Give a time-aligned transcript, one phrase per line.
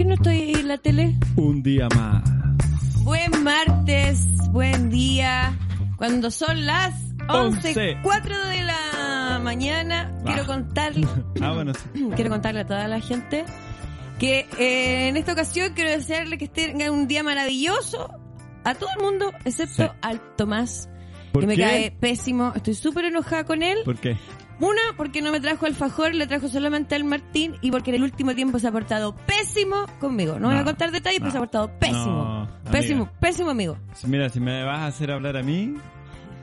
[0.00, 1.14] qué no estoy en la tele?
[1.36, 2.22] Un día más.
[3.04, 5.54] Buen martes, buen día.
[5.98, 6.94] Cuando son las
[7.28, 7.98] 11, Once.
[8.02, 11.06] 4 de la mañana, quiero contarle,
[11.42, 12.08] Ah, bueno, sí.
[12.16, 13.44] quiero contarle a toda la gente
[14.18, 18.08] que eh, en esta ocasión quiero desearle que tengan un día maravilloso
[18.64, 19.90] a todo el mundo, excepto Sí.
[20.00, 20.88] al Tomás,
[21.32, 22.54] ¿Por que me cae pésimo.
[22.56, 23.80] Estoy súper enojada con él.
[23.84, 24.16] ¿Por qué?
[24.60, 28.02] Una, porque no me trajo alfajor, le trajo solamente al Martín y porque en el
[28.02, 30.38] último tiempo se ha portado pésimo conmigo.
[30.38, 32.48] No, voy a No, contar detalles, pero no, se ha portado pésimo.
[32.64, 33.78] no, pésimo, pésimo amigo.
[34.06, 35.74] Mira, si me vas a hacer hablar a mí.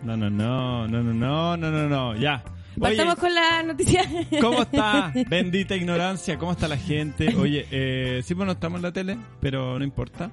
[0.04, 2.16] No, no, no, no, no, no, no, no, no.
[2.16, 2.44] Ya.
[2.80, 4.04] Oye, Partamos con la noticia.
[4.42, 5.12] ¿Cómo está?
[5.30, 6.38] Bendita ignorancia.
[6.38, 7.36] ¿Cómo está la gente?
[7.36, 10.30] Oye, eh, sí, bueno, estamos en la tele, pero no importa.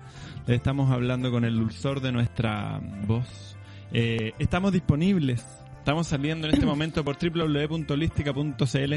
[0.46, 3.56] Estamos hablando con el dulzor de nuestra voz.
[3.92, 5.44] Eh, estamos disponibles.
[5.84, 8.94] Estamos saliendo en este momento por www.holística.cl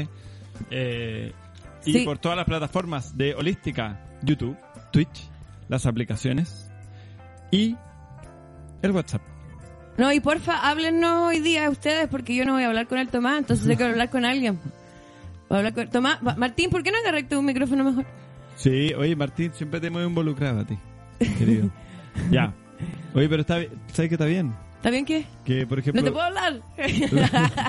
[0.70, 1.32] eh,
[1.84, 2.04] y Sí.
[2.06, 4.56] por todas las plataformas de Holística, YouTube,
[4.90, 5.28] Twitch,
[5.68, 6.70] las aplicaciones
[7.50, 7.76] y
[8.80, 9.20] el WhatsApp.
[9.98, 13.08] No, y porfa, háblenos hoy día ustedes porque yo no voy a hablar con el
[13.08, 14.58] Tomás, entonces tengo que hablar con alguien.
[15.50, 18.06] Voy a hablar con Tomás, Martín, ¿por qué no agarraste un micrófono mejor?
[18.56, 20.78] Sí, oye Martín, siempre te hemos involucrado a ti,
[21.36, 21.68] querido.
[22.30, 22.54] ya.
[23.14, 23.56] Oye, pero está
[23.92, 24.54] ¿sabes que está bien?
[24.78, 25.26] ¿Está bien qué?
[25.44, 26.60] Que, por ejemplo, No te puedo hablar.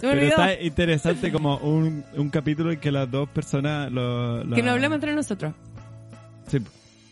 [0.00, 3.90] Pero está interesante como un, un capítulo en que las dos personas...
[3.92, 5.54] Lo, la- Que no hablemos entre nosotros.
[6.48, 6.58] Sí.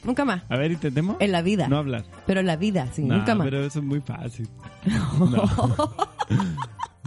[0.04, 0.42] Nunca más.
[0.48, 1.68] A ver, intentemos En la vida.
[1.68, 2.04] no hablar.
[2.26, 3.44] Pero en la vida, sí, No, nunca más.
[3.46, 4.48] pero eso es muy fácil.
[5.18, 5.94] No.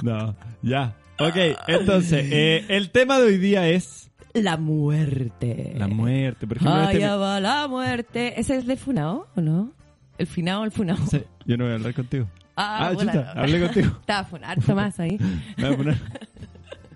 [0.04, 0.96] No, ya.
[1.20, 1.36] Ok,
[1.68, 5.74] entonces, eh, el tema de hoy día es La muerte.
[5.78, 6.48] la muerte.
[6.48, 8.40] Por ejemplo, este- Allá va la muerte.
[8.40, 9.72] ¿Ese es de Funao o no?
[10.18, 10.98] El Finao, el Funao.
[11.10, 12.28] Sí, yo no voy a hablar contigo.
[12.56, 13.88] Ah, Ah, chuta, hablé contigo.
[14.00, 15.18] Estaba Funar, Tomás ahí.
[15.58, 16.02] Me voy a poner-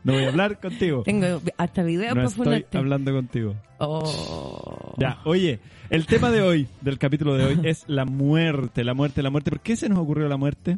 [0.05, 1.03] No voy a hablar contigo.
[1.03, 3.55] Tengo hasta video No para estoy hablando contigo.
[3.79, 4.95] Oh.
[4.97, 5.59] Ya, oye,
[5.89, 9.49] el tema de hoy, del capítulo de hoy, es la muerte, la muerte, la muerte.
[9.51, 10.77] ¿Por qué se nos ocurrió la muerte?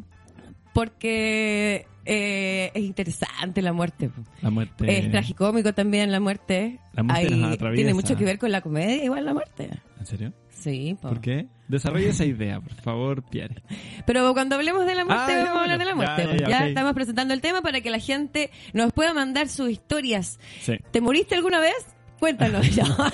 [0.72, 4.10] Porque eh, es interesante la muerte.
[4.40, 4.98] La muerte.
[4.98, 6.78] Es tragicómico también la muerte.
[6.94, 7.76] La muerte Ahí nos atraviesa.
[7.76, 9.70] Tiene mucho que ver con la comedia, igual la muerte.
[10.00, 10.32] ¿En serio?
[10.50, 11.08] Sí, po.
[11.10, 11.46] ¿Por qué?
[11.72, 13.62] Desarrolla esa idea, por favor, Pierre.
[14.06, 16.44] Pero cuando hablemos de la muerte, Ah, ya, vamos a hablar de la muerte.
[16.48, 20.38] Ya, estamos presentando el tema para que la gente nos pueda mandar sus historias.
[20.60, 20.74] Sí.
[20.90, 21.74] ¿Te moriste alguna vez?
[22.20, 22.84] Cuéntanos ya.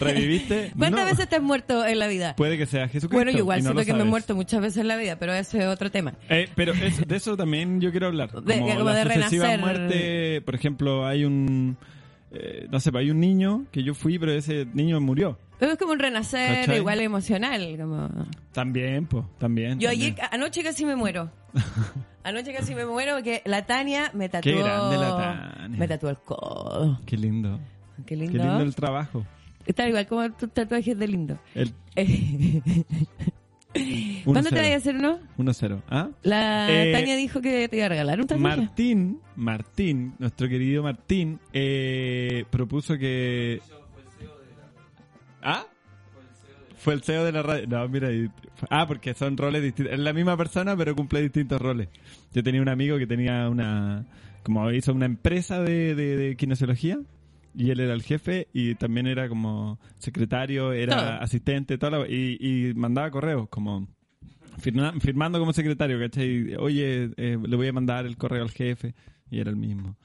[0.00, 0.72] ¿Reviviste?
[0.76, 1.10] ¿Cuántas No.
[1.10, 2.34] veces te has muerto en la vida?
[2.36, 3.16] Puede que sea Jesucristo.
[3.16, 4.10] Bueno, yo igual no siento que me he sabes.
[4.10, 6.14] muerto muchas veces en la vida, pero ese es otro tema.
[6.28, 8.30] Eh, pero de eso también yo quiero hablar.
[8.42, 9.58] De- como la de renacer.
[9.60, 11.76] muerte, por ejemplo, hay un...
[12.32, 15.38] eh, no sé, hay un niño que yo fui, pero ese niño murió.
[15.60, 16.78] Es como un renacer ¿Cachai?
[16.78, 17.76] igual emocional.
[17.78, 18.08] Como...
[18.52, 19.78] También, pues, también.
[19.78, 20.14] Yo también.
[20.14, 21.30] ayer, anoche casi me muero.
[22.24, 24.52] Anoche casi me muero porque la Tania me tatuó.
[24.52, 25.68] Qué grande la Tania.
[25.78, 27.00] Me tatuó el codo.
[27.06, 27.60] Qué lindo.
[28.04, 28.32] Qué lindo.
[28.32, 29.24] Qué lindo el trabajo.
[29.64, 31.38] Está igual como tus tatuajes de lindo.
[31.54, 31.72] El
[34.24, 34.50] ¿Cuándo 1-0.
[34.50, 35.18] te vayas a hacer uno?
[35.38, 35.82] 1-0.
[35.88, 36.08] ¿Ah?
[36.22, 38.56] La Eh, Tania dijo que te iba a regalar un tatuaje.
[38.62, 43.60] Martín, Martín, nuestro querido Martín, eh, propuso que...
[45.46, 45.64] ¿Ah?
[46.78, 47.66] Fue el CEO de la radio.
[47.68, 48.12] No, mira.
[48.12, 48.30] y-
[48.70, 49.94] Ah, porque son roles distintos.
[49.94, 51.88] Es la misma persona, pero cumple distintos roles.
[52.32, 54.04] Yo tenía un amigo que tenía una...
[54.42, 56.98] Como hizo una empresa de, de, de kinesiología.
[57.58, 62.36] Y él era el jefe y también era como secretario, era asistente, toda la- y,
[62.38, 63.88] y mandaba correos como
[64.58, 66.54] firma- firmando como secretario, ¿cachai?
[66.56, 68.94] Oye, eh, le voy a mandar el correo al jefe
[69.30, 69.96] y era el mismo.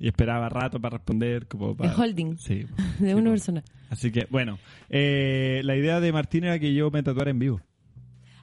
[0.00, 1.92] Y esperaba rato para responder, como para...
[1.92, 2.36] El holding.
[2.38, 2.66] Sí.
[2.98, 3.64] de sí, una persona.
[3.90, 4.58] Así que, bueno,
[4.90, 7.60] eh, la idea de Martín era que yo me tatuara en vivo.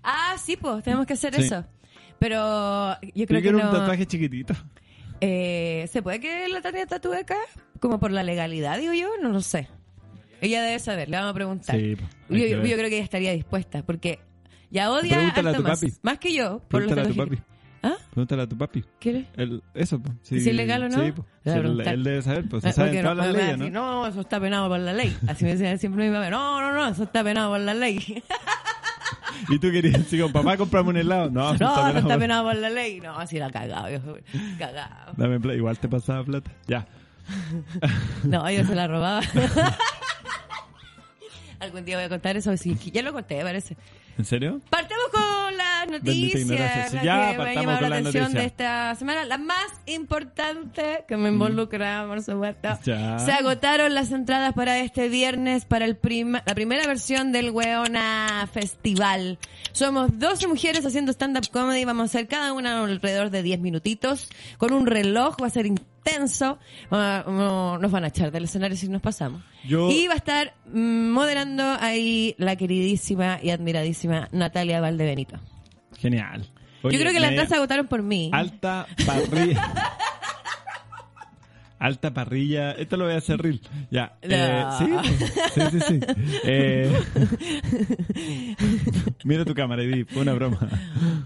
[0.04, 1.44] Ah, sí, pues, tenemos que hacer Sí.
[1.44, 1.66] eso.
[2.20, 3.66] Pero yo Yo creo que quiero no...
[3.66, 4.54] un tatuaje chiquitito.
[5.22, 7.38] Eh, ¿Se puede que la Tania tatúe acá?
[7.80, 9.68] Como por la legalidad, digo yo, no lo sé.
[10.42, 11.76] Ella debe saber, le vamos a preguntar.
[11.80, 14.20] Sí, po, yo, que yo creo que ella estaría dispuesta, porque
[14.70, 16.60] ya odia a Tomás, más que yo.
[16.68, 17.42] Por los Pregúntale a tu papi.
[17.86, 17.98] ¿Ah?
[18.12, 18.84] Pregúntale a tu papi.
[19.00, 19.28] ¿Quieres?
[19.38, 20.12] El, eso, po.
[20.24, 21.04] ¿Si es legal o no?
[21.04, 23.70] Sí, Sí, él, debe saber, pues Ah, se todas no, las leyes, ¿no?
[23.70, 25.16] no, eso está penado por la ley.
[25.28, 28.24] Así me decía siempre mi mamá, no, no, no, eso está penado por la ley.
[29.50, 31.30] Y tú querías decir, como, papá, comprame un helado.
[31.30, 33.02] No, no, penado está penado por la ley.
[33.02, 34.16] No, así era cagado, viejo.
[34.58, 35.14] Cagado.
[35.18, 35.58] Dame plata.
[35.58, 36.52] Igual te pasaba plata.
[36.68, 36.88] Ya.
[38.24, 39.22] No, yo se la robaba.
[41.60, 43.76] Algún día voy a contar eso, sí, ya lo conté, parece.
[44.18, 44.62] ¿En serio?
[44.70, 45.22] Partemos con
[45.88, 48.40] noticias ya que me llamado la atención noticia.
[48.42, 49.26] de esta semana.
[49.26, 52.70] La más importante que me involucra, por supuesto.
[52.86, 53.20] Ya.
[53.20, 58.48] Se agotaron las entradas para este viernes para el prima- la primera versión del Weona
[58.52, 59.38] Festival.
[59.72, 61.86] Somos 12 mujeres haciendo stand-up comedy.
[61.86, 64.30] Vamos a hacer cada una alrededor de 10 minutitos.
[64.58, 66.60] Con un reloj, va a ser intenso.
[66.92, 69.42] Ah, no, nos van a echar del escenario si nos pasamos.
[69.68, 75.40] Yo- Y va a estar mm, moderando ahí la queridísima y admiradísima Natalia Valdebenito.
[75.98, 76.46] Genial.
[76.84, 78.30] Yo Oye, creo que las entradas se agotaron por mí.
[78.32, 79.98] Alta parrilla.
[81.78, 82.72] Alta parrilla.
[82.72, 83.60] Esto lo voy a hacer real.
[83.92, 84.18] Ya.
[84.22, 85.04] Eh, No.
[85.04, 85.12] ¿sí?
[85.54, 86.00] sí, sí, sí.
[86.46, 86.92] Eh,
[89.24, 90.60] mira tu cámara y di, fue una broma.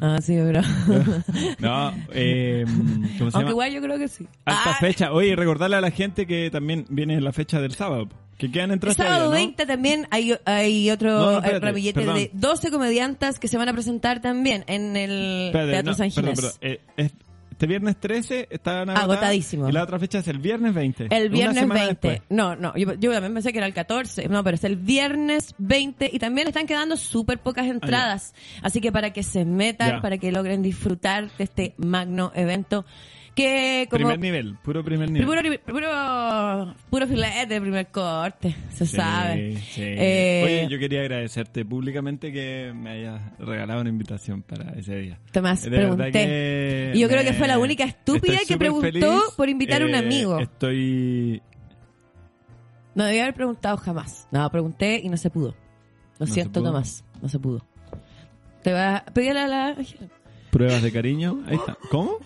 [0.01, 0.61] Ah, sí, bro.
[1.59, 3.49] No, eh, ¿cómo se Aunque llama?
[3.51, 4.25] igual yo creo que sí.
[4.45, 5.11] Alta Ah, fecha.
[5.11, 8.07] Oye, recordarle a la gente que también viene la fecha del sábado.
[8.37, 9.47] Que quedan El entradas sábado todavía, ¿no?
[9.47, 12.15] 20 también hay, hay otro No, eh, espérate, ramillete perdón.
[12.15, 16.35] de 12 comediantas que se van a presentar también en el Espérate, Teatro San perdón,
[16.35, 16.39] Ginés.
[16.39, 16.57] perdón.
[16.61, 17.11] Eh, es-
[17.59, 19.67] este viernes 13 están agotadas, Agotadísimo.
[19.67, 21.07] Y la otra fecha es el viernes 20.
[21.09, 22.07] El viernes semana 20.
[22.07, 22.29] después.
[22.29, 24.29] No, no, yo, yo también pensé que era el 14.
[24.29, 28.33] No, pero es el viernes 20 y también están quedando súper pocas entradas.
[28.61, 32.85] Así que para que se metan, para que logren disfrutar de este magno evento
[33.39, 33.97] que como...
[34.09, 35.27] Primer nivel, puro primer nivel.
[35.27, 39.57] Puro, puro, puro filete, primer corte, se Sí, sabe.
[39.57, 39.81] sí.
[39.83, 45.19] Eh, Oye, yo quería agradecerte públicamente que me hayas regalado una invitación para ese día.
[45.31, 46.91] Tomás, De pregunté.
[46.95, 49.33] Y yo creo que fue la única estúpida que preguntó feliz.
[49.37, 50.39] por invitar a un Eh, amigo.
[50.39, 51.41] Estoy...
[52.95, 54.27] No debía haber preguntado jamás.
[54.31, 55.55] No, pregunté y no se pudo.
[56.17, 56.61] Lo No siento.
[56.61, 57.03] Tomás.
[57.21, 57.65] No se pudo.
[58.63, 59.75] Te va a pedir a la...
[60.51, 61.41] Pruebas de cariño.
[61.47, 61.77] Ahí está.
[61.91, 62.17] ¿Cómo?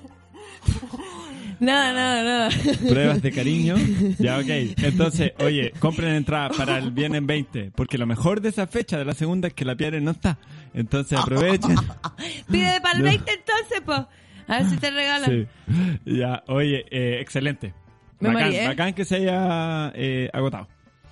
[1.60, 2.90] No, no, no.
[2.90, 3.76] Pruebas de cariño.
[4.20, 4.48] Ya, ok.
[4.84, 7.72] Entonces, oye, compren entrada para el viernes 20.
[7.74, 10.38] Porque lo mejor de esa fecha, de la segunda, es que la Pierre no está.
[10.74, 11.76] Entonces aprovechen.
[12.52, 13.10] Pide para el No.
[13.10, 13.94] 20 entonces, po.
[13.94, 15.30] A ver si te regalan.
[15.30, 15.48] Sí.
[16.06, 17.74] Ya, oye, eh, excelente.
[18.20, 20.68] Me bacán, bacán que se haya eh, agotado.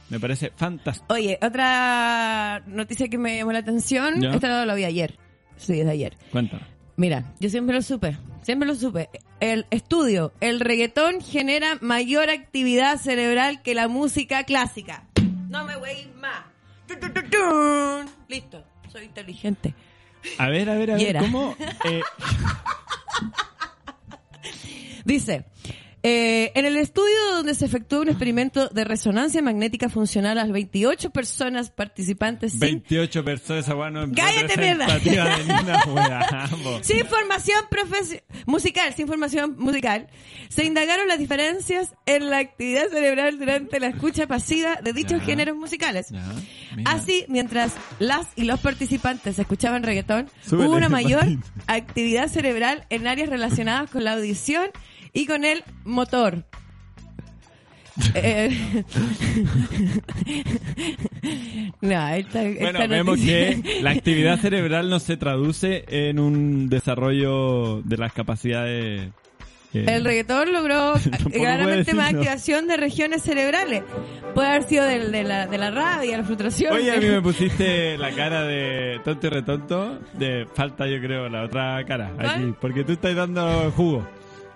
[0.09, 1.13] Me parece fantástico.
[1.13, 4.19] Oye, otra noticia que me llamó la atención.
[4.19, 4.33] Ya.
[4.33, 5.17] Esta lo vi ayer.
[5.55, 6.17] Sí, es de ayer.
[6.31, 6.63] Cuéntame.
[6.97, 9.09] Mira, yo siempre lo supe, siempre lo supe.
[9.41, 15.03] El estudio, el reggaetón genera mayor actividad cerebral que la música clásica.
[15.49, 16.45] No me voy más.
[18.27, 19.73] Listo, soy inteligente.
[20.37, 21.17] A ver, a ver, a ver.
[21.17, 21.55] ¿cómo?
[21.85, 22.01] Eh,
[25.05, 25.45] Dice,
[26.03, 30.51] eh, en el estudio donde se efectuó un experimento de resonancia magnética funcional a las
[30.51, 34.87] 28 personas participantes sin 28 personas, esa weá no es ¡Cállate, mierda!
[36.81, 40.07] Sin formación profesi- musical, sin formación musical,
[40.49, 45.25] se indagaron las diferencias en la actividad cerebral durante la escucha pasiva de dichos Ya.
[45.25, 46.07] géneros musicales.
[46.09, 46.23] Ya.
[46.85, 51.25] Así, mientras las y los participantes escuchaban reggaetón, Súbele, hubo una mayor
[51.67, 54.69] actividad cerebral en áreas relacionadas con la audición
[55.13, 56.43] y con el motor.
[58.15, 58.83] Eh,
[61.81, 66.69] no, esta, esta Bueno, vemos noticia- que la actividad cerebral no se traduce en un
[66.69, 69.09] desarrollo de las capacidades.
[69.73, 70.93] eh, El reggaetón logró
[71.33, 73.83] claramente más activación de regiones cerebrales.
[74.33, 76.73] Puede haber sido del- de, la, de la rabia, la frustración.
[76.73, 79.99] Oye, a mí me pusiste la cara de tonto y retonto.
[80.13, 82.11] De falta, yo creo, la otra cara.
[82.61, 84.07] Porque tú estás dando jugo.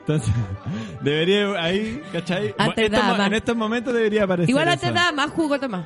[0.07, 0.31] Entonces,
[1.01, 2.53] debería ahí, ¿cachai?
[2.59, 4.49] Antes en estos momentos debería aparecer.
[4.51, 4.73] Igual eso.
[4.73, 5.85] antes daba más jugo, Tomás.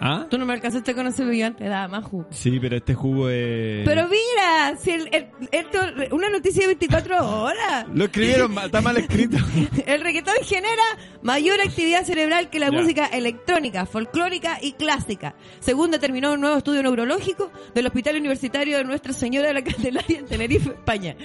[0.00, 0.26] ¿Ah?
[0.30, 2.26] Tú no me alcanzaste con ese yo antes daba más jugo.
[2.30, 3.84] Sí, pero este jugo es.
[3.84, 5.80] Pero mira, si el, el- esto,
[6.12, 7.86] una noticia de 24 horas.
[7.92, 9.36] Lo escribieron, está mal escrito.
[9.86, 10.82] El reggaetón genera
[11.22, 16.82] mayor actividad cerebral que la música electrónica, folclórica y clásica, según determinó un nuevo estudio
[16.82, 21.16] neurológico del Hospital Universitario de Nuestra Señora de la Candelaria en Tenerife, España.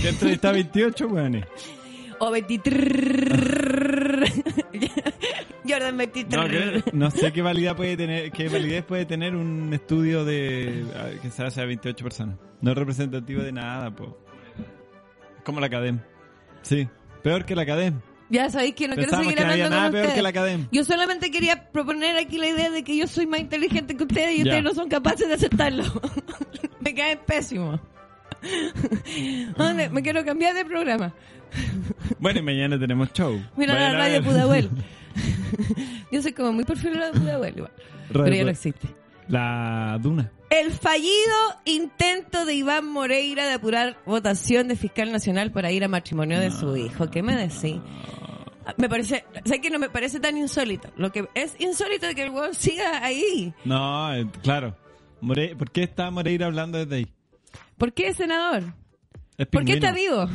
[0.00, 1.44] que entrevista 28, weón.
[2.20, 4.07] O 23.
[5.68, 6.30] Jordan 23.
[6.42, 10.84] No, que- no sé qué validez puede tener, qué validez puede tener un estudio de
[11.22, 12.36] que se hace a 28 personas.
[12.60, 14.18] No es representativo de nada, po.
[15.38, 16.00] Es como la Academ.
[16.62, 16.88] Sí,
[17.22, 18.00] peor que la Academ.
[18.30, 20.22] Ya sabéis que no quiero Pensamos seguir que no había hablando nada con peor que
[20.22, 20.68] la Academ.
[20.70, 24.32] Yo solamente quería proponer aquí la idea de que yo soy más inteligente que ustedes
[24.34, 24.42] y Ya.
[24.44, 25.84] ustedes no son capaces de aceptarlo.
[26.80, 27.80] Me caen pésimo.
[29.56, 29.88] ¿Dónde?
[29.90, 31.12] Me quiero cambiar de programa.
[32.18, 33.40] Bueno, y mañana tenemos show.
[33.56, 34.22] Mira Vayan la radio.
[34.24, 34.70] Pudahuel.
[36.12, 37.72] Yo soy como muy perfil de Pudahuel igual.
[38.12, 38.88] Pero ya no existe.
[39.28, 40.30] La Duna.
[40.50, 45.88] El fallido intento de Iván Moreira de apurar votación de fiscal nacional para ir a
[45.88, 47.10] matrimonio de su hijo.
[47.10, 47.76] ¿Qué me decís?
[48.78, 50.88] Me parece, sé que no me parece tan insólito.
[50.96, 53.52] Lo que es insólito es que el huevo siga ahí.
[53.64, 54.76] No, eh, claro.
[55.20, 57.08] More- ¿Por qué está Moreira hablando desde ahí?
[57.78, 58.74] ¿Por qué senador?
[59.36, 60.26] Es ¿Por qué está vivo?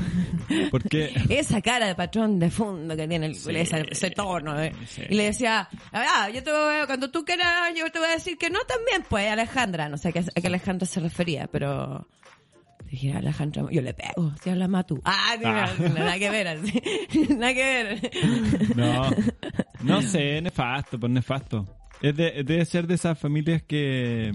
[0.71, 4.57] Porque Esa cara de patrón de fondo que tiene el, Sí, ese, ese tono.
[4.62, 4.71] ¿eh?
[4.88, 5.01] sí.
[5.09, 8.38] Y le decía, ah, yo te voy, cuando tú quieras, yo te voy a decir
[8.38, 9.89] que no también, pues, Alejandra.
[9.89, 12.07] No sé a qué, a qué Alejandra se refería, pero...
[12.89, 15.01] Dije, Alejandra, yo le pego, si habla más tú.
[15.03, 15.89] Ah, mira, Ah.
[15.95, 16.81] nada que ver, así.
[17.35, 18.12] nada que ver.
[18.75, 19.09] No,
[19.81, 21.67] no sé, nefasto, pues nefasto.
[22.01, 24.31] Es de, debe ser de esas familias que,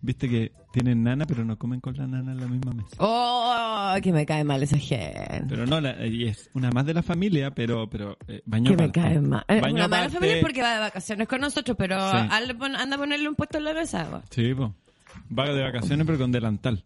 [0.00, 2.96] viste, que tienen nana, pero no comen con la nana en la misma mesa.
[2.98, 5.44] Oh, que me cae mal esa gente.
[5.48, 8.82] Pero no, la- y es una más de la familia, pero, pero eh, baño Que
[8.84, 9.44] me cae mal.
[9.48, 12.16] Baño Una mala aparte- familia es porque va de vacaciones con nosotros, pero Sí.
[12.30, 14.08] al- pon- anda a ponerle un puesto en la mesa.
[14.10, 14.22] po.
[14.30, 14.70] Sí, pues.
[15.36, 16.84] Va de vacaciones, pero con delantal.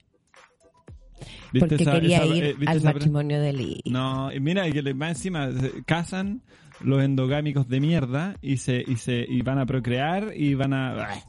[1.59, 3.83] Porque esa- quería esa- ir eh, ¿viste al matrimonio de Lee.
[3.85, 6.41] No, y mira, y que le- más encima se casan
[6.83, 11.23] los endogámicos de mierda y se y se y van a procrear y van a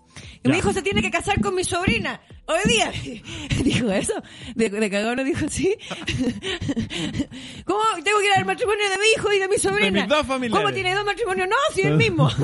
[0.44, 2.22] Y mi hijo se tiene que casar con mi sobrina.
[2.46, 2.92] Hoy día.
[3.64, 4.14] Dijo eso.
[4.56, 5.76] De, de cagón dijo así.
[7.66, 10.02] ¿Cómo tengo que ir al matrimonio de mi hijo y de mi sobrina?
[10.02, 10.66] mis dos familiares.
[10.66, 11.48] ¿Cómo tiene dos matrimonios?
[11.48, 12.30] No, si es el mismo.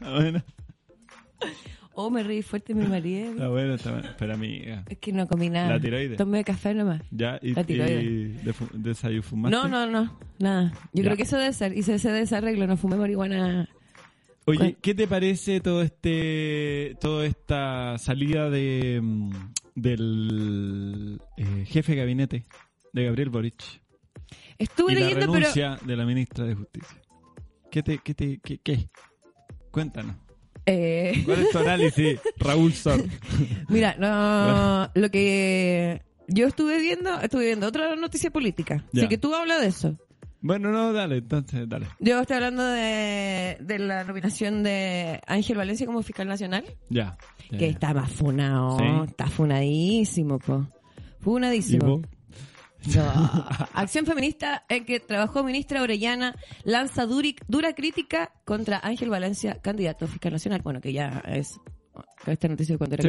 [0.00, 0.42] Bueno,
[2.00, 3.30] oh, me reí fuerte mi marido.
[3.32, 4.08] está bueno, está bueno.
[4.18, 5.70] Pero amiga, Es que no comí nada.
[5.70, 6.16] La tiroides.
[6.16, 7.02] Tomé café nomás.
[7.10, 8.04] ya y, La tiroides.
[8.04, 9.50] y desayuno.
[9.50, 10.18] No, no, no.
[10.38, 10.72] Nada.
[10.92, 11.04] Yo Ya.
[11.04, 11.76] creo que eso debe ser.
[11.76, 12.66] Hice ese desarreglo.
[12.66, 13.68] No fumé marihuana.
[14.44, 14.76] Oye, ¿Cuál?
[14.80, 19.30] ¿qué te parece todo este toda esta salida de mm,
[19.74, 22.46] del eh, jefe de gabinete
[22.92, 23.62] de Gabriel Boric
[24.56, 25.32] Estuve y la leyendo, pero.
[25.40, 26.96] renuncia de la ministra de Justicia?
[27.70, 28.88] ¿Qué te qué te qué, qué?
[29.70, 30.16] Cuéntanos.
[30.70, 33.02] Eh, ¿Cuál es tu análisis, Raúl Sor?
[33.68, 38.84] Mira, no, lo que yo estuve viendo, estuve viendo otra noticia política.
[38.92, 39.02] Ya.
[39.02, 39.96] Así que tú hablas de eso.
[40.40, 41.86] Bueno, no, dale, entonces, dale.
[41.98, 47.16] Yo estoy hablando de, de la nominación de Ángel Valencia como fiscal nacional, Ya.
[47.50, 47.72] ya, que ya.
[47.72, 48.84] está más funado, Sí.
[49.08, 50.64] está funadísimo, po.
[51.20, 52.02] ¿Y Funadísimo.
[52.94, 53.46] No.
[53.74, 60.04] Acción Feminista en que trabajó ministra Orellana lanza duri- dura crítica contra Ángel Valencia, candidato
[60.04, 60.62] a fiscal nacional.
[60.62, 61.60] Bueno, que ya es
[62.26, 63.02] esta noticia de cuando era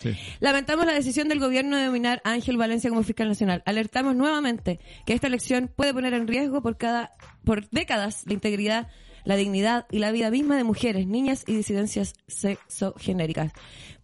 [0.00, 0.18] Sí, sí.
[0.40, 3.62] Lamentamos la decisión del gobierno de nominar a Ángel Valencia como fiscal nacional.
[3.64, 7.12] Alertamos nuevamente que esta elección puede poner en riesgo por cada
[7.44, 8.88] por décadas la integridad,
[9.24, 13.52] la dignidad y la vida misma de mujeres, niñas y disidencias sexogenéricas.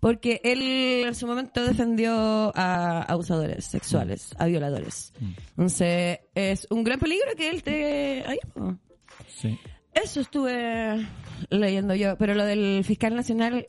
[0.00, 5.12] Porque él en su momento defendió a abusadores sexuales, a violadores.
[5.50, 8.25] Entonces, es un gran peligro que él te...
[8.26, 8.38] Ay.
[9.28, 9.59] Sí.
[9.92, 11.07] Eso estuve
[11.50, 13.66] leyendo yo, pero lo del fiscal nacional,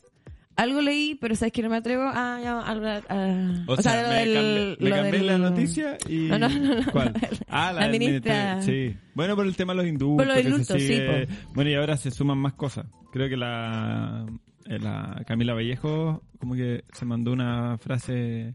[0.56, 3.02] algo leí, pero sabes que no me atrevo a, hablar.
[3.10, 6.16] a- O, sea, lo me, del- cambié, me lo cambié del- la noticia y...
[6.28, 6.92] No, no, no, no.
[6.92, 7.12] ¿Cuál?
[7.48, 8.96] Ah, la, La ministra- Sí.
[9.14, 10.24] Bueno, por el tema de los indultos.
[10.26, 12.86] Por los indultos, sí, sigue- Bueno, y ahora se suman más cosas.
[13.12, 14.32] Creo que la, eh,
[14.66, 18.52] la Camila Vallejo como que se mandó una frase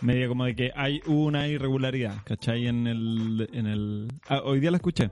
[0.00, 2.66] media como de que hay una irregularidad, ¿cachai?
[2.66, 3.48] En el...
[3.52, 5.10] En el ah, hoy día la escuché.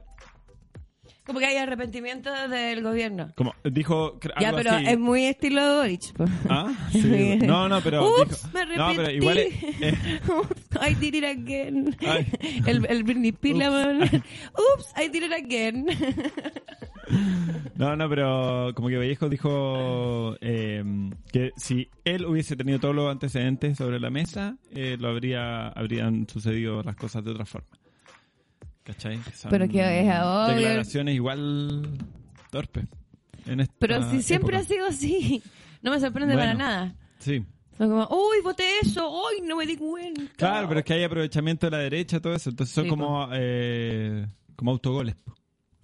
[1.29, 3.31] Como que hay arrepentimiento del gobierno.
[3.37, 4.19] Como dijo...
[4.19, 4.87] cre- Ya, algo pero así.
[4.89, 6.13] es muy estilo Boric.
[6.15, 6.25] po.
[6.49, 7.39] Ah, sí.
[7.47, 8.05] No, no, pero...
[8.09, 8.79] Ups, dijo- me arrepentí.
[8.97, 9.39] No, pero igual...
[9.39, 11.97] es- eh, Ups, I did it again.
[12.01, 12.27] Ay.
[12.67, 14.11] El, el Britney Spears.
[14.11, 14.15] Ups.
[14.55, 15.87] Ups, I did it again.
[17.77, 20.83] No, no, pero como que Vallejo dijo eh,
[21.33, 26.27] que si él hubiese tenido todos los antecedentes sobre la mesa, eh, lo habría habrían
[26.29, 27.69] sucedido las cosas de otra forma.
[28.89, 29.21] ¿Cachai?
[29.35, 30.07] son Pero que es.
[30.07, 31.99] Declaraciones igual
[32.51, 32.87] torpes.
[33.45, 34.65] en esta Pero si siempre época.
[34.65, 35.43] ha sido así.
[35.81, 36.49] No me sorprende Bueno.
[36.51, 36.97] para nada.
[37.21, 37.45] Sí.
[37.77, 40.23] Son como, uy, voté eso, uy, no me di cuenta.
[40.37, 42.51] Claro, pero es que hay aprovechamiento de la derecha, todo eso.
[42.51, 44.27] Entonces son Sí, como, eh,
[44.57, 45.15] como autogoles.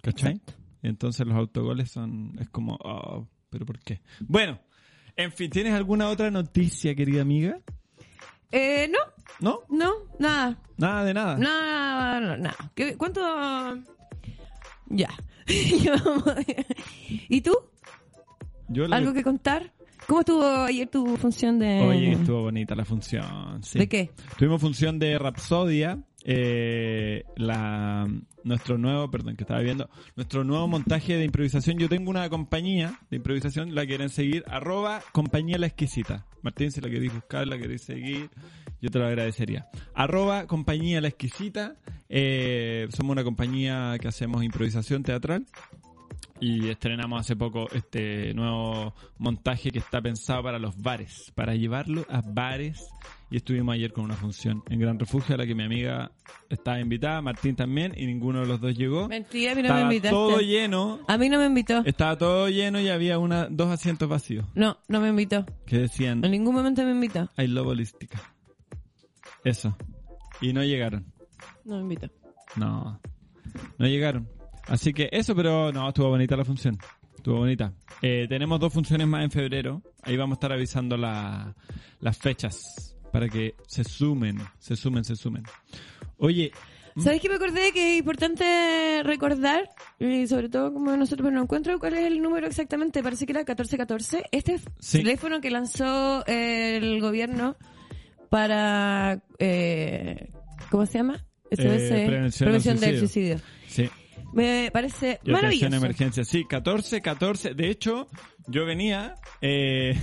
[0.01, 0.41] ¿Cachai?
[0.83, 4.01] Entonces los autogoles son, es como, oh, pero ¿por qué?
[4.19, 4.59] Bueno,
[5.15, 7.59] en fin, ¿tienes alguna otra noticia, querida amiga?
[8.51, 8.99] Eh, no,
[9.39, 9.61] ¿No?
[9.69, 10.57] no, nada.
[10.77, 11.37] Nada de nada.
[11.37, 12.55] Nada, no, nada.
[12.75, 13.21] ¿Qué- ¿Cuánto?
[14.87, 15.09] Ya.
[17.29, 17.55] ¿Y tú?
[18.67, 19.71] Yo la- ¿Algo que contar?
[20.07, 21.81] ¿Cómo estuvo ayer tu función de...?
[21.81, 23.63] Oye, estuvo bonita la función.
[23.63, 23.79] sí.
[23.79, 24.11] ¿De qué?
[24.37, 28.07] Tuvimos función de Rapsodia, eh, la,
[28.43, 31.79] nuestro nuevo, perdón, que estaba viendo, nuestro nuevo montaje de improvisación.
[31.79, 36.25] Yo tengo una compañía de improvisación, la quieren seguir, arroba compañía la exquisita.
[36.43, 38.29] Martín, si la queréis buscar, la queréis seguir,
[38.81, 39.67] yo te lo agradecería.
[39.95, 41.75] Arroba compañía la exquisita,
[42.09, 45.45] eh, somos una compañía que hacemos improvisación teatral.
[46.39, 52.05] Y estrenamos hace poco este nuevo montaje que está pensado para los bares, para llevarlo
[52.09, 52.85] a bares.
[53.31, 56.11] Y estuvimos ayer con una función en Gran Refugio a la que mi amiga
[56.47, 59.07] estaba invitada, Martín también, y ninguno de los dos llegó.
[59.07, 60.15] Mentira, a mí no Estaba me invitaste.
[60.15, 61.81] todo lleno, A mí no me invitó.
[61.85, 65.43] estaba todo lleno y había una, dos asientos vacíos No, no me invitó.
[65.65, 67.29] que decían En ningún momento me invitó.
[67.37, 68.21] I love holística.
[69.43, 69.75] Eso.
[70.41, 71.05] Y no llegaron.
[71.65, 72.09] No me invitó.
[72.55, 72.99] No,
[73.79, 74.29] no llegaron.
[74.67, 76.77] Así que eso, pero no, estuvo bonita la función.
[77.15, 77.73] Estuvo bonita.
[78.01, 79.81] Eh, tenemos dos funciones más en febrero.
[80.03, 81.55] Ahí vamos a estar avisando la-
[81.99, 85.43] las fechas para que se sumen, se sumen, se sumen.
[86.17, 86.51] Oye,
[86.97, 89.69] ¿Sabes qué me acordé que es importante recordar?
[89.99, 93.41] Y sobre todo como nosotros no encuentro cuál es el número exactamente, parece que era
[93.41, 94.23] 1414.
[94.31, 94.99] Este Sí.
[94.99, 97.57] teléfono que lanzó el gobierno
[98.29, 100.29] para, eh,
[100.71, 101.25] ¿cómo se llama?
[101.51, 103.39] SOS, Eh, prevención al del suicidio.
[103.67, 103.89] sí.
[104.35, 105.75] Me parece Y maravilloso.
[105.75, 106.23] emergencia.
[106.23, 107.53] Sí, 14, 14.
[107.55, 108.07] De hecho,
[108.47, 109.95] yo venía, eh,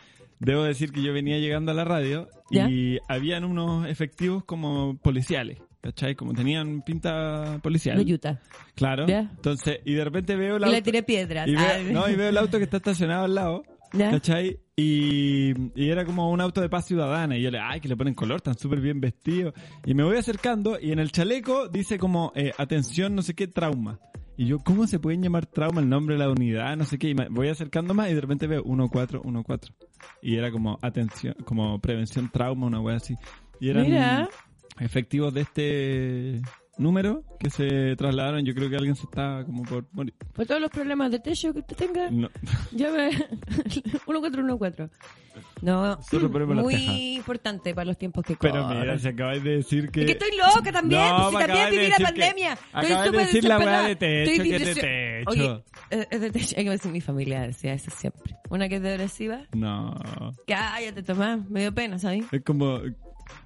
[0.38, 2.68] debo decir que yo venía llegando a la radio ¿Ya?
[2.70, 5.58] y habían unos efectivos como policiales.
[5.82, 6.14] ¿Cachai?
[6.14, 8.04] Como tenían pinta policial.
[8.04, 8.38] De Utah.
[8.74, 9.06] Claro.
[9.06, 9.20] ¿Ya?
[9.20, 10.76] Entonces, y de repente veo el Y auto.
[10.76, 11.48] le tiré piedras.
[11.48, 13.62] y veo- no, y veo el auto que está estacionado al lado.
[13.92, 14.10] ¿Ya?
[14.10, 14.60] ¿Cachai?
[14.76, 17.36] Y, y era como un auto de paz ciudadana.
[17.36, 19.54] Y yo le, ay, que le ponen color, están súper bien vestidos.
[19.84, 23.46] Y me voy acercando y en el chaleco dice como, eh, atención, no sé qué,
[23.46, 23.98] trauma.
[24.36, 26.76] Y yo, ¿cómo se pueden llamar trauma el nombre de la unidad?
[26.76, 27.10] No sé qué.
[27.10, 29.72] Y me voy acercando más y de repente veo 1414.
[30.22, 33.16] Y era como atención, como prevención trauma, una wea así.
[33.60, 34.28] Y eran Mira.
[34.78, 36.42] efectivos de este
[36.80, 38.44] número que se trasladaron.
[38.44, 40.14] Yo creo que alguien se está como por morir.
[40.32, 42.28] Por todos los problemas de techo que usted tenga, No.
[42.72, 43.10] llame
[44.06, 44.90] 1414.
[45.62, 45.98] No,
[46.56, 48.80] muy importante para los tiempos que Pero corren.
[48.80, 50.00] mira, si acabáis de decir que...
[50.00, 52.58] Es que estoy loca también, No, pues si también viví la pandemia.
[52.72, 55.30] Acabas de decir la weá de techo, que es de techo.
[55.30, 56.54] Oye, es es de techo.
[56.58, 58.36] Hay que decir mi familia decía eso siempre.
[58.48, 59.42] Una que es depresiva.
[59.52, 59.94] No.
[60.46, 61.48] Cállate, Tomás.
[61.48, 62.24] Me dio pena, ¿sabes?
[62.32, 62.80] Es como...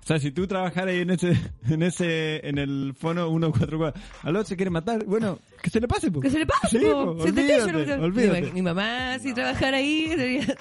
[0.02, 1.32] O sea, si tú trabajaras ahí en ese,
[1.70, 5.88] en ese, en el fono 144, al otro se quiere matar, bueno, que se le
[5.88, 6.20] pase, po.
[6.20, 7.14] Que se le pase, Sí, po.
[7.14, 8.42] de techo, olvídate, no- olvídate.
[8.42, 10.44] Mi, mi mamá, si trabajara ahí, sería...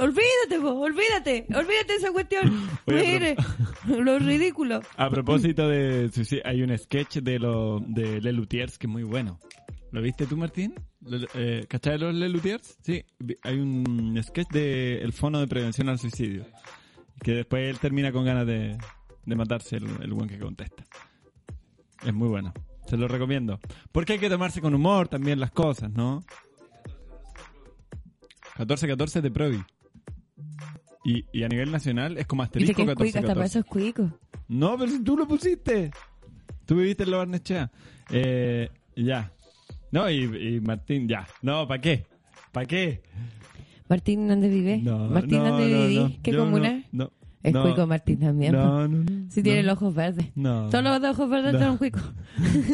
[0.00, 1.44] Olvídate, po, olvídate.
[1.48, 2.68] Olvídate de esa cuestión.
[2.86, 3.36] Oye, Mire,
[4.04, 4.80] lo ridículo.
[4.96, 9.02] A propósito de suicidio, hay un sketch de lo de Le Luthiers que es muy
[9.02, 9.40] bueno.
[9.90, 10.74] ¿Lo viste tú, Martín?
[11.34, 12.78] Eh, ¿Cachai los Le Luthiers?
[12.80, 13.04] Sí,
[13.42, 16.46] hay un sketch de el Fono de Prevención al Suicidio.
[17.22, 18.76] Que después él termina con ganas de,
[19.24, 20.84] de matarse el, el buen que contesta.
[22.04, 22.52] Es muy bueno.
[22.86, 23.60] Se lo recomiendo.
[23.92, 26.24] Porque hay que tomarse con humor también las cosas, ¿no?
[28.56, 29.62] 14-14 de Provi.
[31.04, 33.48] Y, y a nivel nacional es como asterisco que es cuica, hasta para 14-14.
[33.48, 34.18] eso es cuico.
[34.48, 35.90] No, pero si tú lo pusiste.
[36.66, 37.70] Tú viviste en la Barnechea.
[38.10, 39.32] Eh, ya.
[39.90, 41.26] No, y, y Martín, ya.
[41.40, 42.06] No, ¿para qué?
[42.52, 43.02] ¿Para qué?
[43.92, 44.78] Martín, ¿dónde vive?
[44.78, 45.98] No, Martín, no, ¿dónde no, viví?
[45.98, 46.12] no.
[46.22, 46.82] ¿Qué Yo comuna?
[46.92, 47.10] No,
[47.42, 48.52] Es cuico Martín también.
[48.52, 49.04] No, no.
[49.30, 50.26] Si tiene los ojos verdes.
[50.34, 50.68] No.
[50.70, 52.02] Todos los ojos verdes son cuicos.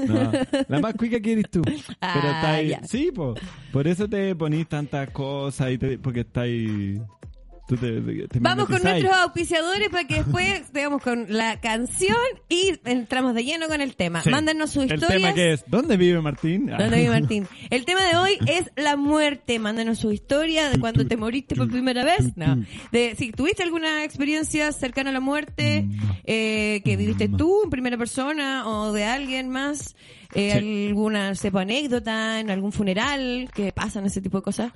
[0.07, 0.31] no.
[0.69, 1.63] La más cuica que eres tú.
[2.01, 2.69] Ah, Pero está ahí.
[2.69, 2.81] ya.
[2.85, 3.35] Sí, po.
[3.73, 6.99] Por eso te ponís tantas cosas y te, porque está ahí.
[6.99, 7.28] Tú
[7.77, 12.17] te, te Vamos con nuestros auspiciadores para que después veamos con la canción
[12.49, 14.23] y entramos de lleno con el tema.
[14.23, 14.31] Sí.
[14.31, 15.23] Mándanos sus El historias.
[15.23, 16.71] tema que es, ¿dónde vive Martín?
[16.73, 16.77] Ah.
[16.79, 17.47] ¿Dónde vive Martín?
[17.71, 19.59] El tema de hoy es la muerte.
[19.59, 22.37] Mándanos su historia de cuando te moriste por primera vez.
[22.37, 22.65] No.
[22.93, 25.87] De si tuviste alguna experiencia cercana a la muerte,
[26.25, 29.95] eh, que viviste tú en primera persona o de alguien más,
[30.35, 30.89] eh, Sí.
[30.89, 34.73] alguna sepa anécdota en algún funeral, que pasan ese tipo de cosas.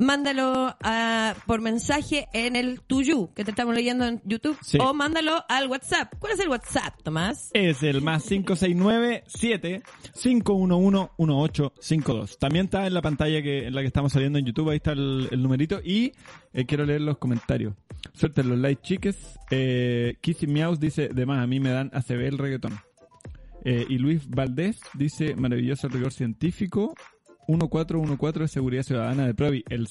[0.00, 4.78] Mándalo a- por mensaje en el tuyo que te estamos leyendo en YouTube Sí.
[4.80, 6.14] o mándalo al WhatsApp.
[6.18, 7.50] ¿Cuál es el WhatsApp, Tomás?
[7.52, 8.24] Es el más
[11.18, 12.38] 569-7-511-1852.
[12.38, 14.92] También está en la pantalla que, en la que estamos saliendo en YouTube, ahí está
[14.92, 15.80] el, el numerito.
[15.84, 16.12] Y
[16.52, 17.74] eh, quiero leer los comentarios.
[18.14, 19.38] Suelten los likes, chiques.
[19.50, 22.78] Eh, Kissy Meows dice, de más, a mí me dan ACB el reggaetón.
[23.64, 26.94] Eh, y Luis Valdés dice, maravilloso rigor científico.
[27.58, 29.64] 1414 de seguridad ciudadana de Provi.
[29.68, 29.86] El...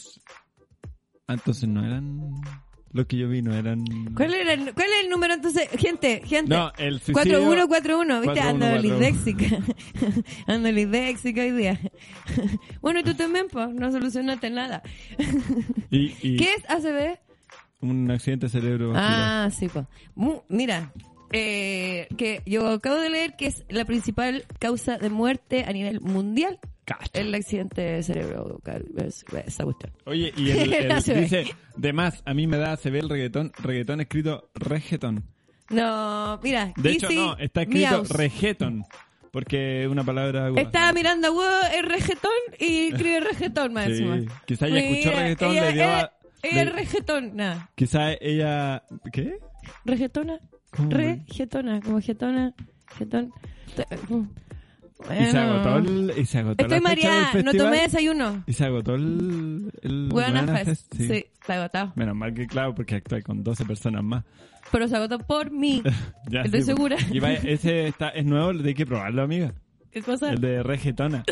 [1.27, 2.41] Ah, entonces no eran
[2.91, 3.83] los que yo vi, no eran...
[4.15, 5.69] ¿Cuál, era el, ¿Cuál es el número entonces?
[5.77, 6.55] Gente, gente.
[6.55, 7.45] No, el suicidio...
[7.45, 8.39] 4141, ¿viste?
[8.39, 8.81] Ando 4141.
[8.81, 10.23] lisdéxica.
[10.47, 11.79] Ando lisdéxica hoy día.
[12.81, 14.81] bueno, y tú también, pues, no solucionaste nada.
[15.91, 17.17] Y, y ¿Qué es ACB?
[17.81, 18.93] un accidente cerebro.
[18.95, 19.85] Ah, sí, pues.
[20.49, 20.91] Mira,
[21.31, 26.01] eh, que yo acabo de leer que es la principal causa de muerte a nivel
[26.01, 26.59] mundial.
[26.97, 27.19] Cacha.
[27.21, 28.59] El accidente de cerebro.
[28.97, 29.91] es- Esa cuestión.
[30.05, 30.69] Oye, y el,
[31.21, 35.23] dice, de más, a mí me da, se ve el reggaetón, reggaetón escrito reggaetón.
[35.69, 36.73] No, mira.
[36.77, 38.09] De hecho, no, está escrito Meows.
[38.09, 38.85] reggaetón.
[39.31, 40.49] porque es una palabra...
[40.55, 44.41] Estaba mirando a huevo el reggaetón y escribe reggaetón más Sí, encima.
[44.47, 47.69] quizá ella escuchó Mira, reggaetón, ella- le dio a- ella- Ella le- nada.
[47.75, 48.83] Quizá ella...
[49.13, 49.37] ¿Qué?
[49.85, 50.39] ¿Reggaetona?
[50.71, 50.89] ¿Cómo?
[50.89, 52.53] Reggaetona, como getona,
[52.97, 53.31] getón.
[55.19, 56.13] Y se agotó el...
[56.17, 58.43] Y se agotó Estoy mareada, no tomé desayuno.
[58.47, 59.71] Y se agotó el...
[59.81, 60.93] el Buena Buena Fest.
[60.95, 61.93] Fest, Sí, está agotado.
[61.95, 64.25] Menos mal que claro, porque actúa con 12 personas más.
[64.71, 65.81] Pero se agotó por mí.
[66.29, 66.97] Ya, Estoy sí, segura.
[67.11, 69.53] Y vaya, ese está, es nuevo, hay que probarlo, amiga.
[69.91, 70.31] ¿Qué cosa?
[70.31, 71.23] El de reggaetona.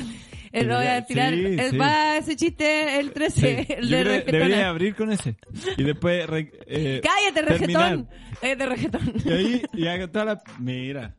[0.51, 1.33] Eh, lo voy a tirar.
[1.35, 1.77] Sí, el, sí.
[1.77, 3.73] Va ese chiste el 13, Sí.
[3.73, 5.35] el de creo debería abrir con ese.
[5.77, 6.25] Y después...
[6.25, 7.91] re- eh, Cállate, terminar.
[7.91, 8.09] reggaetón.
[8.41, 9.13] Cállate, reggaetón.
[9.25, 10.41] Y ahí, y haga toda la...
[10.57, 11.15] Mira.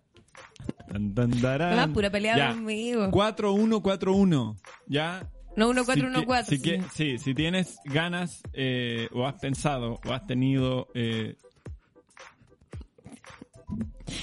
[0.88, 1.30] Tan, tan.
[1.30, 2.48] Nomás pura pelea Ya.
[2.52, 3.10] conmigo.
[3.10, 4.56] 4-1-4-1.
[4.86, 5.28] Ya.
[5.56, 9.34] No, 1 Si 4 1 ti- 4 Si, sí, si tienes ganas eh, o has
[9.34, 10.88] pensado o has tenido...
[10.94, 11.34] Eh,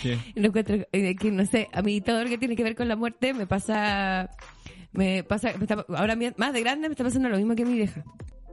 [0.02, 0.18] ¿qué?
[0.36, 2.88] Lo encuentro, eh, que no sé, a mí todo lo que tiene que ver con
[2.88, 4.30] la muerte me pasa,
[4.94, 7.74] me pasa, me está- ahora más de grande me está pasando lo mismo que mi
[7.74, 8.04] vieja.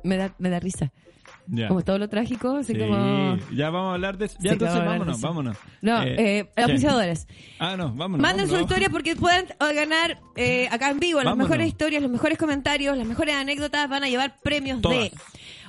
[0.05, 0.93] Me da, me da risa.
[1.69, 3.37] Como todo lo trágico, así Sí, como...
[3.53, 4.37] ya vamos a hablar de eso.
[4.41, 5.27] Ya, entonces vámonos, eso.
[5.27, 5.57] vámonos.
[5.81, 7.27] No, eh, auspiciadores.
[7.59, 8.21] Ah, no, vámonos.
[8.21, 11.49] Manden su historia porque pueden eh, ganar eh, acá en vivo las Vámonos.
[11.49, 13.89] mejores historias, los mejores comentarios, las mejores anécdotas.
[13.89, 14.99] Van a llevar premios Todas.
[14.99, 15.13] de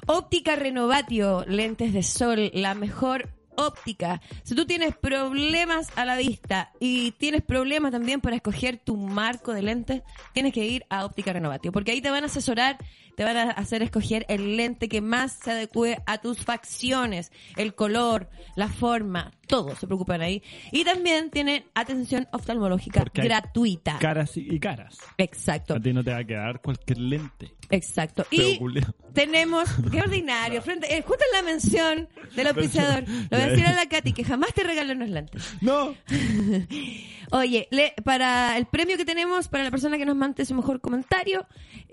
[0.07, 4.19] Óptica Renovatio, lentes de sol, la mejor óptica.
[4.43, 9.53] Si tú tienes problemas a la vista y tienes problemas también para escoger tu marco
[9.53, 10.01] de lentes,
[10.33, 12.77] tienes que ir a Óptica Renovatio porque ahí te van a asesorar,
[13.15, 17.75] te van a hacer escoger el lente que más se adecue a tus facciones, el
[17.75, 20.41] color, la forma, todo se preocupan ahí.
[20.71, 23.97] Y también tienen atención oftalmológica Porque hay gratuita.
[23.99, 24.97] Caras y, caras.
[25.17, 27.53] Exacto, A ti no te va a quedar cualquier lente.
[27.69, 28.25] exacto.
[28.29, 28.59] Pero Y
[29.13, 33.65] tenemos, qué ordinario, frente, eh, justo en la mención del auspiciador, le voy a decir
[33.65, 35.53] a la Katy que jamás te regalen unos lentes.
[35.61, 35.93] No.
[37.31, 40.81] Oye, le- para el premio que tenemos, para la persona que nos mande su mejor
[40.81, 41.45] comentario,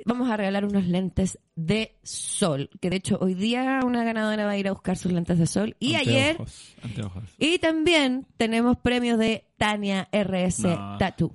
[0.05, 1.10] vamos a regalar unos lentes
[1.57, 2.71] de sol.
[2.81, 5.47] Que de hecho hoy día una ganadora va a ir a buscar sus lentes de
[5.47, 5.77] sol.
[5.79, 6.37] Y ayer,
[6.83, 10.97] Anteojos, y también tenemos premios de Tania RS No.
[10.99, 11.33] Tattoo.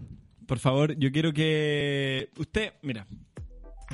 [0.47, 3.07] Por favor, yo quiero que usted, mira,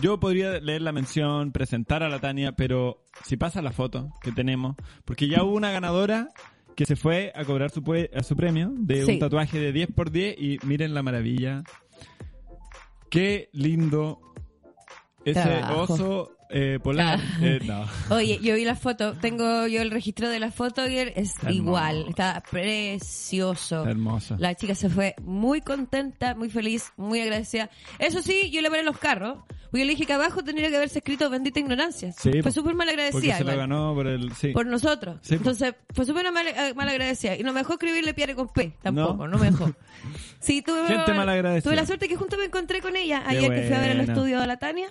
[0.02, 4.32] yo podría leer la mención, presentar a la Tania, pero si pasa la foto que
[4.32, 6.30] tenemos, porque ya hubo una ganadora
[6.76, 7.82] que se fue a cobrar su,
[8.16, 9.12] a su premio de Sí.
[9.14, 11.64] un tatuaje de 10 por 10 y miren la maravilla.
[13.10, 14.22] Qué lindo
[15.26, 15.94] ese Trabajo.
[15.94, 17.20] oso eh, polar.
[17.20, 17.38] Ah.
[17.42, 17.86] Eh, no.
[18.16, 21.50] Oye, yo vi la foto, tengo yo el registro de la foto y es Hermoso.
[21.50, 23.86] igual, está precioso.
[23.86, 24.36] Hermoso.
[24.38, 27.70] La chica se fue muy contenta, muy feliz, muy agradecida.
[28.00, 29.40] Eso sí, yo le paré los carros.
[29.72, 32.12] Porque yo le dije que abajo tendría que haberse escrito bendita ignorancia.
[32.12, 33.38] Sí, fue súper mal agradecida.
[33.38, 34.34] se lo ganó por el...
[34.34, 34.50] Sí.
[34.50, 35.20] Por nosotros.
[35.22, 35.36] Sí.
[35.36, 37.38] Entonces, fue súper mal, eh, mal agradecida.
[37.38, 38.74] Y no me dejó escribirle Pierre con P.
[38.82, 39.72] Tampoco, no, me dejó.
[40.42, 41.70] Sí, tuve, Gente malagradecida.
[41.70, 44.00] tuve la suerte que junto me encontré con ella ayer que fui a ver el
[44.02, 44.90] estudio de la Tania.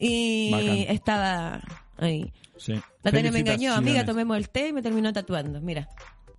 [0.00, 0.76] Y Bacán.
[0.94, 1.60] estaba
[1.98, 2.32] ahí.
[2.56, 2.74] sí.
[3.02, 5.60] La Tania me engañó, amiga, tomemos el té y me terminó tatuando.
[5.60, 5.88] Mira,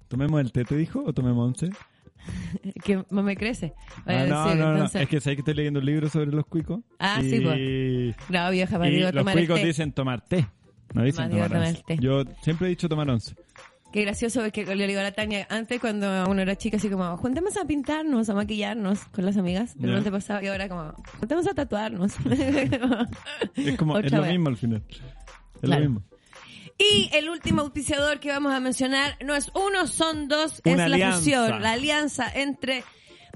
[0.08, 1.04] ¿Tomemos el té, te dijo?
[1.06, 1.69] ¿O tomemos once?
[2.84, 3.74] que más me crece.
[4.06, 4.71] Voy a Ah, no, decir, no, no.
[4.74, 6.82] entonces- Es que sé que estoy leyendo un libro sobre los cuicos.
[7.00, 7.30] Ah, y...
[7.30, 8.30] sí, pues.
[8.30, 9.67] No, vieja, me Y digo los tomar el cuicos té.
[9.67, 10.45] dicen tomar té.
[10.93, 11.97] No dicen tomar tomar el té.
[12.00, 13.34] Yo siempre he dicho tomar once.
[13.91, 16.89] Qué gracioso es que le digo a la Tania, antes cuando uno era chica, así
[16.89, 19.88] como, juntemos a pintarnos, a maquillarnos con las amigas, Ya.
[19.89, 22.13] el antepasado, y ahora como, juntemos a tatuarnos.
[23.56, 24.32] Es como, es lo vez.
[24.32, 24.84] mismo al final.
[24.89, 25.01] Es
[25.62, 25.84] Claro.
[25.84, 26.06] lo mismo.
[26.80, 30.77] Y el último auspiciador que vamos a mencionar no es uno, son dos, Una es
[30.89, 31.17] la alianza.
[31.19, 32.84] fusión, la alianza entre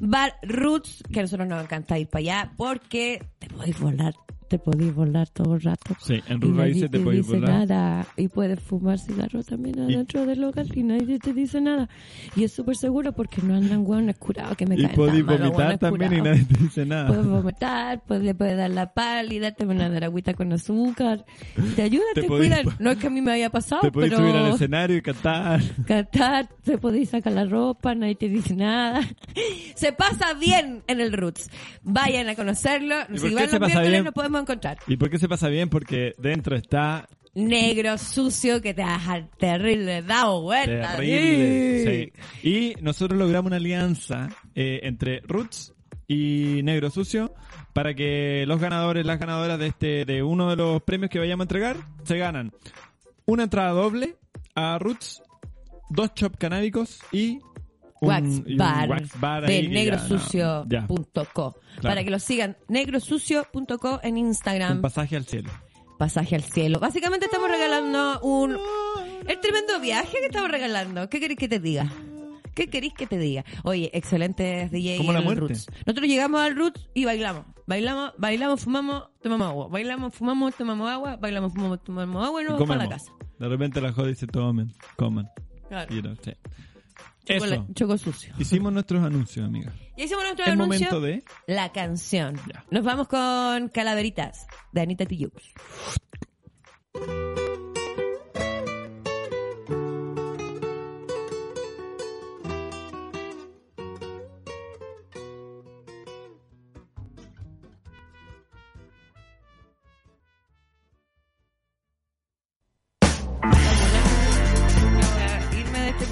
[0.02, 4.16] Bar Roots, que a nosotros nos encanta ir para allá, porque te podéis volar,
[4.48, 5.96] te podéis volar todo el rato.
[6.02, 7.68] Sí, en Y nadie te podéis dice volar.
[7.68, 8.08] nada.
[8.18, 11.90] Y puedes fumar cigarros también Y- adentro del local y nadie te dice nada.
[12.36, 15.40] Y es súper seguro porque no andan hueones curados que me Y caen podéis mal
[15.40, 17.08] los vomitar también y nadie te dice nada.
[17.08, 21.26] Puedes vomitar, puedes, le puedes dar la pálida, te van a dar agüita con azúcar.
[21.76, 22.76] Te ayudan, Te te, podéis- cuidan.
[22.80, 25.02] No es que a mí me haya pasado, Te podéis pero subir al escenario y
[25.02, 25.62] cantar.
[25.86, 29.02] cantar, te podéis sacar la ropa, nadie te dice nada.
[29.76, 31.50] Se pasa bien en el Roots.
[31.84, 32.96] Vayan a conocerlo.
[33.14, 34.04] ¿Y Si van los miércoles bien?
[34.42, 34.78] Encontrar.
[34.88, 35.70] ¿Y por qué se pasa bien?
[35.70, 40.96] Porque dentro está Negro, sucio, que te va a dejar terrible, dado vuelta.
[40.96, 42.14] terrible.
[42.42, 42.50] Sí.
[42.50, 45.74] Y nosotros logramos una alianza eh, entre Roots
[46.08, 47.34] y Negro Sucio
[47.74, 51.44] para que los ganadores, las ganadoras de este de uno de los premios que vayamos
[51.44, 52.54] a entregar se ganan
[53.26, 54.16] una entrada doble
[54.56, 55.22] a Roots,
[55.90, 57.40] dos chop canábicos y
[58.02, 61.82] un, Wax y un Bar, wax bar de negrosucio.co ya.
[61.82, 65.50] para que lo sigan negrosucio.co en un Instagram pasaje al cielo.
[65.98, 68.58] pasaje al cielo básicamente estamos regalando un
[69.28, 71.90] el tremendo viaje que estamos regalando ¿qué querés que te diga?
[72.56, 73.44] ¿Qué queréis que te diga?
[73.64, 75.42] Oye, excelentes DJ Como la muerte.
[75.42, 75.68] Roots.
[75.86, 77.44] Nosotros llegamos al Roots y bailamos.
[77.68, 79.68] Bailamos, bailamos, fumamos, tomamos agua.
[79.68, 81.18] Bailamos, fumamos, tomamos agua.
[81.18, 83.12] Bailamos, fumamos, tomamos agua y nos vamos para la casa.
[83.40, 85.30] De repente la joda dice tomen, coman.
[85.68, 85.94] Claro.
[85.94, 86.32] Y no, sí.
[87.26, 87.68] Eso.
[87.74, 88.34] Choco sucio.
[88.38, 89.74] Hicimos nuestros anuncios, amiga.
[89.98, 90.90] Y hicimos nuestro Es anuncio.
[90.90, 91.24] momento de...
[91.48, 92.36] La canción.
[92.52, 92.66] Ya.
[92.72, 95.32] Nos vamos con Calaveritas de Anita Tijoux.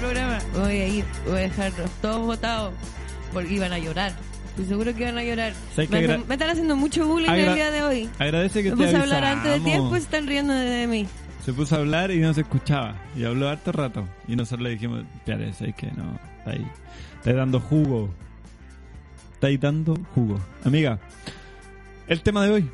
[0.04, 0.38] Programa.
[0.54, 2.74] Voy a ir, voy a dejarlos todos votados
[3.32, 4.12] porque iban a llorar.
[4.50, 5.52] Estoy seguro que iban a llorar.
[5.74, 8.08] ¿Sabes Me, agra- están haciendo mucho bullying Agra- el día de hoy.
[8.18, 10.86] Agradece que Me te puse a hablar antes de tiempo y se están riendo de
[10.86, 11.06] mí.
[11.44, 12.96] Se puso a hablar y no se escuchaba.
[13.16, 14.08] Y habló harto rato.
[14.28, 16.66] Y nosotros le dijimos, espérate, es que no, está ahí.
[17.18, 18.14] Está ahí dando jugo.
[19.34, 20.38] Está ahí dando jugo.
[20.64, 20.98] Amiga,
[22.06, 22.70] el tema de hoy.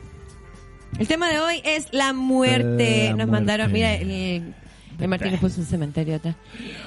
[0.99, 3.05] El tema de hoy es la muerte.
[3.05, 3.27] La Nos muerte.
[3.33, 4.55] mandaron, mira, el,
[5.01, 6.37] el Martín nos puso un cementerio atrás.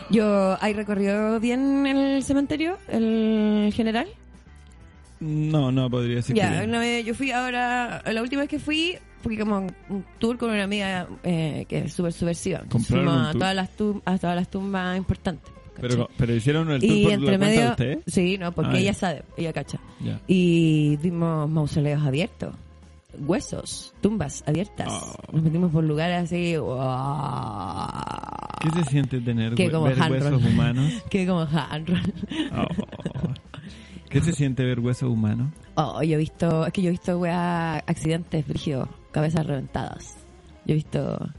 [0.09, 2.77] Yo, ¿hay recorrido bien el cementerio?
[2.89, 4.07] ¿El general?
[5.19, 8.97] No, no podría decir Ya, que vez yo fui ahora, la última vez que fui,
[9.21, 12.59] fui como un tour con una amiga eh, que es súper subversiva.
[12.63, 13.69] Entonces ¿Compraron fuimos a todas, las
[14.05, 15.49] a todas las tumbas importantes.
[15.79, 17.99] pero, pero hicieron el tour y por la entre cuenta de medio, usted.
[18.07, 18.99] sí, no, porque Ah, ella ya.
[18.99, 19.79] sabe, ella cacha.
[20.03, 20.19] Ya.
[20.27, 22.53] Y vimos mausoleos abiertos,
[23.19, 24.87] huesos, tumbas abiertas.
[24.91, 25.15] Oh.
[25.33, 26.55] Nos metimos por lugares así.
[28.61, 30.45] ¿Qué se siente tener Que hue- como ver hand huesos roll.
[30.53, 30.93] humanos?
[31.09, 32.13] Que como hand roll.
[32.57, 32.67] Oh.
[34.09, 35.51] ¿Qué se siente ver huesos humanos?
[35.75, 40.15] Oh, yo he visto, es que yo he visto weá, accidentes brígidos, cabezas reventadas.
[40.65, 41.29] Yo he visto.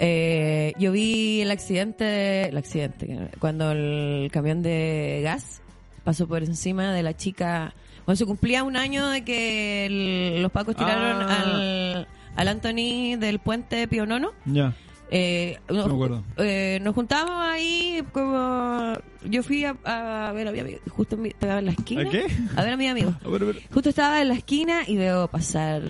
[0.00, 5.62] Eh, yo vi el accidente, el accidente, cuando el camión de gas
[6.02, 7.72] pasó por encima de la chica.
[8.06, 11.42] Cuando se cumplía un año de que el- los pacos tiraron Ah.
[11.42, 14.32] al, al Anthony del puente Pío Nono.
[14.46, 14.72] Ya.
[15.10, 16.24] Eh, nos, me acuerdo.
[16.38, 18.92] eh, nos juntábamos ahí como
[19.24, 22.02] yo fui a, a ver a mi amigo justo en mi- estaba en la esquina
[22.02, 22.26] ¿A qué?
[22.56, 23.62] a ver a mi amigo A ver, a ver.
[23.72, 25.82] Justo estaba en la esquina y veo pasar.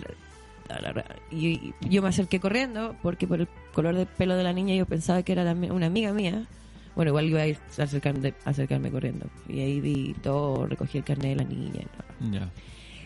[1.31, 4.85] Y yo me acerqué corriendo porque por el color de pelo de la niña yo
[4.85, 6.44] pensaba que era una amiga mía.
[6.96, 9.26] Bueno, igual iba a acercarme, acercarme corriendo.
[9.48, 11.82] Y ahí vi todo, recogí el carnet de la niña.
[12.20, 12.32] ¿no?
[12.32, 12.48] Ya.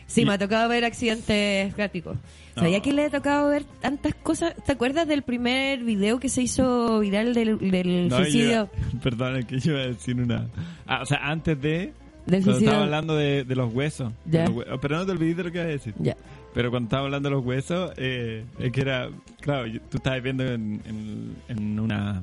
[0.06, 2.16] Sí, Y- me ha tocado ver accidentes gráficos.
[2.56, 2.82] ¿Sabía Oh.
[2.82, 4.54] que le ha tocado ver tantas cosas?
[4.64, 8.68] ¿Te acuerdas del primer video que se hizo viral del, del No, suicidio?
[8.92, 10.48] yo- perdón, es que yo iba a decir una.
[10.86, 11.92] Ah, o sea, antes de.
[12.26, 12.68] Del Cuando suicidio.
[12.70, 14.12] estaba hablando de, de los huesos.
[14.26, 14.46] Ya.
[14.46, 15.94] los Pero no te olvides de lo que iba a decir.
[15.98, 16.16] Ya.
[16.54, 19.08] Pero cuando estaba hablando de los huesos, eh, es que era.
[19.40, 22.22] Claro, tú estabas viendo en, en, en una.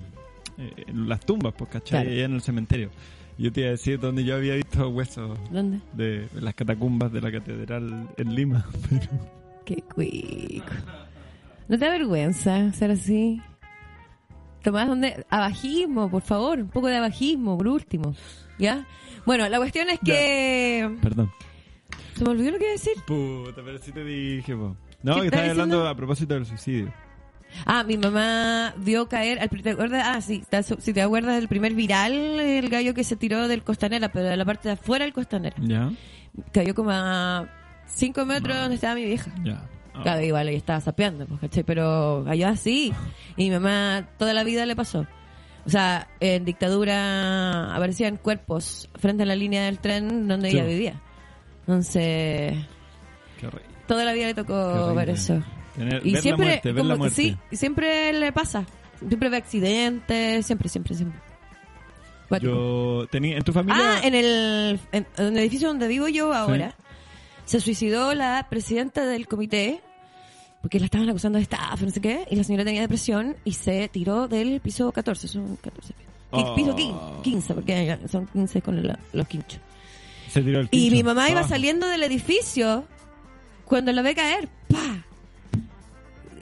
[0.57, 2.01] En las tumbas, pues, ¿cachai?
[2.01, 2.09] Claro.
[2.09, 2.89] Allá en el cementerio.
[3.37, 5.79] Yo te iba a decir donde yo había visto huesos ¿Dónde?
[5.93, 8.65] de las catacumbas de la catedral en Lima.
[8.89, 9.07] Pero
[9.63, 10.73] Qué cuico.
[11.67, 13.41] ¿No te da vergüenza ser así?
[14.63, 15.25] Tomás, ¿dónde?
[15.29, 16.59] Abajismo, por favor.
[16.59, 18.15] Un poco de abajismo, por último.
[18.57, 18.87] ¿Ya?
[19.25, 20.97] Bueno, la cuestión es que...
[21.01, 21.31] Perdón.
[22.15, 22.93] Se me olvidó lo que iba a decir.
[23.05, 24.75] Puta, pero sí te dije, po.
[25.03, 26.91] No, ¿Qué que estás estaba hablando a propósito del suicidio.
[27.65, 29.39] Ah, mi mamá vio caer...
[29.39, 30.03] al- ¿Te acuerdas?
[30.05, 30.43] Ah, sí.
[30.49, 34.25] te- Si te acuerdas del primer viral, el gallo que se tiró del Costanera, pero
[34.27, 35.55] de la parte de afuera del Costanera.
[35.59, 35.91] ¿Ya?
[36.51, 37.47] Cayó como a
[37.87, 39.31] 5 metros donde estaba mi vieja.
[39.43, 39.63] Ya.
[39.93, 39.99] Ah.
[40.03, 41.63] Claro, igual ella estaba sapeando, pues, ¿cachai?
[41.63, 42.93] Pero allá sí.
[43.35, 45.07] Y mi mamá toda la vida le pasó.
[45.65, 50.57] O sea, en dictadura aparecían cuerpos frente a la línea del tren donde Sí.
[50.57, 51.01] ella vivía.
[51.61, 52.53] Entonces,
[53.39, 53.49] Qué
[53.87, 55.43] toda la vida le tocó ver eso.
[55.77, 57.15] Tener- Y ver siempre, la muerte, ver como la muerte.
[57.15, 58.65] sí, siempre le pasa.
[58.99, 61.19] Siempre ve accidentes, siempre, siempre, siempre.
[62.41, 63.97] Yo tenía en tu familia.
[63.97, 66.75] Ah, en el, en, en el edificio donde vivo yo ahora,
[67.45, 69.79] se suicidó la presidenta del comité,
[70.61, 73.53] porque la estaban acusando de estafa, no sé qué, y la señora tenía depresión y
[73.53, 76.13] se tiró del piso 14, son 14 pisos.
[76.31, 76.55] Oh.
[76.55, 79.61] Piso 15, 15, porque son 15 con la- los quinchos.
[80.29, 80.95] se tiró el Y quincho.
[80.97, 82.83] mi mamá iba saliendo del edificio
[83.63, 85.05] cuando la ve caer, ¡pa!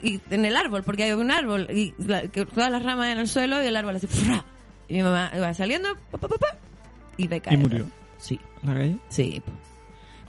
[0.02, 3.18] Y en el árbol, porque hay un árbol, y la- que todas las ramas en
[3.18, 4.44] el suelo y el árbol así, ¡fra!
[4.88, 6.56] Y mi mamá iba saliendo, pa, pa, pa, pa,
[7.16, 7.58] y ve caer.
[7.58, 7.86] murió?
[8.18, 8.96] Sí, ¿La calle?
[9.08, 9.42] sí.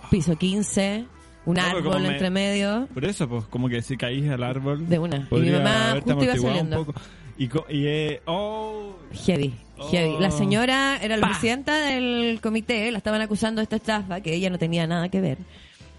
[0.09, 1.05] Piso 15,
[1.45, 4.87] un árbol me- entre medio, Por eso, pues, como que si caís al árbol.
[4.87, 5.27] de una.
[5.31, 6.85] Y mi mamá justo iba un saliendo.
[6.85, 6.99] poco.
[7.37, 9.53] Y, co- y eh, oh, Heavy,
[9.91, 10.15] heavy.
[10.15, 10.19] Oh.
[10.19, 14.49] La señora era la presidenta del comité, la estaban acusando de esta estafa, que ella
[14.49, 15.37] no tenía nada que ver.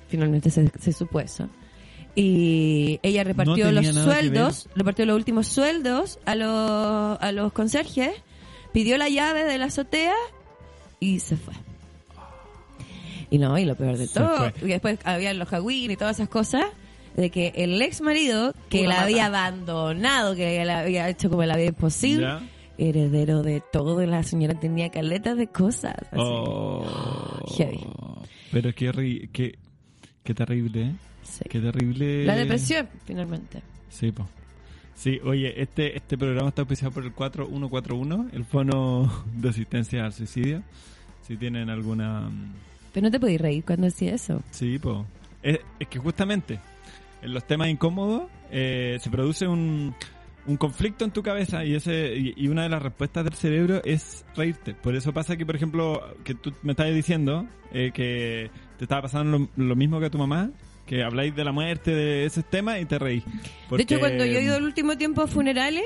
[0.09, 1.49] Finalmente se, se supo eso.
[2.21, 8.11] Y ella repartió los sueldos, repartió los últimos sueldos a los, a los conserjes,
[8.73, 10.15] pidió la llave de la azotea
[10.99, 11.55] y se fue.
[13.31, 14.53] Y no, y lo peor de Se todo, fue.
[14.63, 16.65] y después había los Hawin y todas esas cosas,
[17.17, 21.57] de que el ex marido, que la había abandonado, que la había hecho como la
[21.57, 22.41] vida imposible, Ya.
[22.79, 25.95] heredero de todo, la señora tenía caletas de cosas.
[26.11, 26.17] así.
[26.17, 26.85] Oh.
[27.57, 27.81] Heavy.
[28.51, 29.57] Pero qué, qué,
[30.25, 30.93] qué terrible, ¿eh?
[31.29, 31.45] Sí.
[31.49, 32.25] Qué terrible.
[32.25, 33.63] La depresión, finalmente.
[33.91, 34.27] Sí, po.
[34.95, 40.13] Sí, oye, este, este programa está auspiciado por el 4141, el fono de asistencia al
[40.13, 40.63] suicidio.
[41.27, 42.23] Si tienen alguna...
[42.29, 42.53] mm,
[42.93, 44.43] Pero no te podías reír cuando decía eso.
[44.51, 45.07] Sí, po.
[45.43, 46.59] Es, es que justamente
[47.23, 49.95] en los temas incómodos eh, se produce un,
[50.47, 54.25] un conflicto en tu cabeza y ese y, una de las respuestas del cerebro es
[54.35, 54.75] reírte.
[54.75, 59.03] Por eso pasa que, por ejemplo, que tú me estabas diciendo eh, que te estaba
[59.03, 60.51] pasando lo, lo mismo que a tu mamá,
[60.89, 63.23] que habláis de la muerte, de ese tema y te reís.
[63.71, 65.85] De hecho, cuando yo he ido el último tiempo a funerales,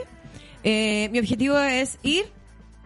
[0.62, 2.26] eh, mi objetivo es ir,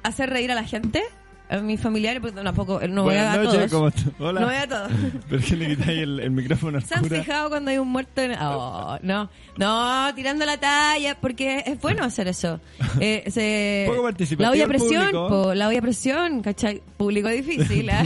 [0.02, 1.02] hacer reír a la gente,
[1.48, 3.94] a mis familiares, porque tampoco, no voy a, a noches, todos.
[4.18, 4.40] Hola.
[4.40, 4.90] No voy a todos.
[5.28, 8.20] ¿Por qué le quitáis el, el micrófono ¿Se han fijado cuando hay un muerto?
[8.20, 8.32] En...
[8.40, 12.60] Oh, no, no, tirando la talla, porque es bueno hacer eso.
[13.00, 13.86] Eh, se...
[13.94, 15.28] Poco La olla a presión, público.
[15.28, 16.82] po, la olla a presión, ¿cachai?
[16.96, 17.88] Público difícil.
[17.90, 18.04] ¿ah?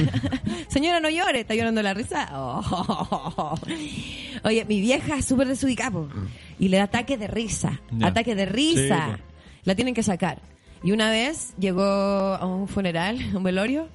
[0.68, 2.29] Señora, no llore, está llorando la risa.
[2.33, 3.55] Oh.
[4.44, 6.00] Oye, mi vieja es súper desubicada,
[6.59, 7.81] y le da ataque de risa.
[7.90, 8.09] Ya.
[8.09, 9.16] Ataque de risa.
[9.16, 9.22] Sí,
[9.64, 10.40] la tienen que sacar.
[10.82, 13.88] Y una vez llegó a un funeral, un velorio,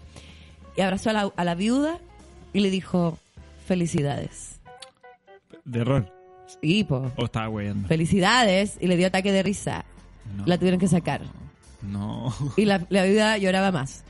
[0.78, 2.00] y abrazó a la, a la viuda
[2.54, 3.18] y le dijo,
[3.66, 4.60] felicidades.
[5.64, 6.12] De error.
[6.62, 7.12] Sí, po.
[7.16, 7.88] O estaba weyando.
[7.88, 8.78] Felicidades.
[8.80, 9.84] Y le dio ataque de risa.
[10.36, 10.46] No.
[10.46, 11.22] La tuvieron que sacar.
[11.82, 12.34] No.
[12.56, 14.04] Y la, la viuda lloraba más.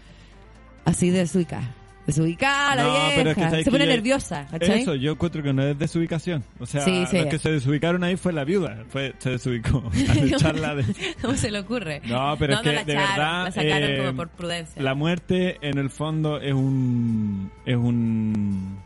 [0.83, 1.73] Así de desubicada.
[2.06, 3.12] Desubicada la No, vieja.
[3.15, 4.82] pero es que Se pone nerviosa, ¿cachai?
[4.82, 6.44] Eso, yo encuentro que no es desubicación.
[6.60, 7.18] O sea, Sí, sí.
[7.18, 8.84] los que se desubicaron ahí fue la viuda.
[8.89, 9.84] Fue, se desubicó.
[10.46, 10.86] Al de...
[11.22, 12.02] ¿Cómo se le ocurre?
[12.06, 14.82] No, pero es que la de echaron, verdad, La sacaron eh, como por prudencia.
[14.82, 17.52] La muerte, en el fondo, es un...
[17.65, 18.78] Es un...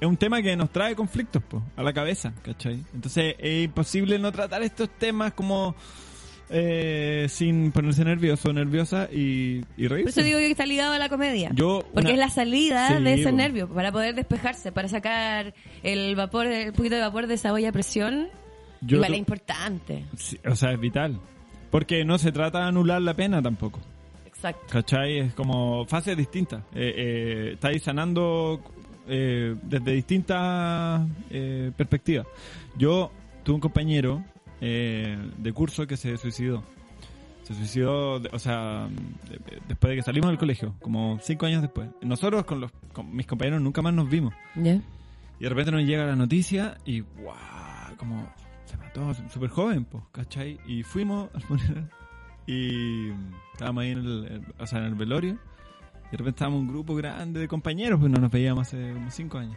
[0.00, 2.84] Es un tema que nos trae conflictos po, a la cabeza, ¿cachai?
[2.94, 5.74] Entonces es imposible no tratar estos temas como
[6.50, 10.20] eh, sin ponerse nervioso o nerviosa y, y Por reírse.
[10.20, 11.50] eso digo que está ligado a la comedia.
[11.54, 15.54] Yo, Porque una- es la salida Sí, de ese nervio, para poder despejarse, para sacar
[15.82, 18.28] el vapor, el poquito de vapor de esa olla a presión.
[18.80, 20.04] Yo igual es importante.
[20.16, 21.18] Sí, o sea, es vital.
[21.70, 23.80] Porque no se trata de anular la pena tampoco.
[24.26, 24.64] Exacto.
[24.70, 25.18] ¿Cachai?
[25.18, 26.60] Es como fases distintas.
[26.74, 28.62] Eh, eh, estáis sanando
[29.08, 32.26] eh, desde distintas eh, perspectivas.
[32.78, 33.10] Yo
[33.42, 34.22] tuve un compañero
[34.60, 36.62] eh, de curso que se suicidó.
[37.44, 38.88] Se suicidó, o sea,
[39.30, 41.88] de- de- después de que salimos del colegio, como cinco años después.
[42.02, 44.34] Nosotros con, los, con mis compañeros nunca más nos vimos.
[45.40, 47.96] Y de repente nos llega la noticia y ¡guau!
[47.96, 48.28] Como
[48.66, 50.58] se mató súper joven, pues, ¿cachai?
[50.66, 51.90] Y fuimos al funeral
[52.46, 53.08] y
[53.52, 55.38] estábamos ahí en el, el- o sea, en el velorio.
[56.08, 59.10] Y de repente estábamos un grupo grande de compañeros, pues no nos veíamos hace como
[59.10, 59.56] cinco años.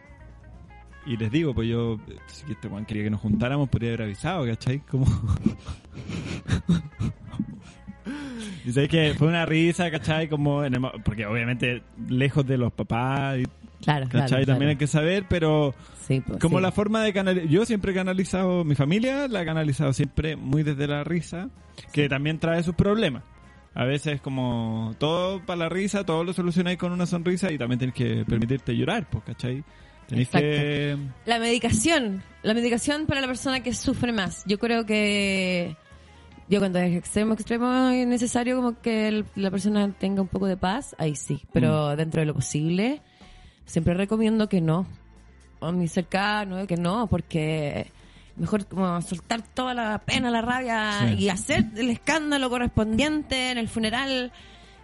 [1.06, 4.46] Y les digo, pues yo, si este Juan quería que nos juntáramos, podría haber avisado,
[4.46, 4.80] ¿cachai?
[4.80, 5.06] Como...
[8.66, 10.30] y sabes que fue una risa, ¿cachai?
[10.30, 13.46] Como en el porque obviamente lejos de los papás y
[13.82, 14.26] Claro, claro.
[14.26, 14.46] ¿Cachai?
[14.46, 15.74] También hay que saber, pero
[16.08, 16.64] Sí, pues, como sí.
[16.64, 17.50] la forma de canalizar...
[17.50, 21.50] Yo siempre he canalizado, mi familia la ha canalizado siempre muy desde la risa,
[21.92, 23.24] que también trae sus problemas.
[23.74, 27.80] A veces como todo para la risa, todo lo solucionáis con una sonrisa y también
[27.80, 29.64] tenés que permitirte llorar, pues, ¿cachai?
[30.08, 30.98] Tenéis que...
[31.26, 34.44] La medicación, la medicación para la persona que sufre más.
[34.46, 35.76] Yo creo que
[36.50, 40.48] yo cuando es extremo, extremo es necesario como que el- la persona tenga un poco
[40.48, 41.42] de paz, ahí sí.
[41.54, 43.02] Pero dentro de lo posible,
[43.66, 44.86] siempre recomiendo que no.
[45.62, 47.88] A mi cercano, que no, porque
[48.36, 51.24] mejor como soltar toda la pena, la rabia Sí.
[51.24, 54.32] y hacer el escándalo correspondiente en el funeral.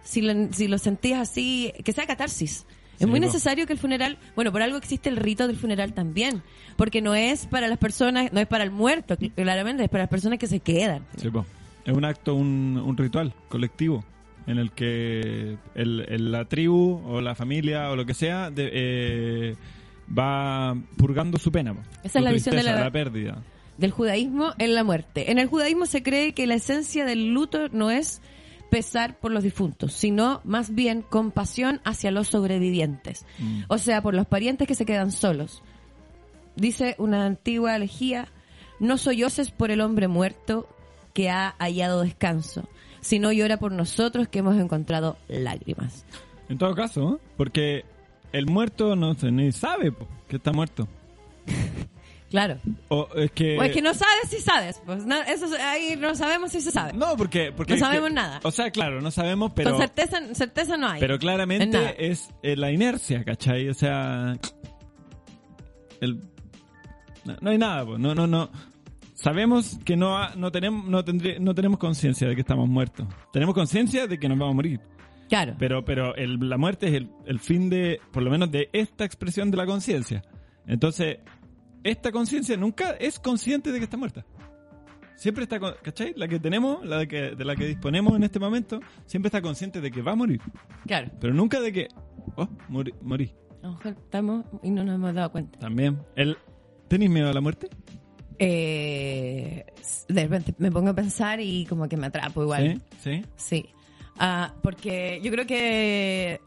[0.04, 2.64] Si lo, si lo sentís así, que sea catarsis.
[2.98, 5.92] Es Sí, muy necesario que el funeral, bueno, por algo existe el rito del funeral
[5.92, 6.42] también,
[6.76, 10.02] porque no es para las personas, no es para el muerto, cl- claramente, es para
[10.04, 11.04] las personas que se quedan.
[11.16, 11.46] Sí, po.
[11.84, 14.04] Es un acto, un, un ritual colectivo
[14.46, 18.70] en el que el, el- la tribu o la familia o lo que sea de-
[18.72, 19.56] eh,
[20.16, 21.74] va purgando su pena.
[21.74, 21.80] po.
[22.02, 23.42] Esa Su es la visión de la- la pérdida.
[23.76, 25.30] Del judaísmo en la muerte.
[25.30, 28.20] En el judaísmo se cree que la esencia del luto no es
[28.70, 33.24] pesar por los difuntos, sino más bien compasión hacia los sobrevivientes.
[33.38, 33.62] Mm.
[33.68, 35.62] O sea, por los parientes que se quedan solos.
[36.56, 38.28] Dice una antigua elegía,
[38.80, 40.68] no solloses por el hombre muerto
[41.14, 42.68] que ha hallado descanso,
[43.00, 46.04] sino llora por nosotros que hemos encontrado lágrimas.
[46.48, 47.26] En todo caso, ¿eh?
[47.36, 47.84] porque
[48.32, 50.88] el muerto no se ni sabe po, que está muerto.
[52.30, 52.58] Claro.
[52.88, 53.58] O es que...
[53.58, 54.82] O es que no sabes si sabes.
[54.84, 56.92] Pues no, eso es- ahí no sabemos si se sabe.
[56.92, 57.52] No, porque...
[57.56, 58.40] porque No que- sabemos nada.
[58.42, 59.70] O sea, claro, no sabemos, pero...
[59.70, 61.00] Con certeza, certeza no hay.
[61.00, 63.68] Pero En claramente es eh, la inercia, ¿cachai?
[63.70, 64.36] O sea...
[66.00, 66.20] El...
[67.24, 67.98] No, no hay nada, pues.
[67.98, 68.50] No, no, no.
[69.14, 73.06] Sabemos que no, ha- no tenemos no, tendré- no tenemos conciencia de que estamos muertos.
[73.32, 74.80] Tenemos conciencia de que nos vamos a morir.
[75.28, 75.56] Claro.
[75.58, 79.04] Pero, pero el- la muerte es el, el fin de, por lo menos, de esta
[79.04, 80.22] expresión de la conciencia.
[80.66, 81.18] Entonces,
[81.84, 84.24] esta conciencia nunca es consciente de que está muerta.
[85.16, 86.12] Siempre está, ¿cachai?
[86.16, 89.42] La que tenemos, la de, que, de la que disponemos en este momento, siempre está
[89.42, 90.40] consciente de que va a morir.
[90.86, 91.10] Claro.
[91.20, 91.88] Pero nunca de que,
[92.36, 92.94] oh, morí.
[93.02, 93.34] morí.
[93.62, 95.58] A lo mejor estamos y no nos hemos dado cuenta.
[95.58, 95.98] También.
[96.14, 96.36] El,
[96.86, 97.68] ¿Tenéis miedo a la muerte?
[98.38, 99.64] Eh,
[100.08, 102.80] de repente me pongo a pensar y como que me atrapo igual.
[103.00, 103.24] Sí, sí.
[103.36, 103.66] Sí.
[104.16, 106.40] Ah, porque yo creo que,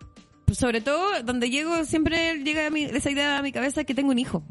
[0.54, 4.12] sobre todo, donde llego, siempre llega a mi- esa idea a mi cabeza que tengo
[4.12, 4.44] un hijo.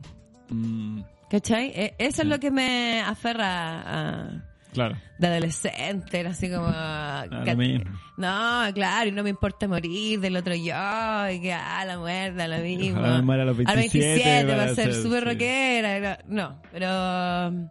[0.51, 1.73] Mm, ¿Cachai?
[1.75, 4.97] Eh, eso es lo que me aferra a, claro.
[5.19, 6.67] de adolescente, era así como...
[6.69, 7.85] Ah, que- lo mismo.
[8.17, 12.49] no, claro, y no me importa morir del otro yo, y que, ah, la muerte,
[12.49, 12.99] lo mismo.
[12.99, 15.29] Ojalá me muera a los 27 va a ser súper sí.
[15.31, 16.19] rockera.
[16.27, 17.49] No, pero...
[17.49, 17.69] um,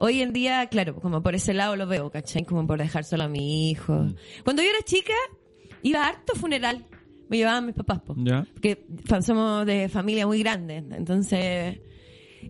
[0.00, 2.44] Hoy en día, claro, como por ese lado lo veo, ¿cachai?
[2.44, 3.94] Como por dejar solo a mi hijo.
[3.94, 4.14] Mm.
[4.44, 5.12] Cuando yo era chica,
[5.82, 6.86] iba a harto funeral.
[7.28, 8.14] Me llevaban mis papás, po.
[8.16, 8.46] ¿Ya?
[8.54, 8.86] Porque
[9.20, 10.76] somos de familia muy grande.
[10.76, 11.80] Entonces...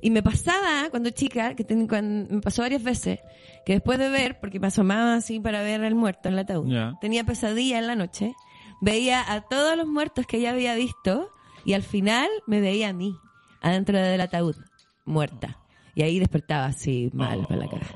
[0.02, 3.20] Y me pasaba cuando chica, que ten- cuando- me pasó varias veces,
[3.64, 6.68] que después de ver, porque me asomaba así para ver al muerto en el ataúd,
[7.00, 8.34] tenía pesadilla en la noche,
[8.80, 11.30] veía a todos los muertos que ya había visto
[11.64, 13.16] y al final me veía a mí,
[13.60, 14.56] adentro del ataúd,
[15.04, 15.58] muerta.
[15.94, 17.92] Y ahí despertaba así, mal, para la cagada.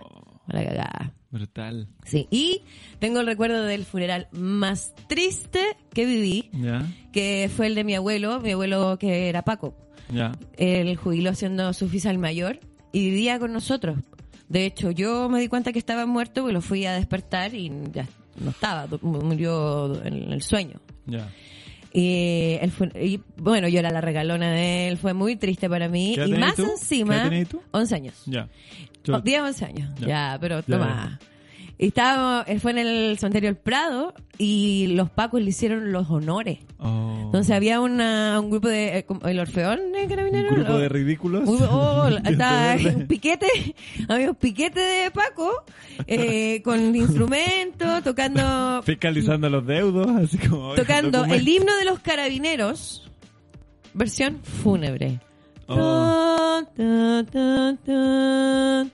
[0.46, 1.12] Para la cagada.
[1.30, 1.88] Brutal.
[2.04, 2.62] Sí, y
[2.98, 6.50] tengo el recuerdo del funeral más triste que viví,
[7.12, 9.74] que fue el de mi abuelo, mi abuelo que era Paco.
[10.12, 10.32] ¿Ya?
[10.56, 12.60] Él jubiló siendo su oficial mayor
[12.92, 13.98] y vivía con nosotros.
[14.48, 17.72] De hecho, yo me di cuenta que estaba muerto y lo fui a despertar y
[17.92, 18.06] ya
[18.38, 20.80] no estaba, murió en el sueño.
[21.06, 21.28] ¿Ya?
[21.94, 25.88] Y, él fue, y bueno, yo era la regalona de él, fue muy triste para
[25.88, 26.12] mí.
[26.14, 26.64] ¿Qué Y más tú?
[26.64, 27.60] ¿Qué encima, tú?
[27.70, 28.22] 11 años.
[28.26, 28.48] ¿Ya?
[29.10, 29.90] Oh, 10, 11 años.
[30.00, 30.06] Ya.
[30.06, 31.18] Ya, pero toma.
[31.86, 36.58] Estábamos, él fue en el cementerio El Prado y los pacos le hicieron los honores.
[36.78, 37.22] Oh.
[37.26, 40.54] Entonces había una, un grupo de, eh, el Orfeón de un Carabineros.
[40.54, 41.48] grupo o- de ridículos.
[41.48, 43.46] Uy, oh, estaba un piquete,
[44.08, 45.64] había un piquete de Paco,
[46.06, 50.74] eh, con instrumentos, tocando, Fiscalizando los deudos, así como...
[50.74, 53.10] tocando el himno de los carabineros,
[53.94, 55.20] versión fúnebre.
[55.68, 56.60] Oh.
[56.76, 58.86] Ta, ta, ta,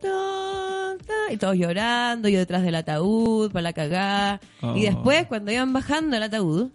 [0.00, 4.40] ta, ta, ta, y todos llorando, yo detrás del ataúd, para la cagada.
[4.60, 4.76] Oh.
[4.76, 6.70] Y después, cuando iban bajando el ataúd,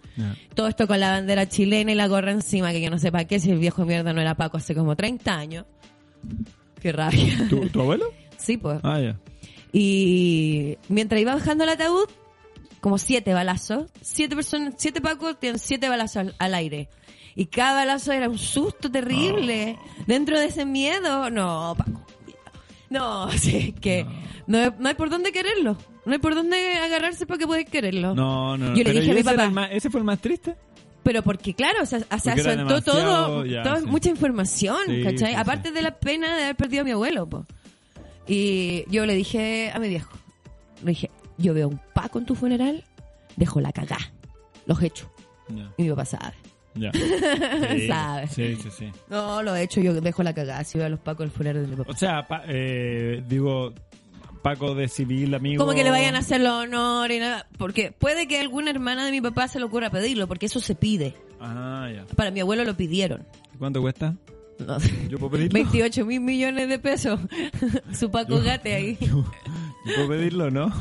[0.53, 3.25] todo esto con la bandera chilena y la gorra encima, que yo no sé para
[3.25, 5.65] qué, si el viejo mierda no era Paco hace como 30 años.
[6.81, 7.47] Qué rabia.
[7.49, 8.05] ¿Tu, tu abuelo?
[8.37, 8.81] Sí, pues.
[8.83, 9.17] Ah, ya.
[9.71, 12.09] Y mientras iba bajando el ataúd,
[12.81, 16.89] como siete balazos, siete personas, siete Pacos tienen siete balazos al, al aire.
[17.35, 19.77] Y cada balazo era un susto terrible.
[20.05, 22.05] Dentro de ese miedo, no, Paco.
[22.93, 24.05] No, sí, que
[24.47, 25.77] no, hay- no hay por dónde quererlo.
[26.05, 28.13] No hay por dónde agarrarse para que puedas quererlo.
[28.13, 28.75] No, no, no.
[28.75, 29.49] Yo le dije a mi papá.
[29.49, 30.55] más- ¿Ese fue el más triste?
[31.03, 31.99] Pero porque, claro, o sea,
[32.81, 33.85] todo, ya, todo- sí.
[33.87, 35.33] mucha información, Sí, ¿cachai?
[35.33, 37.45] sí, Aparte de la pena de haber perdido a mi abuelo, po.
[38.27, 40.11] Y yo le dije a mi viejo,
[40.81, 42.83] le dije, yo veo un Paco en tu funeral,
[43.35, 43.97] dejo la cagá,
[44.65, 45.11] los hecho.
[45.49, 45.69] Ya.
[45.77, 46.33] Y mi papá sabe.
[46.75, 46.91] Ya.
[47.73, 48.27] Sí, Sabe.
[48.27, 48.91] Sí, sí, sí.
[49.09, 51.63] No, lo he hecho, yo dejo la cagá, si veo a los Pacos el funeral
[51.63, 51.91] de mi papá.
[51.91, 53.73] O sea, pa- eh, digo,
[54.41, 55.63] Paco de civil, amigo...
[55.63, 57.47] Como que le vayan a hacer los honores y nada.
[57.57, 60.75] Porque puede que alguna hermana de mi papá se le ocurra pedirlo, porque eso se
[60.75, 61.15] pide.
[61.39, 62.05] Ah, ya.
[62.15, 63.25] Para mi abuelo lo pidieron.
[63.59, 64.15] ¿Cuánto cuesta?
[64.59, 64.77] No.
[65.09, 65.53] ¿Yo puedo pedirlo?
[65.53, 67.19] 28 mil millones de pesos.
[67.93, 68.97] Su Paco Gate ahí.
[69.01, 69.23] ¿Yo
[69.95, 70.71] puedo pedirlo, no?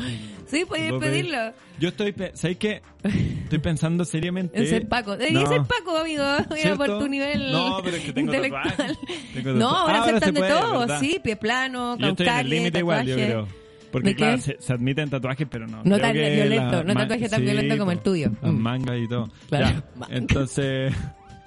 [0.53, 1.25] Sí, puedes ¿Puedo pedir?
[1.25, 1.53] pedirlo.
[1.81, 2.15] Yo estoy...
[2.35, 2.83] ¿Sabes qué?
[3.03, 4.59] Estoy pensando seriamente...
[4.59, 5.17] En ser Paco.
[5.17, 5.49] Debería No.
[5.49, 6.23] ser Paco, amigo.
[6.55, 8.99] Mira, por tu nivel No, pero es que tengo intelectual.
[9.35, 10.79] Tengo No, ahora Ah, ahora aceptan se de puede, todo.
[10.81, 11.01] ¿verdad?
[11.01, 13.49] Sí, pie plano, Yo estoy en el límite igual, yo creo.
[13.91, 15.83] Porque claro, se, se admiten tatuajes, pero no.
[15.85, 18.31] No tan violento, no tatuaje tan violento como el tuyo.
[18.43, 18.57] Las Mm.
[18.59, 19.31] mangas y todo.
[19.49, 20.07] Claro, Ya.
[20.17, 20.95] Entonces,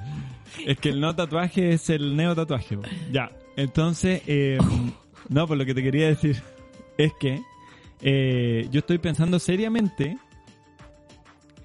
[0.66, 2.78] es que el no tatuaje es el neo tatuaje.
[3.12, 4.58] Ya, entonces, eh,
[5.30, 6.42] no, pues lo que te quería decir
[6.98, 7.42] es que
[8.02, 10.18] eh, yo estoy pensando seriamente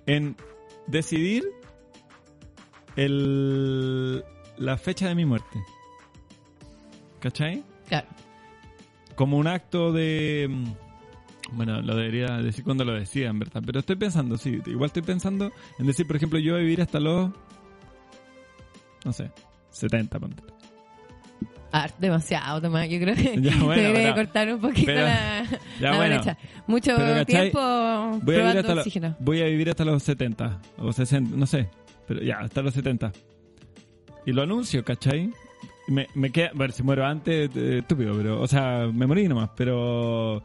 [0.06, 0.36] en
[0.86, 1.44] decidir
[2.96, 4.24] el,
[4.58, 5.62] la fecha de mi muerte.
[7.20, 7.62] ¿Cachai?
[7.88, 8.08] Claro.
[9.14, 10.46] como un acto de...
[10.48, 10.72] mm,
[11.56, 13.62] Bueno, lo debería decir cuando lo decida, en verdad.
[13.66, 14.60] Pero estoy pensando, sí.
[14.66, 17.30] Igual estoy pensando en decir, por ejemplo, yo voy a vivir hasta los...
[19.04, 19.30] No sé,
[19.70, 20.42] 70, ponte.
[21.72, 22.88] Ah, demasiado, Tomás.
[22.88, 25.44] Yo creo que Ya, bueno, pero- cortar un poquito pero- la,
[25.80, 26.14] ya, la bueno.
[26.16, 26.38] brecha.
[26.66, 27.58] Mucho tiempo
[28.22, 29.16] Voy a, vivir hasta oxígeno.
[29.20, 31.68] voy a vivir hasta los 70 o 60, no sé.
[32.08, 33.12] Pero ya, hasta los 70.
[34.26, 35.30] Y lo anuncio, ¿cachai?
[35.88, 39.26] Me, me queda, a ver, si muero antes, eh, estúpido, pero, o sea, me morí
[39.26, 40.42] nomás, pero,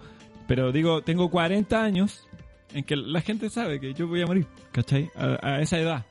[0.47, 2.28] pero digo, tengo 40 años
[2.73, 5.09] en que la gente sabe que yo voy a morir, ¿cachai?
[5.15, 6.05] A, a esa edad.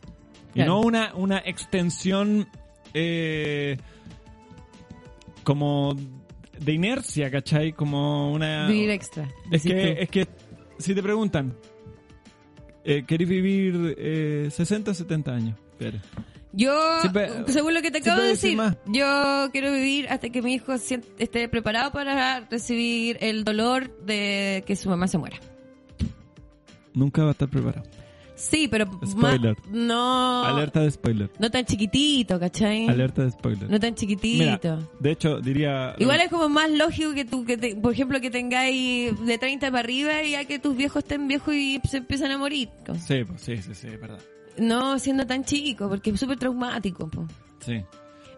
[0.55, 2.47] Y no una, una extensión,
[2.93, 3.77] eh,
[5.45, 5.95] como
[6.59, 7.73] de inercia, ¿cachai?
[7.73, 8.67] Como una...
[8.69, 9.29] Vivir extra.
[9.51, 10.03] Es que, tú.
[10.03, 10.29] es que
[10.79, 11.55] si te preguntan,
[12.85, 15.59] eh, ¿querés vivir eh, 60 o 70 años?
[16.53, 20.55] Yo, Siempre- según lo que te acabo de decir yo quiero vivir hasta que mi
[20.55, 25.37] hijo esté preparado para recibir el dolor de que su mamá se muera.
[26.93, 27.89] Nunca va a estar preparado.
[28.51, 29.57] Sí, pero Spoiler.
[29.71, 31.31] no, Alerta de spoiler.
[31.39, 32.87] no tan chiquitito, ¿cachai?
[32.89, 33.71] Alerta de spoiler.
[33.71, 34.91] No tan Mira, chiquitito.
[35.01, 35.95] de hecho, diría...
[35.99, 39.69] Igual es como más lógico que tú, que te- por ejemplo, que tengáis de 30
[39.71, 42.69] para arriba y ya que tus viejos estén viejos y se empiezan a morir.
[43.07, 44.19] Sí, pues, sí, sí, sí, es verdad.
[44.59, 47.09] No siendo tan chico, porque es súper traumático.
[47.09, 47.27] po.
[47.61, 47.83] Sí.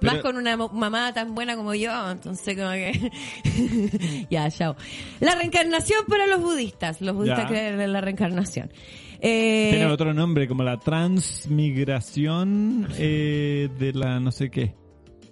[0.02, 3.10] Más con una mamá tan buena como yo, entonces como que...
[4.30, 4.76] ya, chao.
[5.20, 7.00] La reencarnación para los budistas.
[7.00, 7.48] Los budistas Ya.
[7.48, 8.70] creen en la reencarnación.
[9.20, 14.74] Eh, Tiene otro nombre, como la transmigración eh, de la no sé qué.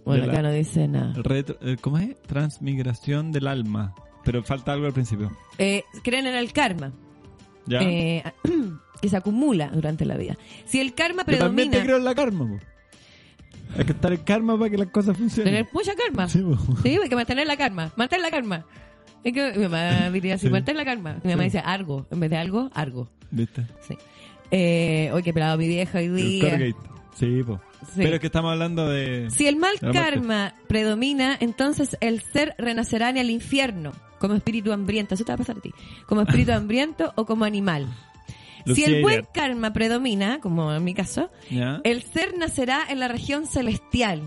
[0.05, 1.12] bueno, la- acá no dice nada.
[1.16, 2.20] retro- eh, ¿Cómo es?
[2.22, 3.95] Transmigración del alma.
[4.24, 5.30] Pero falta algo al principio.
[5.59, 6.93] Eh, creen en el karma.
[7.66, 7.80] ¿Ya?
[7.82, 8.22] eh,
[9.03, 10.37] que se acumula durante la vida.
[10.66, 11.78] Si el karma Yo también predomina...
[11.78, 12.59] te creo en la karma, po.
[13.78, 15.53] Hay que estar en karma para que las cosas funcionen.
[15.53, 16.28] Tener mucha karma.
[16.28, 16.43] Sí.
[16.82, 17.93] Sí, hay que mantener la karma.
[17.97, 18.64] Mantén la karma.
[19.25, 20.53] Es que mi mamá diría así, Sí.
[20.53, 21.18] mantén la karma.
[21.25, 22.07] Mi mamá dice algo.
[22.11, 23.11] En vez de algo, algo.
[23.31, 23.62] ¿Viste?
[23.89, 23.97] Sí.
[24.51, 26.59] Eh, hoy que pelado mi vieja hoy día.
[27.14, 27.61] Sí, po.
[27.95, 28.01] Sí.
[28.03, 29.29] Pero es que estamos hablando de...
[29.31, 35.14] Si el mal karma predomina, entonces el ser renacerá en el infierno como espíritu hambriento.
[35.14, 35.72] Eso te va a pasar a ti.
[36.07, 37.87] Como espíritu hambriento o como animal.
[38.66, 41.81] si el buen karma predomina, como en mi caso, ¿Ya?
[41.85, 44.22] el ser nacerá en la región celestial.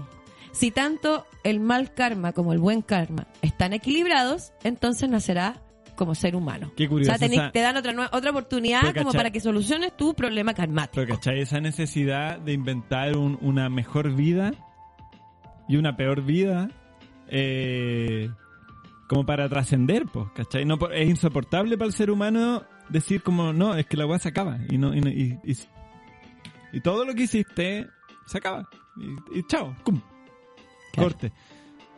[0.52, 5.62] Si tanto el mal karma como el buen karma están equilibrados, entonces nacerá
[5.96, 6.72] como ser humano.
[6.76, 7.12] Qué O curioso.
[7.16, 9.20] sea, tenés- esa- te dan otra, otra oportunidad Pero, como ¿cachai?
[9.20, 10.96] para que soluciones tu problema karmático.
[10.96, 11.40] Pero, ¿cachai?
[11.42, 14.52] Esa necesidad de inventar un- una mejor vida
[15.68, 16.70] y una peor vida
[17.30, 18.30] eh,
[19.10, 20.66] como para trascender, pues, ¿cachai?
[20.66, 24.30] No, es insoportable para el ser humano decir como, no, es que la weá se
[24.30, 24.60] acaba.
[24.70, 25.58] Y, no, y, y, y-
[26.74, 27.88] y todo lo que hiciste
[28.26, 28.70] se acaba.
[28.98, 30.02] Y, y chao, cum,
[30.94, 31.10] Claro.
[31.10, 31.32] corte.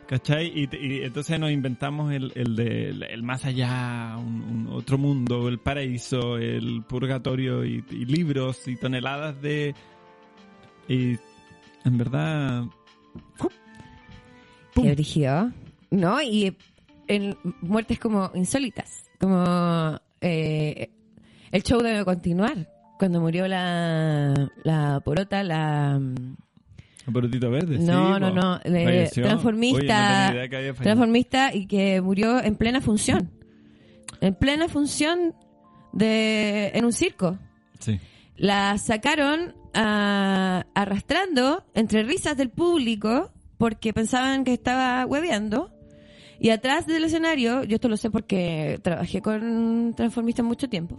[0.06, 0.52] ¿Cachai?
[0.52, 0.68] Y,
[1.04, 5.60] entonces nos inventamos el, el, de, el, el más allá, un, un otro mundo, el
[5.60, 9.72] paraíso, el purgatorio y, y libros y toneladas de...
[10.88, 11.16] Y
[11.84, 12.64] en verdad...
[13.38, 13.50] ¡Pum!
[14.74, 15.52] Qué brígido.
[15.90, 16.20] ¿No?
[16.20, 16.56] Y
[17.06, 19.08] en muertes como insólitas.
[19.20, 20.90] Como eh,
[21.52, 22.68] el show debe continuar.
[22.98, 26.00] Cuando murió la, la porota, la...
[27.06, 27.78] Un porotito verde.
[27.78, 28.60] No, sí, no, no.
[28.62, 29.24] Falleció.
[29.24, 30.30] transformista.
[30.30, 33.30] Oye, no transformista y que murió en plena función.
[34.20, 35.34] En plena función
[35.92, 37.38] de en un circo.
[37.78, 37.98] Sí.
[38.36, 45.70] La sacaron ah, arrastrando entre risas del público porque pensaban que estaba hueveando.
[46.38, 50.98] Y atrás del escenario, yo esto lo sé porque trabajé con transformistas mucho tiempo.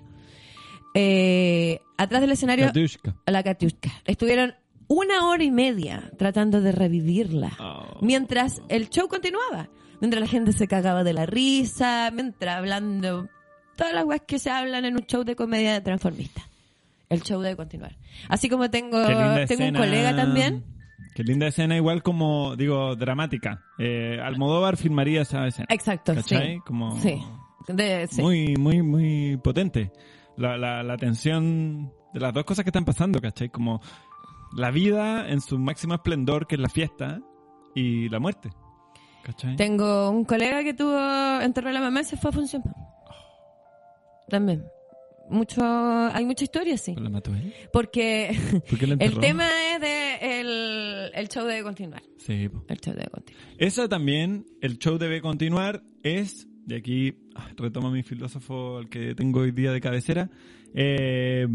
[0.93, 3.15] eh, atrás del escenario, Katiushka.
[3.25, 3.89] la Katiushka.
[4.05, 4.53] Estuvieron
[4.93, 7.51] una hora y media tratando de revivirla.
[7.59, 7.97] Oh.
[8.01, 9.69] Mientras el show continuaba.
[10.01, 13.29] Mientras la gente se cagaba de la risa, mientras hablando
[13.77, 16.41] todas las weas que se hablan en un show de comedia de transformista.
[17.07, 17.95] El show debe continuar.
[18.27, 19.01] Así como tengo,
[19.47, 20.65] tengo un colega también.
[21.15, 23.63] Qué linda escena, igual como, digo, dramática.
[23.79, 25.67] Eh, Almodóvar filmaría esa escena.
[25.69, 26.55] Exacto, ¿Cachai?
[26.55, 26.61] sí.
[26.65, 27.21] Como Sí.
[27.67, 28.21] De- sí.
[28.21, 29.91] muy, muy, muy potente.
[30.35, 33.49] La, la, la tensión de las dos cosas que están pasando, ¿cachai?
[33.49, 33.81] Como
[34.55, 37.21] la vida en su máximo esplendor, que es la fiesta,
[37.75, 38.49] y la muerte.
[39.23, 39.55] ¿Cachai?
[39.55, 42.63] Tengo un colega que tuvo enterró a la mamá y se fue a función.
[44.27, 44.63] También.
[45.29, 46.93] Mucho, hay mucha historia, sí.
[46.95, 47.53] ¿La mató él?
[47.71, 48.37] Porque
[48.69, 52.01] ¿Por qué la el tema es de el, el show debe continuar.
[52.17, 52.65] Sí, po.
[52.67, 53.45] El show debe continuar.
[53.57, 59.15] Eso también, el show debe continuar, es, de aquí ah, retomo mi filósofo, el que
[59.15, 60.29] tengo hoy día de cabecera,
[60.73, 61.47] eh,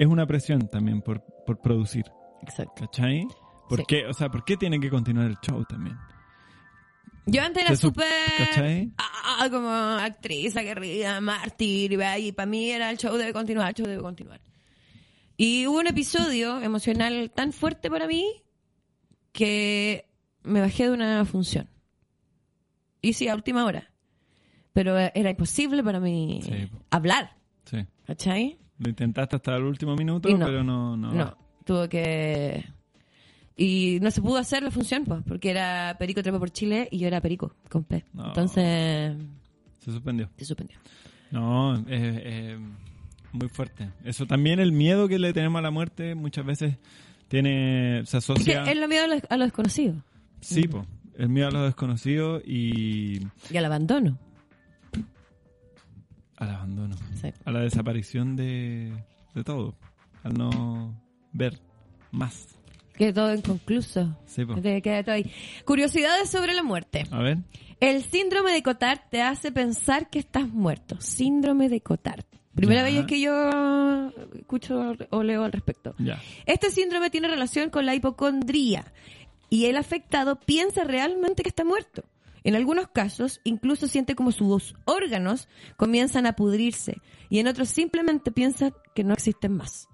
[0.00, 2.06] es una presión también por, por producir,
[2.42, 2.72] Exacto.
[2.86, 3.26] ¿cachai?
[3.68, 3.84] ¿Por Sí.
[3.86, 4.06] qué?
[4.06, 5.96] O sea, ¿por qué tiene que continuar el show también?
[7.26, 8.06] Yo antes era súper
[8.38, 8.92] ¿Cachai?
[8.96, 13.86] ah, como actriz, aguerrida, mártir, y para mí era el show debe continuar, el show
[13.86, 14.40] debe continuar.
[15.36, 18.26] Y hubo un episodio emocional tan fuerte para mí
[19.32, 20.06] que
[20.42, 21.68] me bajé de una función.
[23.02, 23.92] Y sí, a última hora.
[24.72, 26.70] Pero era imposible para mí Sí.
[26.90, 27.86] hablar, Sí.
[28.06, 28.58] ¿cachai?
[28.80, 30.44] Lo intentaste hasta el último minuto, no.
[30.46, 30.96] pero no...
[30.96, 32.64] No, No, tuvo que...
[33.56, 36.98] Y no se pudo hacer la función, pues, porque era Perico Trepa por Chile y
[36.98, 38.04] yo era Perico, con P.
[38.14, 38.28] No.
[38.28, 39.14] Entonces,
[39.80, 40.30] Se suspendió.
[40.38, 40.78] se suspendió.
[41.30, 42.58] No, es es
[43.32, 43.90] muy fuerte.
[44.02, 46.76] Eso también, el miedo que le tenemos a la muerte muchas veces
[47.28, 48.02] tiene...
[48.06, 48.62] Se Es que asocia...
[48.64, 49.94] es lo miedo a lo, a lo desconocido
[50.40, 50.86] Sí, po.
[51.18, 54.16] El miedo a lo desconocido y y al abandono.
[56.40, 56.96] Al abandono.
[57.20, 57.32] Sí.
[57.44, 58.92] A la desaparición de,
[59.34, 59.76] de todo.
[60.24, 60.94] Al no
[61.32, 61.60] ver
[62.10, 62.48] más.
[62.98, 64.16] Queda todo inconcluso.
[64.26, 64.56] Sí, po.
[64.60, 65.30] Queda todo ahí.
[65.64, 67.04] Curiosidades sobre la muerte.
[67.12, 67.38] A ver.
[67.78, 71.00] El síndrome de Cotard te hace pensar que estás muerto.
[71.00, 72.24] Síndrome de Cotard.
[72.54, 72.96] Primera Ya.
[72.96, 75.94] vez que yo escucho o leo al respecto.
[75.98, 76.20] Ya.
[76.44, 78.84] Este síndrome tiene relación con la hipocondría
[79.48, 82.04] y el afectado piensa realmente que está muerto.
[82.44, 86.96] En algunos casos, incluso siente como sus órganos comienzan a pudrirse
[87.28, 89.88] y en otros simplemente piensa que no existen más.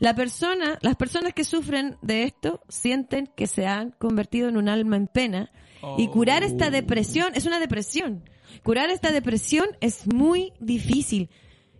[0.00, 4.68] La persona, las personas que sufren de esto sienten que se han convertido en un
[4.68, 5.52] alma en pena
[5.98, 8.28] y curar esta depresión es una depresión.
[8.62, 11.30] Curar esta depresión es muy difícil.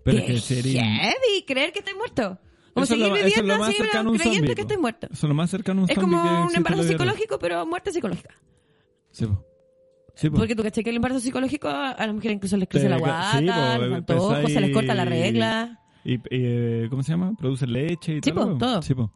[0.04, 2.38] Pero Qué que sería- heavy creer que estás muerto.
[2.74, 4.54] Como Eso seguir lo- eso es viviendo lo más así, cercano a un creyendo zombie,
[4.54, 5.06] que estás muerto.
[5.10, 7.92] Eso es lo más cercano a un Es zombie como un embarazo psicológico, pero muerte
[7.92, 8.34] psicológica.
[9.10, 9.44] Sí, po.
[10.14, 10.36] Sí, po.
[10.36, 12.98] Porque tú caché que el embarazo psicológico a las mujeres incluso les crece Te- la
[12.98, 15.80] guata, sí, po, les antojos, pensáis- se les corta la regla.
[16.04, 17.34] Y, y, eh, ¿Cómo se llama?
[17.36, 18.52] Produce leche y Sí, todo.
[18.52, 18.82] po, todo.
[18.82, 19.12] Sí, po.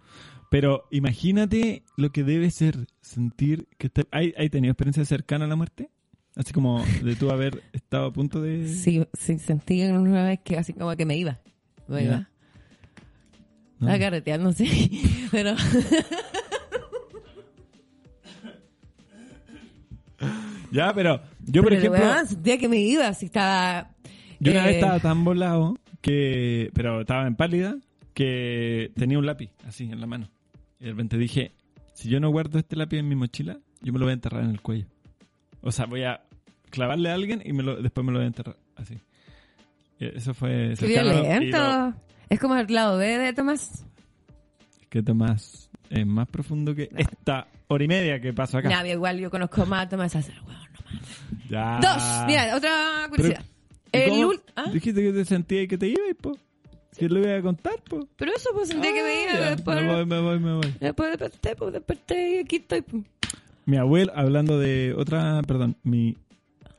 [0.50, 4.02] Pero imagínate lo que debe ser sentir que está...
[4.10, 5.90] ¿Hay, ¿Hay tenido experiencia cercana a la muerte?
[6.34, 8.66] Así como de tú haber estado a punto de...
[8.68, 11.38] Sí, sí, sentí una vez que así como que me iba.
[11.86, 12.16] Me iba.
[13.78, 13.86] ¿no?
[13.88, 15.02] Estaba carreteando, sí.
[15.30, 15.54] Pero
[20.70, 22.00] Ya, pero yo, por pero, ejemplo...
[22.00, 23.90] weón, sentía que me iba, así estaba...
[24.40, 26.70] Yo una eh, vez estaba tan volado que...
[26.74, 27.76] Pero estaba en pálida
[28.14, 30.28] que tenía un lápiz así en la mano.
[30.80, 31.52] Y de repente dije,
[31.94, 34.44] si yo no guardo este lápiz en mi mochila, yo me lo voy a enterrar
[34.44, 34.86] en el cuello.
[35.62, 36.22] O sea, voy a
[36.70, 38.98] clavarle a alguien y me lo, después me lo voy a enterrar así.
[39.98, 40.74] Y Eso fue...
[40.78, 41.94] Qué y lo- violento.
[42.28, 43.86] Es como el lado B de Tomás.
[44.90, 48.68] que Tomás es más profundo que esta hora y media que pasó acá.
[48.68, 51.48] Nah, igual yo conozco más a Tomás hacer, weón, no más.
[51.48, 51.78] Ya.
[51.80, 53.42] Dos, mira, otra curiosidad.
[53.44, 53.54] Ah.
[53.92, 54.70] ¿Y El cómo ul- ¿Ah?
[54.72, 56.36] Dijiste que te sentías y que te ibas, po.
[56.98, 58.06] ¿Qué le voy a contar, po?
[58.16, 59.50] Pero eso pues sentía que me Ah, iba ya.
[59.54, 59.80] después.
[59.82, 60.74] Me voy, me voy, me voy.
[60.80, 62.82] Después desperté, pues desperté y aquí estoy.
[62.82, 63.04] pues.
[63.66, 66.16] Mi abuela, hablando de otra, perdón, mi,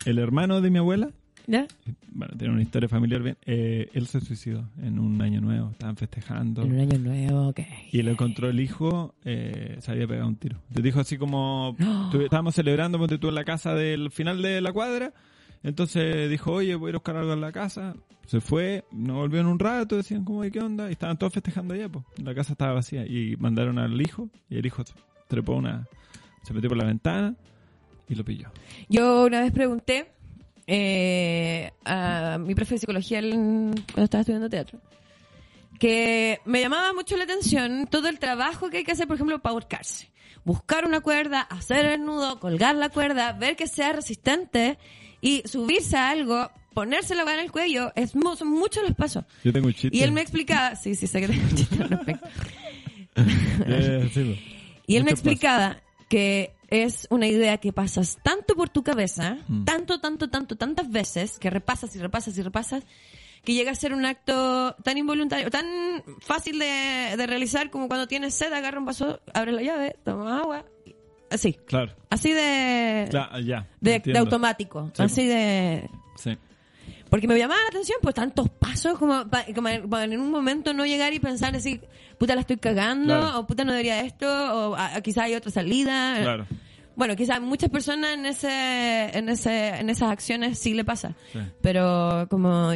[0.05, 1.09] el hermano de mi abuela,
[1.51, 1.65] ¿Ya?
[2.11, 5.97] bueno, tiene una historia familiar bien, eh, él se suicidó en un año nuevo, estaban
[5.97, 6.61] festejando.
[6.61, 7.59] En un año nuevo, ok.
[7.91, 10.61] Y lo encontró el hijo, eh, se había pegado un tiro.
[10.71, 12.11] Te dijo así como, No.
[12.21, 15.11] estábamos celebrando, ponte tú en la casa del final de la cuadra,
[15.63, 17.95] entonces dijo, oye, voy a ir a buscar algo en la casa.
[18.27, 20.87] Se fue, no volvió en un rato, decían como, "Oye, ¿qué onda?
[20.89, 22.05] Y estaban todos festejando allá, pues.
[22.23, 23.03] La casa estaba vacía.
[23.07, 24.83] Y mandaron al hijo, y el hijo
[25.27, 25.87] trepó una,
[26.43, 27.33] se metió por la ventana
[28.07, 28.49] y lo pilló.
[28.87, 30.11] Yo una vez pregunté
[30.71, 34.79] eh, a mi profe de psicología cuando estaba estudiando teatro
[35.79, 39.39] que me llamaba mucho la atención todo el trabajo que hay que hacer, por ejemplo,
[39.39, 40.09] para ahorcarse.
[40.43, 44.77] Buscar una cuerda, hacer el nudo, colgar la cuerda, ver que sea resistente
[45.21, 47.93] y subirse a algo, ponerse la en el cuello.
[47.95, 49.23] Es mu- son muchos los pasos.
[49.43, 49.95] Yo tengo un chiste.
[49.95, 52.27] Y él me explicaba, sí, sí, sé que tengo un chiste al respecto.
[53.65, 54.83] Eh, sí, po.
[54.87, 55.77] Y él me explicaba
[56.09, 59.65] que es una idea que pasas tanto por tu cabeza, Mm.
[59.65, 62.83] tanto, tanto, tanto, tantas veces, que repasas y repasas y repasas,
[63.43, 65.65] que llega a ser un acto tan involuntario, tan
[66.19, 70.39] fácil de, de realizar como cuando tienes sed, agarra un vaso, abre la llave, toma
[70.39, 70.65] agua.
[71.31, 71.93] Así, Claro.
[72.09, 73.67] así de, Claro, ya.
[73.81, 75.89] de, automático, Sí, así de...
[76.15, 76.37] Sí.
[77.09, 80.29] Porque me llamaba la atención, pues tantos pasos como, pa- como en- para en un
[80.29, 81.79] momento no llegar y pensar así,
[82.17, 83.39] puta la estoy cagando, Claro.
[83.39, 86.17] o puta no debería esto, o a- quizá hay otra salida.
[86.21, 86.45] Claro.
[86.95, 91.15] Bueno, quizás muchas personas en ese, en ese, en esas acciones sí le pasa.
[91.31, 91.39] Sí.
[91.61, 92.71] Pero como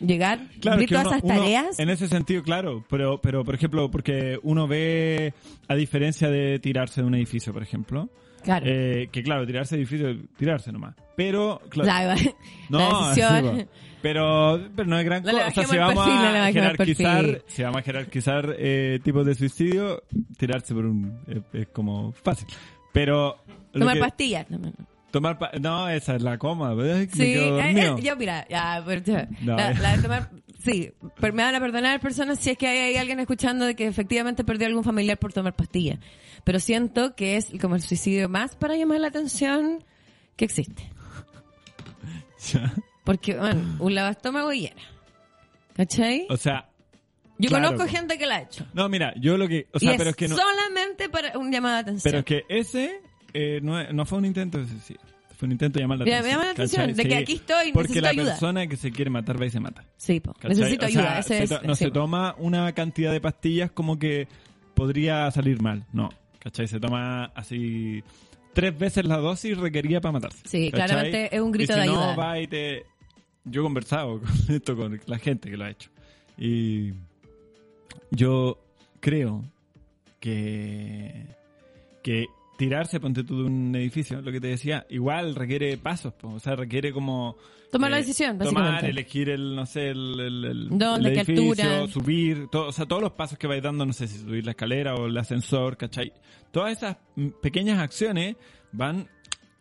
[0.00, 1.78] llegar, Claro, cumplir todas uno- esas uno- tareas.
[1.78, 5.32] en ese sentido, claro, pero, pero por ejemplo, porque uno ve,
[5.68, 8.08] a diferencia de tirarse de un edificio, por ejemplo,
[8.42, 8.66] claro.
[8.68, 10.94] eh, que claro, tirarse de edificio, tirarse nomás.
[11.16, 12.32] Pero, claro, la,
[12.70, 12.78] no,
[13.08, 13.66] la sí,
[14.02, 15.46] pero, pero no es gran No cosa.
[15.48, 19.34] O sea, si vamos perfil, no a jerarquizar, si vamos a jerarquizar eh, tipos de
[19.34, 20.02] suicidio,
[20.38, 22.48] tirarse por un, eh, es como fácil.
[22.94, 23.36] Pero,
[23.72, 24.50] Tomar que- pastillas.
[24.50, 24.58] No.
[25.10, 26.74] Tomar pa- no, esa es la coma,
[27.12, 30.30] Sí, eh, eh, yo mira, ya, pero No, la, la de tomar
[30.62, 33.74] sí, pero me van a perdonar personas si es que hay, hay alguien escuchando de
[33.74, 35.98] que efectivamente perdió algún familiar por tomar pastillas.
[36.44, 39.84] Pero siento que es como el suicidio más para llamar la atención
[40.36, 40.90] que existe.
[42.52, 42.72] Ya.
[43.04, 44.80] Porque, bueno, un lavastómago y llena.
[45.74, 46.26] ¿Cachai?
[46.30, 46.68] O sea,
[47.38, 48.66] Yo claro, conozco gente que la ha hecho.
[48.72, 51.38] no, mira, yo lo que, o y sea, es pero es que no, solamente para
[51.38, 52.02] un llamado de atención.
[52.02, 53.00] pero es que ese
[53.34, 55.00] eh, no, fue un intento de suicidio.
[55.36, 56.26] Fue un intento de llamar la Mira, atención.
[56.28, 56.94] me llama la atención ¿cachai?
[56.96, 58.24] de que Sí, aquí estoy, Porque necesito la ayuda.
[58.32, 59.84] persona que se quiere matar va y se mata.
[59.96, 60.34] Sí, po.
[60.46, 61.18] necesito O sea, ayuda.
[61.20, 64.28] Ese se es, to- no sí, se toma una cantidad de pastillas como que
[64.74, 65.86] podría salir mal.
[65.94, 66.10] No,
[66.40, 66.68] ¿cachai?
[66.68, 68.02] Se toma así
[68.52, 70.42] tres veces la dosis requerida para matarse.
[70.46, 70.88] Sí, ¿cachai?
[70.88, 72.12] claramente es un grito y si de ayuda.
[72.12, 72.84] No, va y te...
[73.44, 75.88] Yo he conversado con esto con la gente que lo ha hecho.
[76.36, 76.92] Y
[78.10, 78.58] yo
[79.00, 79.42] creo
[80.20, 81.24] que,
[82.02, 82.26] que
[82.60, 86.38] tirarse, ponte tú de un edificio, lo que te decía, igual requiere pasos, po, o
[86.38, 87.38] sea, requiere como...
[87.72, 88.90] Tomar la eh, decisión, Tomar, básicamente.
[88.90, 91.88] elegir el, no sé, el, el, el- ¿Dónde, el qué edificio, altura?
[91.88, 94.50] subir, todo, o sea, todos los pasos que vais dando, no sé si subir la
[94.50, 96.12] escalera o el ascensor, ¿cachai?
[96.50, 96.98] Todas esas
[97.40, 98.36] pequeñas acciones
[98.72, 99.08] van,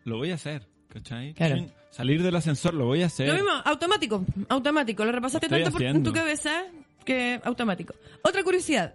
[0.03, 1.33] lo voy a hacer, ¿cachai?
[1.35, 1.67] Claro.
[1.91, 3.29] Salir del ascensor, lo voy a hacer.
[3.29, 5.05] Lo mismo, automático, automático.
[5.05, 6.65] Lo repasaste tanto por, en tu cabeza
[7.05, 7.93] que automático.
[8.23, 8.93] Otra curiosidad.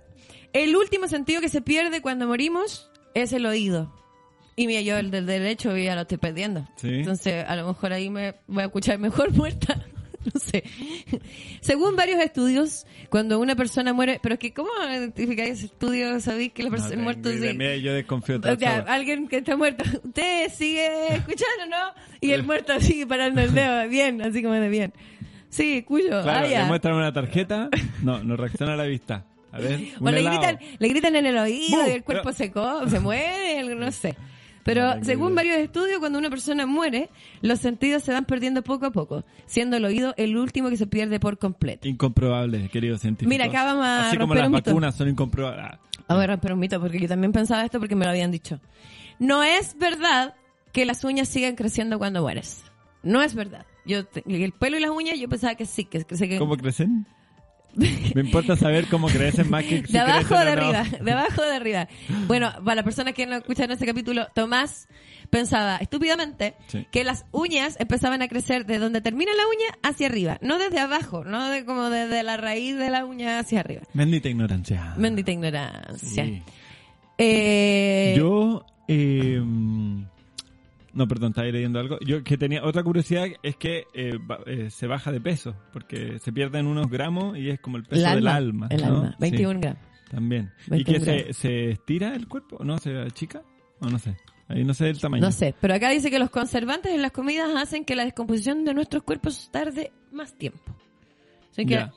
[0.52, 3.92] El último sentido que se pierde cuando morimos es el oído.
[4.56, 6.68] Y mira, yo el del derecho ya lo estoy perdiendo.
[6.76, 6.88] Sí.
[6.88, 9.84] Entonces, a lo mejor ahí me voy a escuchar mejor muerta.
[10.32, 10.64] No sé.
[11.60, 14.20] Según varios estudios, cuando una persona muere...
[14.22, 16.18] Pero es que, ¿cómo identificáis ese estudio?
[16.20, 17.30] ¿Sabéis que la No persona muerta...
[17.30, 17.82] sí?
[17.82, 22.02] yo desconfío O sea, alguien que está muerto, usted sigue escuchando, ¿no?
[22.22, 24.94] Y el muerto sigue parando el dedo, bien, así como de bien.
[25.50, 27.68] Sí, cuyo, Claro, ah, le muestran una tarjeta,
[28.02, 29.26] no, no reacciona a la vista.
[29.54, 30.38] A ver, O le helado.
[30.40, 34.16] gritan, le gritan en el oído y el cuerpo se, co se mueve, no sé.
[34.64, 37.10] Pero según varios estudios, cuando una persona muere,
[37.42, 40.86] los sentidos se van perdiendo poco a poco, siendo el oído el último que se
[40.86, 41.86] pierde por completo.
[41.86, 43.28] Incomprobable, querido científico.
[43.28, 44.70] Mira, acá vamos a Así como romper las un mito.
[44.70, 45.64] vacunas son incomprobables.
[45.66, 45.78] Ah,
[46.08, 48.58] A ver, pero un mito, porque yo también pensaba esto porque me lo habían dicho.
[49.18, 50.34] No es verdad
[50.72, 52.64] que las uñas sigan creciendo cuando mueres.
[53.02, 53.66] No es verdad.
[53.84, 57.06] Yo, el pelo y las uñas, yo pensaba que sí, que, que, que- ¿Cómo crecen?
[57.76, 60.50] Me importa saber cómo crecen más que si de abajo de o no.
[60.62, 61.88] arriba, de abajo de arriba.
[62.26, 64.88] Bueno, para las personas que no escuchan ese capítulo, Tomás
[65.30, 66.86] pensaba estúpidamente Sí.
[66.92, 70.78] que las uñas empezaban a crecer de donde termina la uña hacia arriba, no desde
[70.78, 73.82] abajo, no de como desde la raíz de la uña hacia arriba.
[73.94, 74.94] Bendita ignorancia.
[74.96, 76.24] Bendita ignorancia.
[76.24, 76.42] Sí.
[77.18, 79.40] Eh, Yo, eh,
[80.94, 81.98] no, perdón, estaba leyendo algo.
[82.00, 86.32] Yo que tenía otra curiosidad es que eh, eh, se baja de peso, porque se
[86.32, 88.68] pierden unos gramos y es como el peso el del alma, alma.
[88.70, 88.86] el ¿no?
[88.86, 89.78] alma, Sí, 21 gramos.
[90.10, 90.52] también.
[90.66, 92.62] ¿Y 21 que se, se estira el cuerpo?
[92.64, 92.78] ¿No?
[92.78, 93.42] ¿Se achica?
[93.80, 94.16] O no sé.
[94.46, 95.22] Ahí no sé el tamaño.
[95.22, 98.64] No sé, pero acá dice que los conservantes en las comidas hacen que la descomposición
[98.64, 100.60] de nuestros cuerpos tarde más tiempo.
[101.50, 101.92] Así que Ya.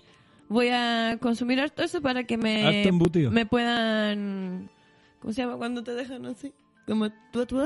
[0.48, 2.90] voy a consumir harto eso para que me,
[3.32, 4.70] me puedan...
[5.20, 6.54] ¿Cómo se llama cuando te dejan así?
[6.88, 7.64] Como tú, tú,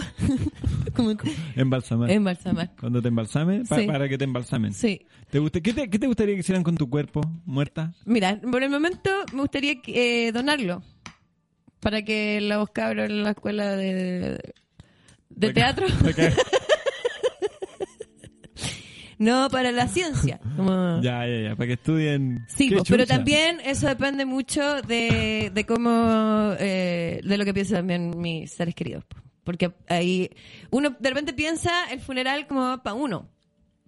[0.96, 1.12] como
[1.56, 2.10] Embalsamar.
[2.10, 2.72] embalsamar.
[2.80, 3.86] Cuando te embalsamen, pa- Sí.
[3.86, 4.74] para que te embalsamen.
[4.74, 5.06] Sí.
[5.30, 7.94] ¿Te gusta, qué, te, ¿Qué te gustaría que hicieran con tu cuerpo muerta?
[8.06, 10.82] Mira, por el momento me gustaría eh, donarlo
[11.80, 14.40] para que los cabros en la escuela de,
[15.30, 15.86] de teatro...
[16.16, 16.34] que-
[19.22, 20.40] No, para la ciencia.
[20.58, 21.00] Como...
[21.02, 22.44] ya, ya, ya, para que estudien.
[22.48, 27.54] Sí, ¿Qué pues, pero también eso depende mucho de, de cómo, eh, de lo que
[27.54, 29.06] piensan también mis seres queridos.
[29.06, 29.18] po.
[29.44, 30.30] Porque ahí,
[30.72, 33.30] uno de repente piensa el funeral como para uno.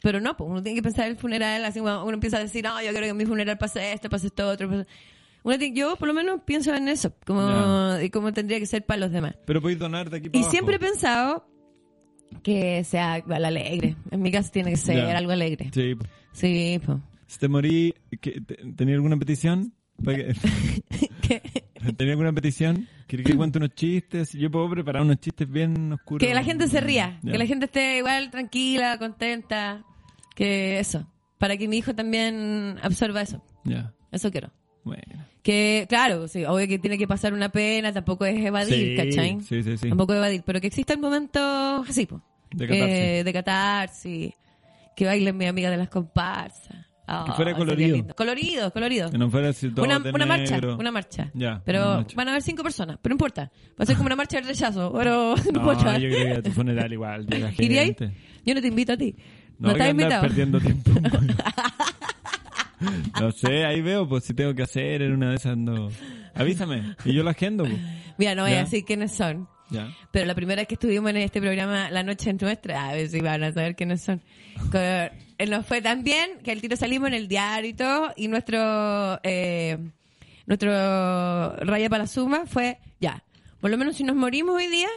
[0.02, 2.64] Pero no, pues uno tiene que pensar el funeral así, como uno empieza a decir,
[2.64, 4.70] no, yo quiero que en mi funeral pase esto, pase esto, otro.
[4.70, 4.86] pase-".
[5.44, 8.86] Uno tiene- yo por lo menos pienso en eso, como, y cómo tendría que ser
[8.86, 9.36] para los demás.
[9.46, 10.52] Pero podéis donar de aquí para Y abajo.
[10.52, 11.48] siempre he pensado
[12.42, 13.96] que sea igual alegre.
[14.12, 15.70] En mi caso tiene que ser algo alegre.
[15.74, 15.96] Sí.
[15.96, 16.06] po.
[16.34, 16.98] Sí, pues.
[17.28, 19.74] Si te morí, ¿qué- te- ¿tenía alguna petición?
[20.04, 20.34] Que-
[21.98, 22.88] ¿Tenía alguna petición?
[23.08, 24.32] ¿Quieres que cuente unos chistes?
[24.34, 26.26] Yo puedo preparar unos chistes bien oscuros.
[26.28, 29.84] Que la gente se ría, que la gente esté igual tranquila, contenta,
[30.36, 31.08] que eso,
[31.38, 33.44] para que mi hijo también absorba eso.
[33.66, 34.52] Ya, Eso quiero.
[34.84, 35.26] Bueno.
[35.42, 39.42] Que, claro, sí, obvio que tiene que pasar una pena, tampoco es evadir, Sí, ¿cachai?
[39.42, 39.90] sí, sí, sí.
[39.90, 41.40] Tampoco evadir, pero que exista el momento
[41.88, 42.22] así, po.
[42.52, 43.26] De catarsis.
[43.26, 44.34] de catarsis,
[44.96, 46.86] que bailen mi amiga de las comparsas.
[47.06, 48.08] Ah, Que fuera colorido.
[48.16, 49.12] Colorido, colorido.
[49.12, 51.30] Que no fuera así todo Una, de una marcha, una marcha.
[51.34, 52.16] Ya, Pero una marcha.
[52.16, 53.52] van a haber cinco personas, pero no importa.
[53.72, 56.42] Va a ser como una marcha del rechazo, pero no, No, yo creo que a
[56.42, 57.64] tu funeral igual llega gente.
[57.66, 57.96] ¿Iría ahí?
[58.46, 59.14] Yo no te invito a ti.
[59.60, 60.22] No, No, estás invitado.
[60.22, 60.92] perdiendo tiempo.
[63.20, 65.90] no sé, ahí veo, pues si tengo que hacer en una de esas no.
[66.36, 67.64] Avísame y yo la agendo.
[67.66, 67.78] Pues.
[68.18, 68.60] Mira, no voy Ya.
[68.62, 69.48] a decir quiénes son.
[69.70, 69.90] Ya.
[70.12, 73.10] Pero la primera vez que estuvimos en este programa, La Noche es Nuestra, a ver
[73.10, 74.22] si van a saber quiénes son.
[74.72, 75.12] Co- eh,
[75.50, 79.20] Nos fue tan bien que al tiro salimos en el diario y todo, y nuestro,
[79.24, 79.78] eh,
[80.46, 80.70] nuestro
[81.58, 83.24] raya para la suma fue, ya,
[83.62, 84.90] por lo menos si nos morimos hoy día,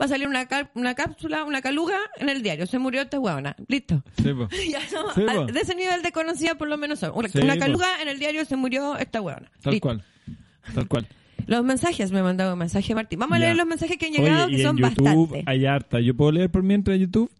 [0.00, 2.66] va a salir una, una cápsula, una caluga en el diario.
[2.66, 3.54] Se murió esta huevona.
[3.68, 4.02] Listo.
[4.16, 4.30] Sí.
[4.70, 5.46] Ya no, Sí, al- po.
[5.46, 7.12] de ese nivel de conocida por lo menos son.
[7.14, 7.60] Una, Sí, una po.
[7.60, 9.50] caluga en el diario se murió esta huevona.
[9.62, 9.88] Tal Listo.
[9.88, 10.04] cual.
[10.74, 11.06] Tal cual.
[11.46, 13.18] Los mensajes, me mandaba un mensaje Martín.
[13.18, 15.42] Vamos a leer los mensajes que han llegado, Oye, que y son en YouTube bastantes.
[15.46, 16.00] hay harta.
[16.00, 17.30] Yo puedo leer por mientras en YouTube.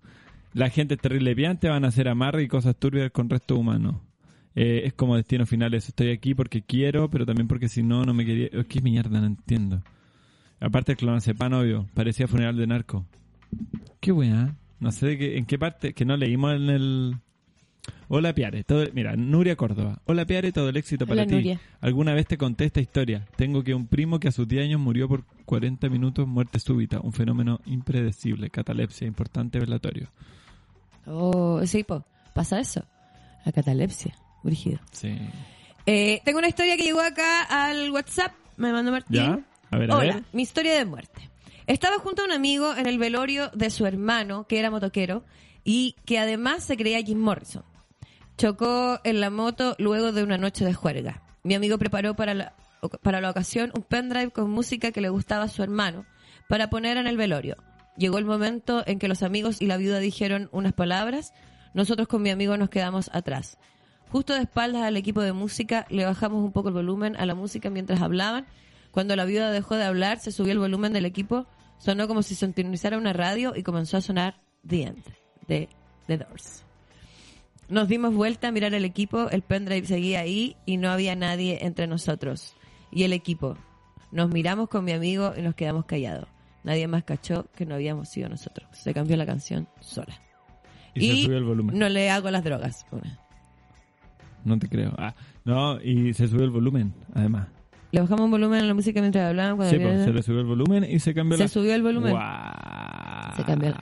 [0.53, 4.01] La gente es terrible piante, van a hacer amarre y cosas turbias con resto humano.
[4.57, 5.87] Eh, es como destino finales.
[5.89, 8.49] Estoy aquí porque quiero, pero también porque si no, no me quería.
[8.53, 9.81] Es que mierda, no entiendo.
[10.61, 11.89] Aparte el clonazepam, obvio.
[11.95, 13.07] Parecía funeral de narco.
[14.01, 14.57] Qué buena.
[14.79, 17.17] No sé de qué, en qué parte, que no leímos en el...
[18.09, 20.01] Hola Piare, todo, mira, Nuria Córdoba.
[20.05, 21.35] Hola Piare, todo el éxito para Hola, ti.
[21.35, 21.61] Nuria.
[21.81, 23.27] Alguna vez te conté esta historia.
[23.37, 27.01] Tengo que un primo que a sus 10 años murió por 40 minutos muerte súbita,
[27.01, 30.09] un fenómeno impredecible, catalepsia, importante velatorio.
[31.07, 32.05] Oh, sí, po.
[32.35, 32.85] Pasa eso.
[33.45, 34.15] La catalepsia.
[34.43, 34.79] Brígido.
[34.93, 35.17] Sí.
[35.87, 38.33] Eh, tengo una historia que llegó acá al WhatsApp.
[38.57, 39.17] Me mandó Martín.
[39.17, 39.41] ¿Ya?
[39.71, 40.25] A ver, a Hola, ver.
[40.33, 41.31] mi historia de muerte.
[41.67, 45.25] Estaba junto a un amigo en el velorio de su hermano, que era motoquero,
[45.63, 47.65] y que además se creía Jim Morrison.
[48.37, 51.23] Chocó en la moto luego de una noche de juerga.
[51.43, 52.55] Mi amigo preparó para la,
[53.03, 56.07] para la ocasión un pendrive con música que le gustaba a su hermano
[56.49, 57.57] para poner en el velorio.
[57.97, 61.35] Llegó el momento en que los amigos y la viuda dijeron unas palabras.
[61.75, 63.59] Nosotros con mi amigo nos quedamos atrás.
[64.09, 67.35] Justo de espaldas al equipo de música le bajamos un poco el volumen a la
[67.35, 68.47] música mientras hablaban.
[68.91, 71.47] Cuando la viuda dejó de hablar, se subió el volumen del equipo,
[71.79, 75.05] sonó como si sintonizara una radio y comenzó a sonar The End
[75.47, 75.69] de
[76.07, 76.65] The Doors.
[77.69, 81.65] Nos dimos vuelta a mirar el equipo, el pendrive seguía ahí y no había nadie
[81.65, 82.57] entre nosotros.
[82.91, 83.57] Y el equipo.
[84.11, 86.29] Nos miramos con mi amigo y nos quedamos callados.
[86.65, 88.69] Nadie más cachó que no habíamos sido nosotros.
[88.73, 90.21] Se cambió la canción sola.
[90.97, 91.79] Y, se subió el volumen.
[91.79, 92.85] no le hago las drogas.
[94.45, 94.93] No te creo.
[94.99, 95.15] Ah,
[95.45, 97.47] no, y se subió el volumen, además.
[97.93, 99.35] Le bajamos un volumen a la música mientras.
[99.35, 101.49] Cuando Sí, pues, había- se le subió el volumen y se cambió Se la...
[101.49, 102.13] subió el volumen.
[102.13, 103.37] Guau.
[103.37, 103.75] Se cambió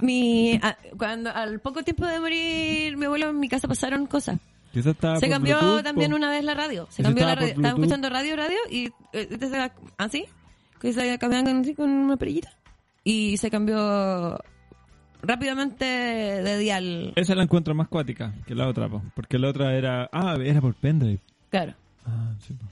[0.00, 4.38] Mi, a- cuando al poco tiempo de morir mi abuelo en mi casa pasaron cosas.
[4.72, 6.16] Se cambió Bluetooth, también po.
[6.16, 6.86] una vez la radio.
[6.90, 7.48] Se cambió la radio.
[7.48, 10.24] Estaban escuchando radio, radio y eh, entonces, así,
[10.80, 12.52] que se cambiaban con una perillita
[13.04, 14.38] y se cambió
[15.22, 17.12] rápidamente de dial.
[17.16, 20.08] Esa la encuentro más cuática que la otra, po, porque la otra era...
[20.12, 21.20] Ah, era por pendrive.
[21.50, 21.74] Claro.
[22.06, 22.64] Ah, sí, po.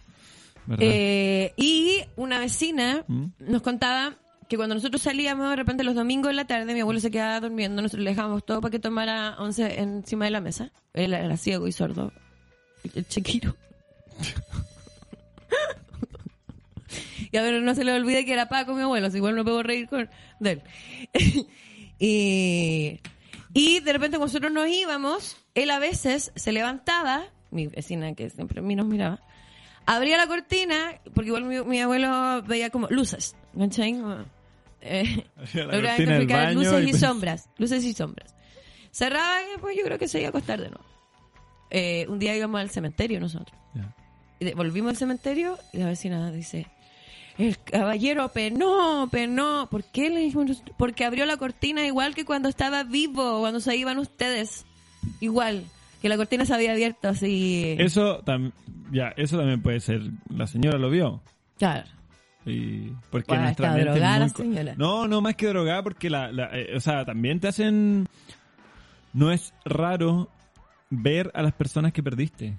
[0.78, 3.24] Eh, y una vecina ¿Mm?
[3.40, 4.14] nos contaba
[4.48, 7.40] que cuando nosotros salíamos de repente los domingos en la tarde, mi abuelo se quedaba
[7.40, 10.72] durmiendo, nosotros le dejábamos todo para que tomara once encima de la mesa.
[10.92, 12.12] Él era ciego y sordo.
[12.84, 13.56] El, el chiquiro.
[17.32, 19.44] y a ver, no se le olvide que era Paco, mi abuelo, así igual no
[19.44, 20.08] puedo reír con
[20.40, 20.62] de él.
[21.98, 23.00] y,
[23.54, 28.30] y de repente cuando nosotros nos íbamos, él a veces se levantaba, mi vecina que
[28.30, 29.20] siempre a mí nos miraba,
[29.86, 33.94] abría la cortina, porque igual mi, mi abuelo veía como luces, ¿cachai?
[33.94, 34.24] Como,
[34.80, 38.34] eh, lograba identificar luces y y, sombras, luces y sombras.
[38.90, 40.84] Cerraba y pues yo creo que se iba a acostar de nuevo.
[41.70, 43.58] Eh, un día íbamos al cementerio nosotros.
[43.74, 43.94] Ya.
[44.40, 46.66] Y volvimos al cementerio y la vecina dice,
[47.38, 49.68] el caballero penó, penó.
[49.70, 50.62] ¿Por qué le dijimos?
[50.76, 54.66] Porque abrió la cortina igual que cuando estaba vivo, cuando se iban ustedes.
[55.20, 55.64] Igual,
[56.01, 57.74] que la cortina se había abierto así.
[57.78, 58.53] Eso, tam-
[58.92, 60.03] ya, eso también puede ser.
[60.28, 61.22] La señora lo vio.
[61.59, 61.86] Claro.
[62.46, 64.74] Y porque Bueno, nuestra mente es drogada muy la señora.
[64.78, 68.07] No, no más que drogada porque la, la- eh, o sea, también te hacen
[69.12, 70.28] no es raro
[70.88, 72.57] ver a las personas que perdiste.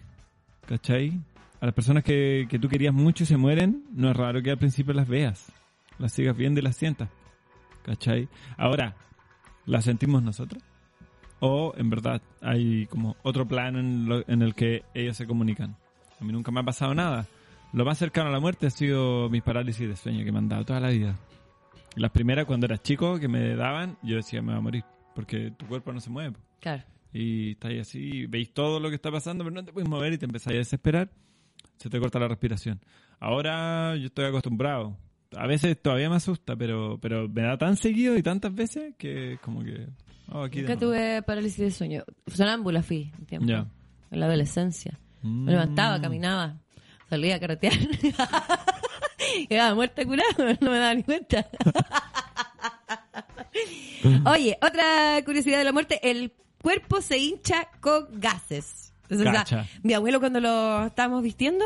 [0.68, 1.20] ¿Cachai?
[1.60, 4.52] A las personas que, que tú querías mucho y se mueren, no es raro que
[4.52, 5.48] al principio las veas.
[5.98, 7.10] Las sigas viendo y las sientas.
[7.84, 8.28] ¿Cachai?
[8.58, 8.96] Ahora,
[9.66, 10.62] ¿las sentimos nosotros?
[11.42, 15.76] ¿O en verdad hay como otro plano en, lo- en el que ellos se comunican?
[16.20, 17.26] A mí nunca me ha pasado nada.
[17.74, 20.48] Lo más cercano a la muerte ha sido mis parálisis de sueño que me han
[20.50, 21.18] dado toda la vida.
[21.96, 24.84] Las primeras cuando era chico que me daban, yo decía me va a morir.
[25.16, 26.36] Porque tu cuerpo no se mueve.
[26.62, 26.84] Claro.
[27.12, 30.18] Y estáis así, veis todo lo que está pasando, pero no te puedes mover y
[30.18, 31.10] te empezáis a desesperar.
[31.78, 32.80] Se te corta la respiración.
[33.20, 34.96] Ahora yo estoy acostumbrado.
[35.36, 39.38] A veces todavía me asusta, pero, pero me da tan seguido y tantas veces que
[39.42, 39.88] como que...
[40.32, 42.04] oh, aquí Nunca tuve parálisis de sueño.
[42.28, 43.48] Sonámbula fui un tiempo.
[43.48, 43.66] Ya.
[44.12, 45.00] En la adolescencia.
[45.22, 45.46] Mm.
[45.46, 46.58] Me levantaba, caminaba,
[47.10, 47.74] salía a carretear.
[49.50, 50.30] Quedaba muerta curada,
[50.62, 51.48] no me daba ni cuenta.
[54.26, 58.94] Oye, otra curiosidad de la muerte, el cuerpo se hincha con gases.
[59.04, 59.68] Entonces, o sea, Cacha.
[59.84, 61.66] mi abuelo cuando lo estábamos vistiendo,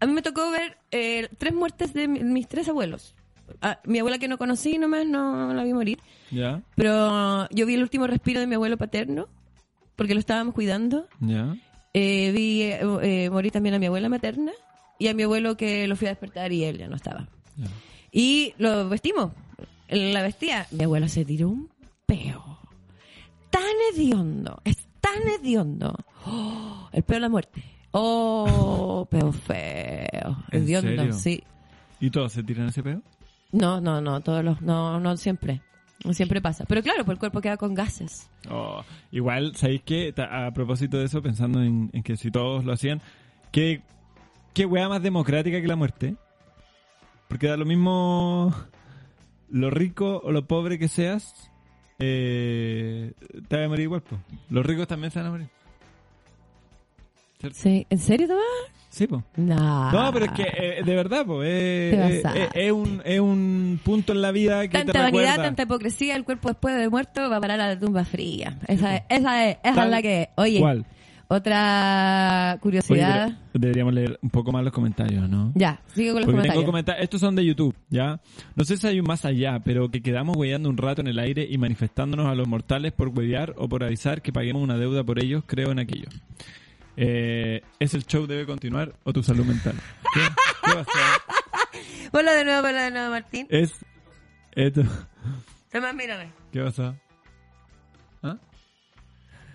[0.00, 3.14] a mí me tocó ver eh, tres muertes de mi- mis tres abuelos.
[3.60, 5.98] A mi abuela que no conocí nomás, no la vi morir.
[6.74, 9.28] Pero yo vi el último respiro de mi abuelo paterno,
[9.96, 11.06] porque lo estábamos cuidando.
[11.94, 14.52] Eh, vi eh, eh, morir también a mi abuela materna
[14.98, 17.28] y a mi abuelo que lo fui a despertar y él ya no estaba.
[18.10, 19.32] Y lo vestimos.
[19.88, 20.66] La vestía.
[20.70, 21.68] Mi abuela se tiró un
[22.06, 22.58] peo.
[23.50, 24.60] Tan hediondo.
[24.64, 25.94] Es tan hediondo.
[26.24, 27.62] Oh, el peo de la muerte.
[27.90, 30.44] Oh, peo feo.
[30.50, 31.12] ¿En Hediondo, serio?
[31.12, 31.42] sí.
[32.00, 33.02] ¿Y todos se tiran ese pedo?
[33.52, 35.60] No, no, no, todos los, no, no siempre.
[36.10, 36.64] Siempre pasa.
[36.66, 38.28] Pero claro, pues el cuerpo queda con gases.
[38.50, 38.82] Oh,
[39.12, 40.12] igual, ¿sabéis qué?
[40.18, 43.00] A propósito de eso, pensando en, que si todos lo hacían,
[43.52, 43.82] ¿qué,
[44.52, 46.16] qué weá más democrática que la muerte?
[47.28, 48.52] Porque da lo mismo
[49.48, 51.50] lo rico o lo pobre que seas,
[52.00, 53.12] eh,
[53.46, 54.02] te vas a morir igual.
[54.50, 55.48] Los ricos también se van a morir.
[57.42, 57.58] ¿Cierto?
[57.60, 57.86] Sí.
[57.90, 58.44] ¿En serio, Tomás?
[58.88, 59.22] Sí, pues.
[59.36, 59.90] No.
[59.90, 63.80] No, pero es que eh, de verdad, pues, Te eh, eh, es, un, es un
[63.82, 65.42] punto en la vida que Tanta te vanidad, recuerda.
[65.42, 68.58] tanta hipocresía, el cuerpo después de muerto va a parar a la tumba fría.
[68.68, 70.28] Esa es, esa es, esa es la que es.
[70.36, 70.86] Oye, ¿Cuál?
[71.26, 73.38] otra curiosidad.
[73.54, 75.50] deberíamos leer un poco más los comentarios, ¿no?
[75.56, 76.84] ya, sigue con los Porque comentarios.
[76.84, 77.02] tengo.
[77.02, 78.20] Estos son de YouTube, ¿ya?
[78.54, 81.18] No sé si hay un más allá, pero que quedamos hueveando un rato en el
[81.18, 85.02] aire y manifestándonos a los mortales por huevear o por avisar que paguemos una deuda
[85.02, 86.08] por ellos, creo en aquello.
[86.96, 89.74] Eh, ¿Es el show debe continuar o tu salud mental?
[90.14, 90.90] ¿Qué, ¿Qué pasa?
[92.10, 93.46] Ponlo de nuevo, ponlo de nuevo, Martín.
[93.50, 93.72] ¿Es
[94.52, 94.82] esto?
[95.70, 96.30] Tomás, mírame.
[96.52, 96.94] ¿Qué pasa?
[98.22, 98.36] ¿Ah?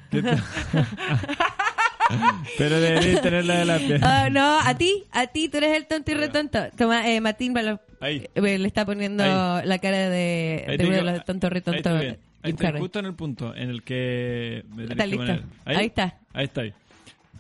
[0.10, 0.24] ¿Qué
[2.58, 4.00] pero deberías tenerla de la piel.
[4.04, 6.60] Ah, no, a ti, a ti, tú eres el tonto y retonto.
[6.78, 8.28] Toma, eh, Martín Balo- Ahí.
[8.34, 9.68] eh, le está poniendo Ahí.
[9.68, 12.04] la cara de, Ahí de uno de los tontos Ahí retontos.
[12.44, 12.82] Ahí Carrey.
[12.82, 15.26] justo en el punto en el que me Está listo.
[15.26, 15.44] poner.
[15.66, 16.18] Ahí está.
[16.34, 16.62] Ahí está.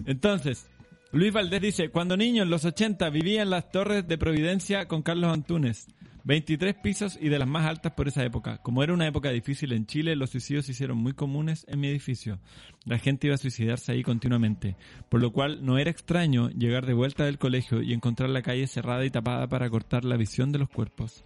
[0.05, 0.69] Entonces,
[1.11, 5.01] Luis Valdés dice, cuando niño en los 80 vivía en las torres de Providencia con
[5.01, 5.87] Carlos Antunes.
[6.27, 8.57] 23 pisos y de las más altas por esa época.
[8.57, 11.87] Como era una época difícil en Chile, los suicidios se hicieron muy comunes en mi
[11.87, 12.41] edificio.
[12.83, 14.75] La gente iba a suicidarse ahí continuamente,
[15.07, 18.67] por lo cual no era extraño llegar de vuelta del colegio y encontrar la calle
[18.67, 21.23] cerrada y tapada para cortar la visión de los cuerpos.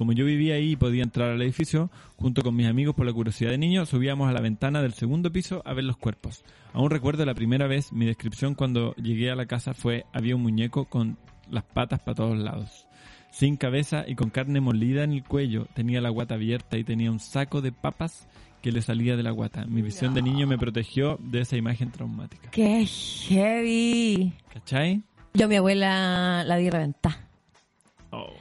[0.00, 3.12] Como yo vivía ahí y podía entrar al edificio, junto con mis amigos por la
[3.12, 6.42] curiosidad de niño, subíamos a la ventana del segundo piso a ver los cuerpos.
[6.72, 10.42] Aún recuerdo la primera vez, mi descripción cuando llegué a la casa fue, había un
[10.42, 11.18] muñeco con
[11.50, 12.86] las patas para todos lados.
[13.30, 17.10] Sin cabeza y con carne molida en el cuello, tenía la guata abierta y tenía
[17.10, 18.26] un saco de papas
[18.62, 19.66] que le salía de la guata.
[19.66, 22.48] Mi visión de niño me protegió de esa imagen traumática.
[22.52, 24.32] ¡Qué heavy!
[24.50, 25.02] ¿Cachai?
[25.34, 27.28] Yo mi abuela la vi reventar.
[28.12, 28.32] Oh.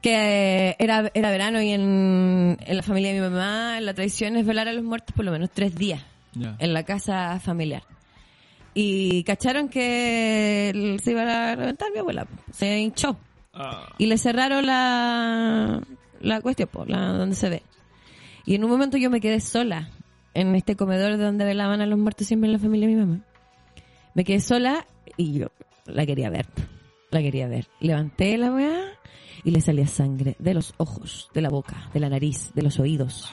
[0.00, 4.46] Que era, era verano y en, en la familia de mi mamá la tradición es
[4.46, 6.56] velar a los muertos por lo menos tres días Ya.
[6.58, 7.82] en la casa familiar.
[8.72, 12.26] Y cacharon que se iba a reventar mi abuela.
[12.52, 13.18] Se hinchó.
[13.52, 13.88] Ah.
[13.98, 15.82] Y le cerraron la,
[16.20, 17.62] la cuestión, por la, donde se ve.
[18.46, 19.90] Y en un momento yo me quedé sola
[20.34, 23.00] en este comedor de donde velaban a los muertos siempre en la familia de mi
[23.00, 23.20] mamá.
[24.14, 24.86] Me quedé sola
[25.16, 25.48] y yo
[25.86, 26.46] la quería ver.
[27.10, 27.66] La quería ver.
[27.80, 28.80] Levanté la weá
[29.44, 32.78] y le salía sangre de los ojos, de la boca, de la nariz, de los
[32.78, 33.30] oídos.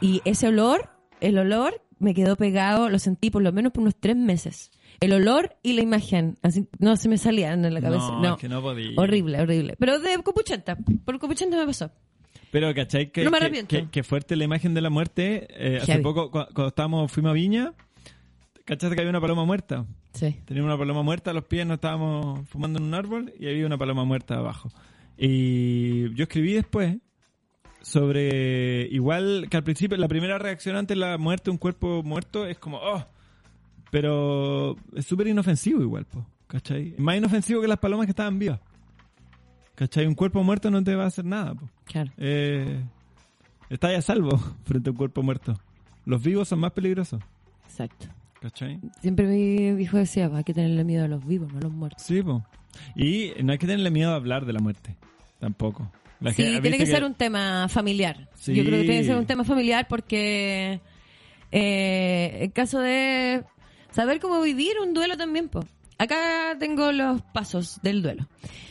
[0.00, 0.88] Y ese olor,
[1.20, 4.70] el olor me quedó pegado, lo sentí por lo menos por unos tres meses.
[5.00, 8.08] El olor y la imagen, así, no se me salían en la cabeza.
[8.12, 8.90] No, No, es que no podía.
[8.96, 9.76] horrible, horrible.
[9.78, 11.90] Pero de copuchenta, por copuchenta me pasó.
[12.50, 13.12] Pero, ¿cachai?
[13.12, 13.76] Que, No me que- arrepiento.
[13.76, 15.46] que, que fuerte la imagen de la muerte.
[15.50, 17.72] Eh, hace poco, cu- cuando estábamos, fuimos a Viña,
[18.64, 19.86] ¿cachaste que había una paloma muerta?
[20.12, 20.36] Sí.
[20.44, 23.64] Teníamos una paloma muerta a los pies, nos estábamos fumando en un árbol y había
[23.66, 24.70] una paloma muerta abajo.
[25.22, 26.96] Y yo escribí después
[27.82, 32.46] sobre, igual que al principio, la primera reacción ante la muerte de un cuerpo muerto
[32.46, 33.06] es como, oh,
[33.90, 36.94] pero es súper inofensivo igual, po, ¿cachai?
[36.96, 38.60] Más inofensivo que las palomas que estaban vivas.
[39.74, 40.06] ¿Cachai?
[40.06, 41.68] Un cuerpo muerto no te va a hacer nada, po.
[41.84, 42.10] Claro.
[42.16, 42.82] Eh,
[43.68, 45.54] está ahí a salvo frente a un cuerpo muerto.
[46.06, 47.20] Los vivos son más peligrosos,
[47.66, 48.06] Exacto.
[48.40, 48.80] ¿cachai?
[49.02, 51.72] Siempre mi hijo decía, "Pues hay que tenerle miedo a los vivos, no a los
[51.72, 52.02] muertos.
[52.02, 52.42] Sí, po.
[52.94, 54.96] Y no hay que tenerle miedo a hablar de la muerte,
[55.40, 55.90] tampoco.
[56.20, 58.28] La Sí, tiene que, ser un tema familiar.
[58.34, 58.54] Sí.
[58.54, 60.80] Yo creo que tiene que ser un tema familiar porque
[61.50, 63.44] eh, en caso de
[63.90, 65.64] saber cómo vivir un duelo también, po.
[65.98, 68.28] Acá tengo los pasos del duelo.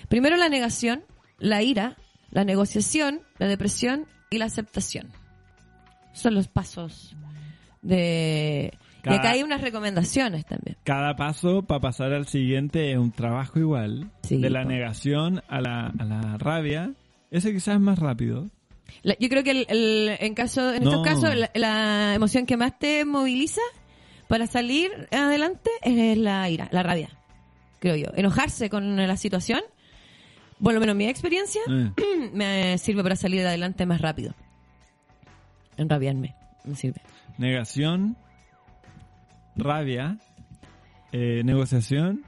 [0.07, 1.03] Primero la negación,
[1.38, 1.97] la ira,
[2.32, 5.11] la negociación, la depresión y la aceptación.
[6.13, 7.15] Son los pasos
[7.82, 8.74] de...
[9.12, 10.78] Y acá hay unas recomendaciones también.
[10.84, 14.10] Cada paso para pasar al siguiente es un trabajo igual.
[14.24, 16.91] Sí, de la negación a la, a la rabia.
[17.32, 18.47] Ese quizás es más rápido.
[19.03, 20.89] La- yo creo que el, el- en caso en No.
[20.89, 23.62] estos casos la, la emoción que más te moviliza
[24.28, 27.10] para salir adelante es la ira, la rabia,
[27.80, 28.07] creo yo.
[28.16, 29.62] Enojarse con la situación
[30.62, 31.91] por lo menos mi experiencia, Eh.
[32.34, 34.34] me sirve para salir adelante más rápido.
[35.78, 36.36] Enrabiarme,
[36.66, 37.01] me sirve.
[37.38, 38.18] Negación,
[39.56, 40.18] rabia,
[41.12, 42.24] eh, negociación,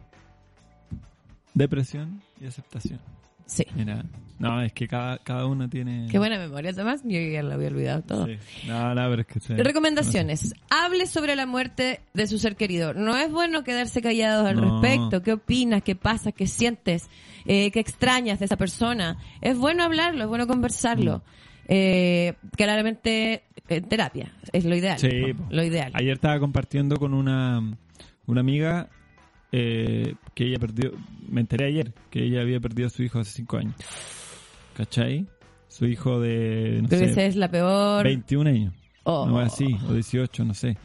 [1.54, 3.00] depresión y aceptación.
[3.46, 3.66] Sí.
[3.76, 4.06] Mira,
[4.40, 6.08] no, es que cada, cada uno tiene...
[6.10, 7.02] Qué buena memoria, Tomás.
[7.04, 8.26] Yo ya lo había olvidado todo.
[8.26, 8.38] Sí.
[8.66, 9.40] No, no, pero es que...
[9.42, 10.54] se- Recomendaciones.
[10.70, 12.94] Hable sobre la muerte de su ser querido.
[12.94, 14.82] No es bueno quedarse callados al No.
[14.82, 15.22] respecto.
[15.22, 15.84] ¿Qué opinas?
[15.84, 16.32] ¿Qué pasa?
[16.32, 17.10] ¿Qué sientes?
[17.46, 19.18] Eh, ¿Qué extrañas de esa persona?
[19.42, 21.18] Es bueno hablarlo, es bueno conversarlo.
[21.18, 21.22] Mm.
[21.68, 24.32] Eh, claramente, en terapia.
[24.51, 24.99] Es lo ideal.
[24.99, 25.34] Sí.
[25.49, 25.91] Lo ideal.
[25.95, 27.62] Ayer estaba compartiendo con una,
[28.26, 28.89] una amiga
[29.51, 30.91] eh, que ella perdió,
[31.30, 33.76] me enteré ayer que ella había perdido a su hijo hace cinco años.
[34.76, 35.28] ¿Cachai?
[35.68, 38.03] Su hijo de, no Creo sé, es la peor.
[38.03, 38.74] 21 años.
[39.03, 39.26] Oh.
[39.26, 40.78] No así, o 18, no sé.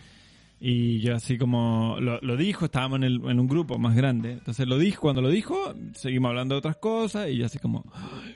[0.59, 4.33] Y yo así como lo, lo dijo, estábamos en, el, en un grupo más grande.
[4.33, 7.85] Entonces lo dijo, cuando lo dijo, seguimos hablando de otras cosas y yo así como,
[7.93, 8.36] "Ay,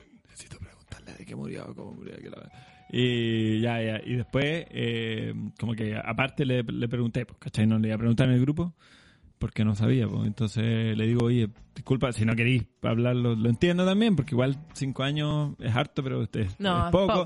[1.35, 2.13] murió, cómo murió.
[2.21, 2.51] qué la-".
[2.91, 4.01] Y ya, ya.
[4.05, 7.65] Y después, eh, como que aparte le, le pregunté, pues, ¿cachai?
[7.65, 8.73] No le iba a preguntar en el grupo
[9.39, 10.07] porque no sabía.
[10.07, 10.27] Pues.
[10.27, 15.03] Entonces le digo, oye, disculpa, si no queréis hablarlo, lo entiendo también, porque igual cinco
[15.03, 17.13] años es harto, pero usted No, es poco.
[17.13, 17.25] tipo-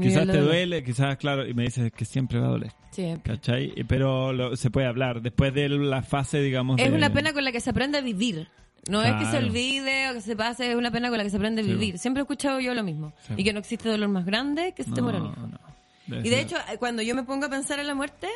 [0.00, 2.70] Quizás te duele, quizás, claro, y me dices que siempre va a doler.
[2.92, 3.12] Sí.
[3.24, 3.74] ¿Cachai?
[3.88, 5.20] Pero lo- se puede hablar.
[5.20, 6.78] Después de la fase, digamos.
[6.80, 8.46] Es de- una pena con la que se aprende a vivir.
[8.88, 9.46] No es que se Claro.
[9.46, 11.70] olvide o que se pase, es una pena con la que se aprende a Sí.
[11.72, 11.98] vivir.
[11.98, 13.12] Siempre he escuchado yo lo mismo.
[13.26, 13.34] Sí.
[13.36, 15.46] Y que no existe dolor más grande que se te muera un hijo.
[15.48, 15.58] no.
[16.06, 18.28] Debe Y de hecho, eh, cuando yo me pongo a pensar en la muerte,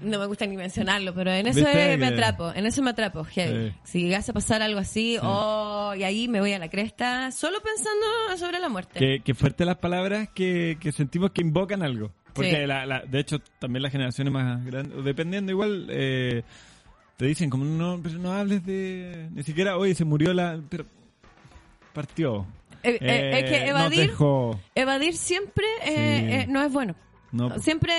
[0.00, 2.90] no me gusta ni mencionarlo, pero en eso ¿Viste eh, me atrapo, en eso me
[2.90, 3.72] atrapo, heavy.
[3.82, 7.58] Si llegase a pasar algo así, oh, y ahí me voy a la cresta, solo
[7.60, 8.98] pensando sobre la muerte.
[8.98, 12.12] Que, que fuerte las palabras que, que sentimos que invocan algo.
[12.32, 12.66] Porque, Sí.
[12.66, 16.44] la, la- de hecho, también las generaciones más grandes, dependiendo igual, eh,
[17.18, 19.28] te dicen como, no, pero no hables de...
[19.32, 20.58] Ni siquiera, oye, se murió la...
[20.70, 20.86] Pero
[21.92, 22.46] partió.
[22.82, 24.12] Eh, eh, Eh, es que nos evadir,
[24.74, 26.32] evadir siempre eh, Sí.
[26.34, 26.94] eh, no es bueno.
[27.32, 27.62] No, pues.
[27.62, 27.92] Siempre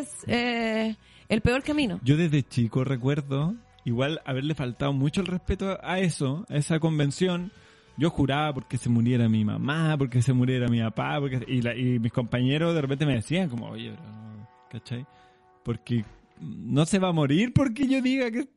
[0.00, 0.96] es eh,
[1.28, 2.00] el peor camino.
[2.02, 3.54] Yo desde chico recuerdo
[3.84, 7.52] igual haberle faltado mucho el respeto a eso, a esa convención.
[7.98, 11.76] Yo juraba porque se muriera mi mamá, porque se muriera mi papá, porque y, la-
[11.76, 15.04] y mis compañeros de repente me decían como, oye, pero no, ¿cachai?
[15.62, 16.04] Porque
[16.40, 18.48] no se va a morir porque yo diga que,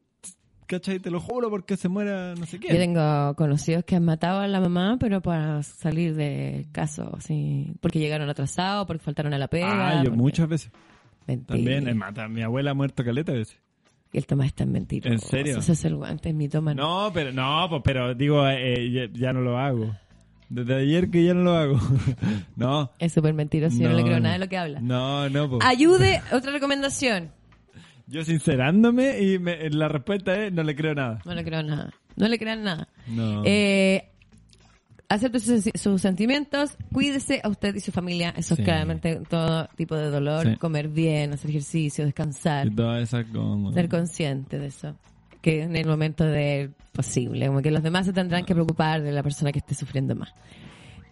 [0.68, 1.00] ¿cachai?
[1.00, 2.76] Te lo juro porque se muera no sé Yo qué.
[2.76, 8.00] tengo conocidos que han matado a la mamá, pero para salir de caso, así, porque
[8.00, 9.68] llegaron atrasados, porque faltaron a la pega.
[9.90, 10.72] Ah, yo porque- muchas veces.
[11.28, 11.58] Mentira.
[11.58, 13.58] También, es mata, mi abuela ha muerto caleta de veces.
[14.14, 15.12] Y el Tomás está en mentira.
[15.12, 15.58] ¿En serio?
[15.58, 16.74] Ese es el guante, es mi toma.
[16.74, 19.94] No, pero no, pues, pero digo, eh, ya, ya no lo hago.
[20.48, 21.80] Desde ayer que ya no lo hago.
[22.56, 22.92] no.
[23.00, 24.80] Es súper mentiroso, yo no le creo nada de lo que habla.
[24.80, 25.66] No, no, pues.
[25.66, 27.32] Ayude, otra recomendación.
[28.08, 31.20] Yo sincerándome y me- la respuesta es no le creo nada.
[31.26, 31.92] No le creo nada.
[32.16, 32.88] No le crean nada.
[33.08, 33.42] No.
[33.46, 34.10] Eh,
[35.10, 38.34] acepte sus, sus sentimientos, cuídese a usted y su familia.
[38.38, 38.62] Eso Sí.
[38.62, 40.48] es claramente todo tipo de dolor.
[40.48, 40.56] Sí.
[40.58, 42.68] Comer bien, hacer ejercicio, descansar.
[42.68, 43.74] y toda esa como...
[43.74, 44.96] Ser consciente de eso.
[45.42, 49.12] Que en el momento de posible, como que los demás se tendrán que preocupar de
[49.12, 50.34] la persona que esté sufriendo más.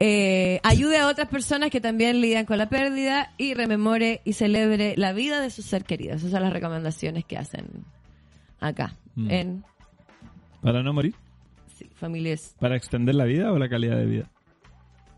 [0.06, 4.96] Eh, ayude a otras personas que también lidian con la pérdida y rememore y celebre
[4.98, 6.14] la vida de su ser querido.
[6.16, 7.86] Esas son las recomendaciones que hacen
[8.60, 9.32] acá, Mm.
[9.32, 9.64] en
[10.62, 11.16] ¿Para no morir?
[11.78, 12.54] sí, familias.
[12.60, 14.30] ¿Para extender la vida o la calidad de vida?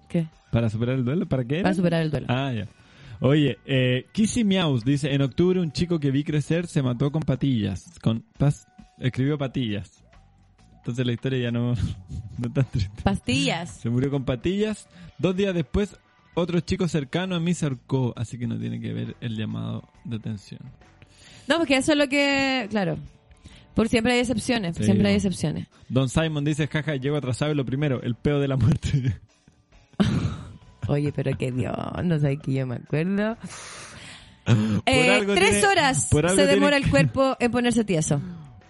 [0.07, 0.27] ¿Qué?
[0.51, 1.27] ¿Para superar el duelo?
[1.27, 1.55] ¿Para qué?
[1.55, 1.63] era?
[1.63, 2.27] Para superar el duelo.
[2.29, 2.67] Ah, ya.
[3.21, 7.23] Oye, eh, Kissy Meows dice, en octubre un chico que vi crecer se mató con
[7.23, 7.97] patillas.
[8.03, 8.67] Con pas
[8.99, 10.03] escribió patillas.
[10.85, 11.73] Entonces la historia ya no,
[12.37, 13.01] no es tan triste.
[13.03, 13.71] Pastillas.
[13.71, 14.87] Se murió con patillas.
[15.17, 15.97] Dos días después,
[16.35, 19.83] otro chico cercano a mí se ahorcó, así que no tiene que ver el llamado
[20.03, 20.59] de atención.
[21.47, 22.97] No, porque eso es lo que, claro.
[23.73, 25.67] Por siempre hay excepciones, Sí, siempre hay excepciones.
[25.89, 29.19] Don Simon dice, jaja, llego atrasado y lo primero, el peo de la muerte.
[30.87, 33.37] Oye, pero qué Dios, no sé que yo me acuerdo.
[34.85, 36.15] Eh, tres tiene- horas se
[36.45, 38.21] demora tiene- el cuerpo en ponerse tieso.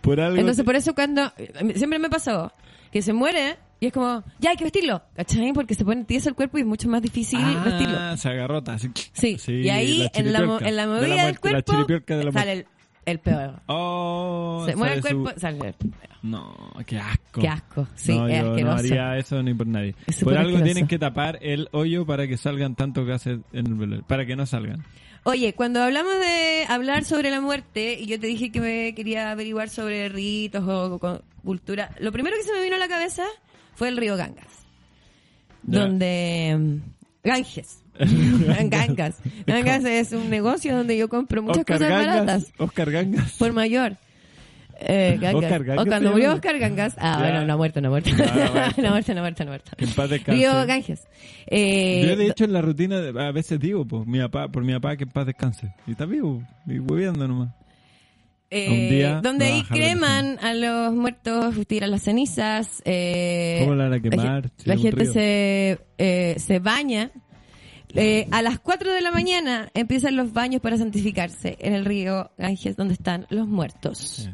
[0.06, 0.38] Por algo...
[0.38, 1.34] Entonces, por eso cuando...
[1.76, 2.53] Siempre me pasó
[2.91, 5.51] que se muere y es como, ya hay que vestirlo, ¿cachai?
[5.51, 7.97] Porque se pone tieso el cuerpo y es mucho más difícil vestirlo.
[7.99, 8.74] Ah, se agarrota.
[8.74, 8.89] Así.
[9.12, 12.24] Sí, y ahí en, la, en la De movida del muerte, la cuerpo chiripiorca de
[12.24, 12.66] la sale el,
[13.06, 13.62] el peor.
[13.68, 16.10] Oh, se muere el sale su- cuerpo, sale el peor.
[16.24, 17.41] No, qué asco.
[17.41, 18.74] Qué asco, sí, no, es yo asqueroso.
[18.74, 19.93] no haría eso ni por nadie.
[20.08, 20.64] Es Por algo asqueroso.
[20.66, 24.04] tienen que tapar el hoyo para que salgan tantos gases en el.
[24.04, 24.84] Para que no salgan.
[25.24, 29.32] Oye, cuando hablamos de hablar sobre la muerte, y yo te dije que me quería
[29.32, 31.00] averiguar sobre ritos o,
[31.43, 33.24] cultura, lo primero que se me vino a la cabeza
[33.75, 34.66] fue el río Gangas.
[35.63, 35.80] Ya.
[35.82, 36.55] Donde...
[36.59, 36.78] mm,
[37.24, 37.84] Ganges.
[38.70, 39.16] Gangas.
[39.46, 42.16] Gangas es un negocio donde yo compro muchas Oscar cosas Gangas.
[42.26, 43.32] baratas Oscar Gangas.
[43.38, 43.96] por mayor.
[44.80, 45.43] Eh, Gangas.
[45.43, 46.34] Oscar Gangas O cuando se murió.
[46.34, 46.96] Oscar Gangas.
[46.97, 47.20] Ah, Ya.
[47.20, 48.09] bueno, no ha muerto, no ha muerto.
[48.12, 48.82] No, ha muerto.
[48.82, 49.13] no ha muerto,
[49.46, 50.32] no ha en paz descanse.
[50.34, 51.08] Río Ganges.
[51.47, 54.74] Eh, Yo de hecho en la rutina a veces digo, pues, mi papá, por mi
[54.74, 55.74] papá que en paz descanse.
[55.88, 57.50] Y está vivo, y hueveando nomás.
[58.51, 62.82] eh, donde ahí la creman a los muertos, tiran las cenizas.
[62.86, 64.51] Eh, ¿Cómo la van a quemar?
[64.66, 67.12] La, la gente se, eh, se baña.
[67.93, 72.32] Eh, a las 4 de la mañana empiezan los baños para santificarse en el río
[72.37, 74.29] Ganges donde están los muertos.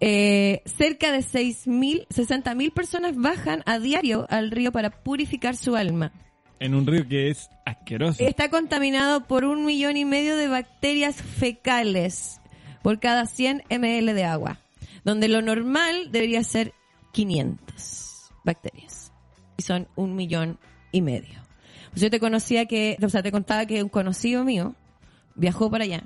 [0.00, 6.12] Eh, cerca de 6.000, 60.000 personas bajan a diario al río para purificar su alma.
[6.58, 8.22] En un río que es asqueroso.
[8.22, 12.40] Está contaminado por un millón y medio de bacterias fecales
[12.82, 14.60] por cada 100 ml de agua,
[15.04, 16.72] donde lo normal debería ser
[17.12, 19.12] 500 bacterias.
[19.56, 20.58] Y son un millón
[20.92, 21.45] y medio.
[21.96, 24.74] Yo te conocía que, o sea, te contaba que un conocido mío
[25.34, 26.04] viajó para allá.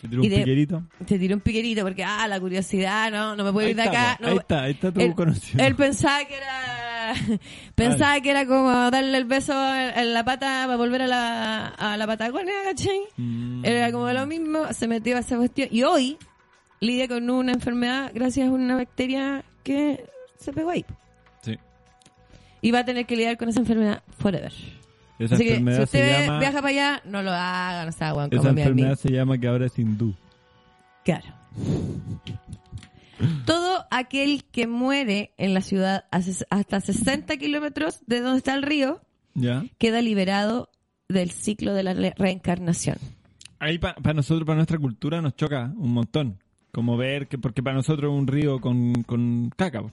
[0.00, 0.82] Se tiró un de- piquerito.
[1.06, 3.82] Te tiró un piquerito porque, ah, la curiosidad, no, no me puedo Ahí ir de
[3.82, 4.18] acá.
[4.20, 5.64] no ahí está, ahí está tu él, conocido.
[5.64, 7.14] él pensaba que era
[7.74, 11.66] pensaba que era como darle el beso en en la pata para volver a la,
[11.68, 13.00] a la Patagonia, ¿cachai?
[13.16, 13.64] Mm.
[13.64, 15.68] Era como lo mismo, se metió a esa cuestión.
[15.70, 16.16] Y hoy
[16.80, 20.04] lidia con una enfermedad gracias a una bacteria que
[20.38, 20.84] se pegó ahí.
[21.42, 21.56] Sí.
[22.60, 24.52] Y va a tener que lidiar con esa enfermedad forever.
[25.24, 26.38] Esa Así que si enfermedad se usted llama...
[26.38, 29.66] viaja para allá, no lo hagan, o sea, weón, Esa enfermedad se llama que ahora
[29.66, 30.14] es hindú.
[31.04, 31.26] Claro.
[33.46, 39.00] Todo aquel que muere en la ciudad hasta 60 kilómetros de donde está el río
[39.34, 39.64] ¿Ya?
[39.78, 40.70] queda liberado
[41.08, 42.96] del ciclo de la reencarnación.
[43.58, 46.38] Ahí para nosotros, para nuestra cultura, nos choca un montón.
[46.72, 49.84] Como ver que, porque para nosotros es un río con, con caca.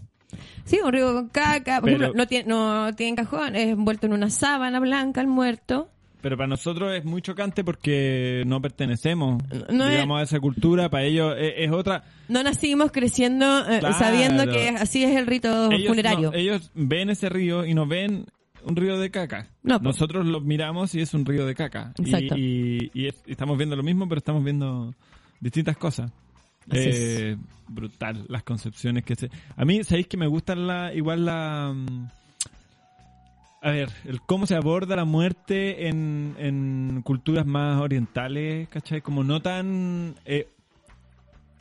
[0.65, 4.05] Sí, un río con caca, por Pero- ejemplo, no tiene, no tiene cajón, es envuelto
[4.07, 5.89] en una sábana blanca el muerto.
[6.21, 9.41] Pero para nosotros es muy chocante porque no pertenecemos,
[9.71, 10.89] No es- digamos, a esa cultura.
[10.89, 12.03] Para ellos es, es otra.
[12.27, 13.95] No nacimos creciendo eh, Claro.
[13.97, 16.31] sabiendo que así es el rito Ellos, funerario.
[16.31, 18.25] no- ellos ven ese río y nos ven
[18.65, 19.47] un río de caca.
[19.63, 19.85] No, po.
[19.85, 21.93] Nosotros lo miramos y es un río de caca.
[21.97, 22.35] Y- Exacto.
[22.37, 24.93] Y, y es- y estamos viendo lo mismo, pero estamos viendo
[25.39, 26.11] distintas cosas.
[26.71, 27.37] Eh,
[27.67, 29.29] brutal las concepciones que se...
[29.55, 31.73] A mí, ¿sabéis que me gustan la, igual la...
[31.75, 32.07] mm,
[33.61, 39.01] A ver, el cómo se aborda la muerte en, en culturas más orientales, ¿cachai?
[39.01, 40.15] Como no tan...
[40.25, 40.47] eh,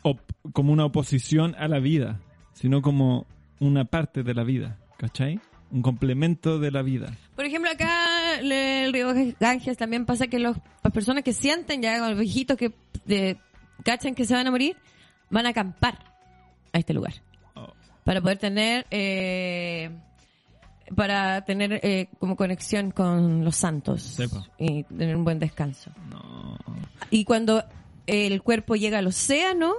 [0.03, 2.21] op- como una oposición a la vida,
[2.55, 3.27] sino como
[3.61, 5.41] una parte de la vida, ¿cachai?
[5.71, 7.13] Un complemento de la vida.
[7.37, 11.99] Por ejemplo, acá el río Ganges también pasa que los, las personas que sienten ya,
[12.09, 12.73] los viejitos que
[13.05, 13.37] de,
[13.85, 14.77] cachan que se van a morir,
[15.31, 15.99] van a acampar
[16.73, 17.15] a este lugar.
[17.55, 17.73] Oh.
[18.05, 19.91] Para poder tener, eh,
[20.95, 24.47] para tener eh, como conexión con los santos Sepa.
[24.59, 25.91] y tener un buen descanso.
[26.11, 26.57] No.
[27.11, 27.65] Y cuando
[28.07, 29.75] el cuerpo llega al océano,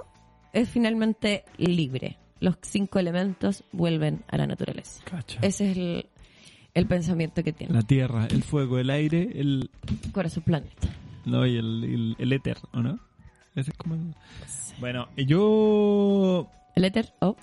[0.52, 2.16] es finalmente libre.
[2.40, 5.02] Los cinco elementos vuelven a la naturaleza.
[5.04, 5.38] Cacha.
[5.42, 6.06] Ese es el,
[6.74, 9.70] el pensamiento que tiene La tierra, el fuego, el aire, el...
[10.12, 10.88] Corazón Planeta.
[11.26, 12.98] No, y el, el, el éter, ¿o no?
[13.54, 14.14] Ese es como el...
[14.80, 16.48] Bueno, yo...
[16.74, 17.12] ¿El éter?
[17.20, 17.36] Oh,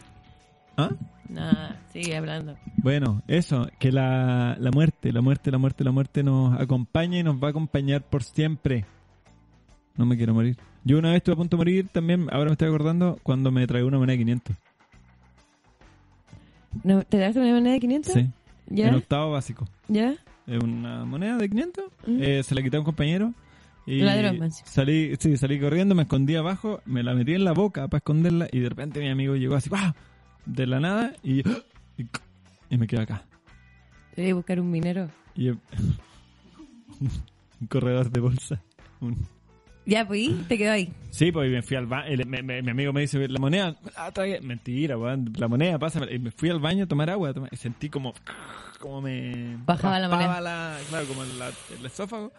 [0.77, 0.89] ¿Ah?
[1.29, 2.55] nada, sigue hablando.
[2.77, 7.23] Bueno, eso, que la, la muerte, la muerte, la muerte, la muerte nos acompaña y
[7.23, 8.85] nos va a acompañar por siempre.
[9.97, 10.57] No me quiero morir.
[10.83, 13.67] Yo una vez estuve a punto de morir también, ahora me estoy acordando, cuando me
[13.67, 14.55] traí una moneda de 500.
[16.83, 18.13] ¿No, ¿Te das una moneda de 500?
[18.13, 18.29] Sí,
[18.67, 18.87] ¿Ya?
[18.89, 19.67] en octavo básico.
[19.87, 20.15] ¿Ya?
[20.45, 22.21] Es una moneda de 500, Mm.
[22.21, 23.33] eh, se la quité a un compañero.
[23.87, 27.87] Y Ladrón, salí, sí, salí corriendo, me escondí abajo, me la metí en la boca
[27.87, 29.95] para esconderla y de repente mi amigo llegó así, ¡ah!
[30.45, 32.05] de la nada y, y,
[32.69, 33.23] y me quedé acá.
[34.13, 35.09] Te voy a buscar un minero.
[35.35, 35.59] Y un
[37.69, 38.61] corredor de bolsa.
[38.99, 39.25] Un-
[39.85, 40.91] Ya, pues, te quedó ahí.
[41.11, 42.17] Sí, pues y me fui al baño.
[42.25, 46.01] Mi amigo me dice, la moneda, ah, trae- mentira, weón, la moneda, pasa.
[46.11, 48.13] Y me fui al baño a tomar agua a tomar- y sentí como,
[48.81, 50.41] como me Bajaba la moneda.
[50.41, 52.33] la- claro, como la- el esófago.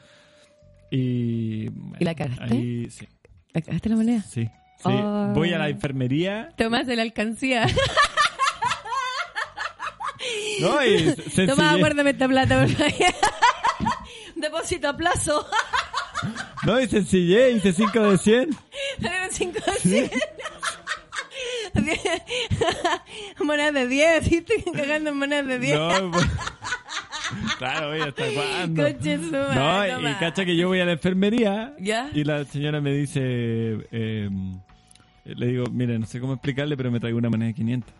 [0.91, 1.67] Y,
[1.99, 2.45] ¿Y la cagaste?
[2.55, 3.07] Ahí, sí,
[3.53, 4.23] ¿La cagaste la moneda?
[4.23, 4.45] sí.
[4.45, 4.51] sí.
[4.85, 5.33] Oh.
[5.35, 6.51] Voy a la enfermería.
[6.57, 7.67] Tomás de la alcancía.
[10.61, 11.49] No, y sencillez.
[11.49, 12.93] Toma, guárdame esta plata, por favor.
[14.35, 15.47] Depósito a plazo.
[16.67, 18.51] No, y sencillez, hice 5 de 100.
[19.01, 19.53] Tenemos 5
[19.85, 20.11] de 100.
[23.45, 24.37] monedas de 10, ¿sí?
[24.47, 25.79] Estoy cagando en monedas de 10.
[25.79, 26.27] No, pues-
[27.59, 28.83] claro, oye, ¿hasta cuándo?
[28.83, 32.11] Conche su madre, No, y cacha que yo voy a la enfermería ¿Ya?
[32.13, 33.21] y la señora me dice,
[33.93, 34.29] eh,
[35.25, 37.95] le digo, mire, no sé cómo explicarle, pero me traigo una moneda de 500.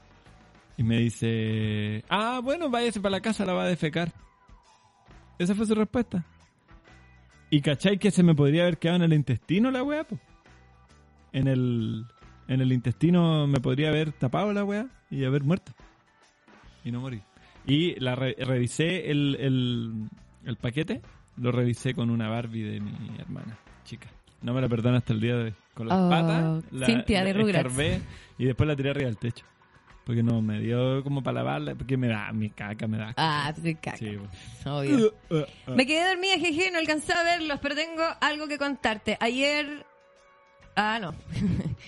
[0.79, 4.13] Y me dice, ah, bueno, váyase para la casa, la va a defecar.
[5.39, 6.25] Esa fue su respuesta.
[7.51, 10.19] Y cachai que se me podría haber quedado en el intestino la weá, po?
[11.33, 12.07] En el...
[12.47, 15.73] en el intestino me podría haber tapado la weá y haber muerto.
[16.85, 17.23] Y no morir.
[17.69, 20.09] Y la re- revisé el, el,
[20.47, 21.03] el paquete,
[21.37, 24.09] lo revisé con una Barbie de mi hermana, chica.
[24.43, 25.55] No me la perdona hasta el día de hoy.
[25.75, 28.01] Con las Oh, patas, la, Cintia de escarbé
[28.39, 29.45] y después la tiré arriba del techo.
[30.07, 33.13] Porque no, me dio como para lavarla, porque me da, mi caca me da.
[33.19, 33.99] Ah, te caca.
[33.99, 34.31] Sí, bueno.
[34.65, 35.13] Obvio.
[35.29, 35.75] Uh, uh, uh.
[35.75, 39.19] Me quedé dormida, jeje, no alcancé a verlos, pero tengo algo que contarte.
[39.21, 39.85] Ayer...
[40.75, 41.15] Ah, no.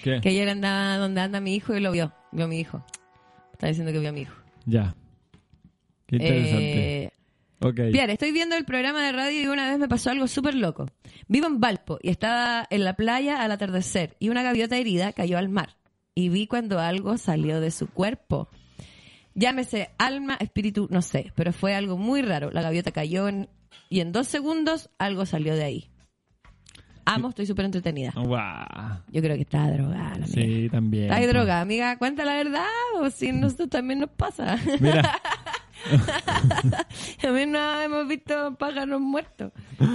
[0.04, 0.20] ¿Qué?
[0.22, 2.12] que ayer andaba donde anda mi hijo y lo vio.
[2.32, 2.84] Vio a mi hijo.
[3.52, 4.34] Está diciendo que vio a mi hijo.
[4.66, 4.94] Ya.
[6.10, 7.04] Qué interesante.
[7.04, 7.10] Eh,
[8.12, 10.86] estoy viendo el programa de radio y una vez me pasó algo súper loco.
[11.28, 15.38] Vivo en Valpo y estaba en la playa al atardecer y una gaviota herida cayó
[15.38, 15.76] al mar.
[16.14, 18.48] Y vi cuando algo salió de su cuerpo.
[19.34, 22.50] Llámese alma, espíritu, no sé, pero fue algo muy raro.
[22.50, 23.48] La gaviota cayó en-
[23.88, 25.90] y en dos segundos algo salió de ahí.
[27.06, 28.12] Amo, estoy súper entretenida.
[28.14, 29.00] Guau.
[29.10, 30.26] Yo creo que está drogada la amiga.
[30.26, 31.12] Sí, también.
[31.12, 32.66] Está drogada, amiga, cuenta la verdad,
[33.00, 34.58] o si nosotros también nos pasa.
[34.80, 35.10] Mira,
[37.26, 39.52] A mí no hemos visto pájaros muertos.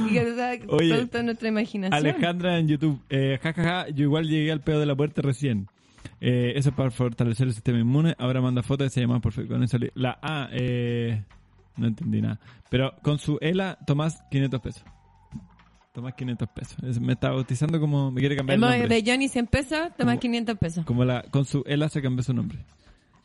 [0.08, 1.94] Y que, o sea, Oye, producto de nuestra imaginación.
[1.94, 3.00] Alejandra en YouTube.
[3.10, 5.68] Eh, ja, ja, ja, yo igual llegué al pedo de la puerta recién.
[6.22, 8.16] Eh, eso es para fortalecer el sistema inmune.
[8.18, 9.54] Ahora manda fotos y se llama perfecto.
[9.54, 11.24] Con eso la A, eh,
[11.78, 12.40] no entendí nada.
[12.70, 14.84] Pero con su ELA, Tomás 500 pesos.
[15.94, 16.78] Tomás 500 pesos.
[16.84, 18.88] Es- me está bautizando como me quiere cambiar el nombre.
[18.88, 20.86] de Johnny 100 pesos, Como- 500 pesos.
[20.86, 22.60] Como la, con su ELA se cambió su nombre.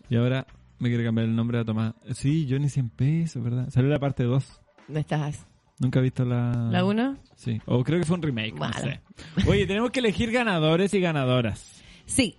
[0.09, 0.47] Y ahora
[0.81, 1.95] me quiere cambiar el nombre a Tomás.
[2.15, 3.71] Sí, Johnny 100 pesos, ¿verdad?
[3.71, 4.61] Salió la parte 2.
[4.89, 5.47] ¿Dónde estás?
[5.79, 6.69] Nunca he visto la...
[6.71, 7.17] ¿La 1?
[7.37, 9.01] Sí, o creo que fue un remake, no sé.
[9.49, 12.37] Oye, tenemos que elegir ganadores y ganadoras Sí.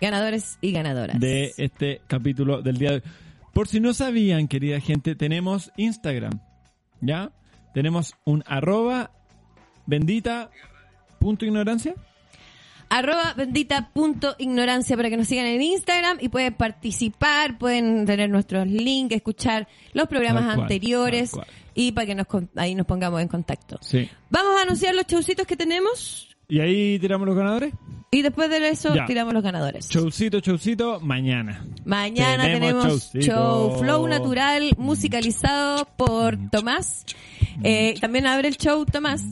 [0.00, 1.18] Ganadores y ganadoras.
[1.18, 3.02] de este capítulo del día de hoy.
[3.54, 6.38] Por si no sabían, querida gente, tenemos Instagram,
[7.00, 7.32] ¿ya?
[7.72, 9.10] Tenemos un arroba
[9.86, 10.50] bendita
[11.18, 11.94] punto ignorancia.
[12.88, 18.30] Arroba bendita punto ignorancia para que nos sigan en Instagram y pueden participar, pueden tener
[18.30, 21.32] nuestros links, escuchar los programas cual, anteriores
[21.74, 23.78] y para que nos, ahí nos pongamos en contacto.
[23.80, 24.08] Sí.
[24.30, 27.74] Vamos a anunciar los showcitos que tenemos ¿Y ahí tiramos los ganadores?
[28.12, 29.04] y después de eso Ya.
[29.04, 29.88] tiramos los ganadores.
[29.90, 31.66] Showcito, showcito, mañana.
[31.84, 37.04] Mañana Tenemos show Flow Natural musicalizado por Tomás.
[37.64, 39.24] Eh, también abre el show Tomás.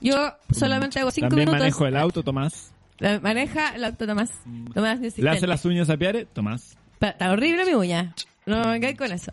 [0.00, 1.60] Yo solamente hago cinco También minutos.
[1.60, 2.72] manejo el auto, Tomás.
[2.98, 4.30] La- Maneja el auto Tomás.
[4.74, 6.76] Tomás mi Le hace las uñas a Piare, Tomás.
[6.98, 8.14] Pa- Está horrible mi uña.
[8.46, 9.32] No me cae con eso.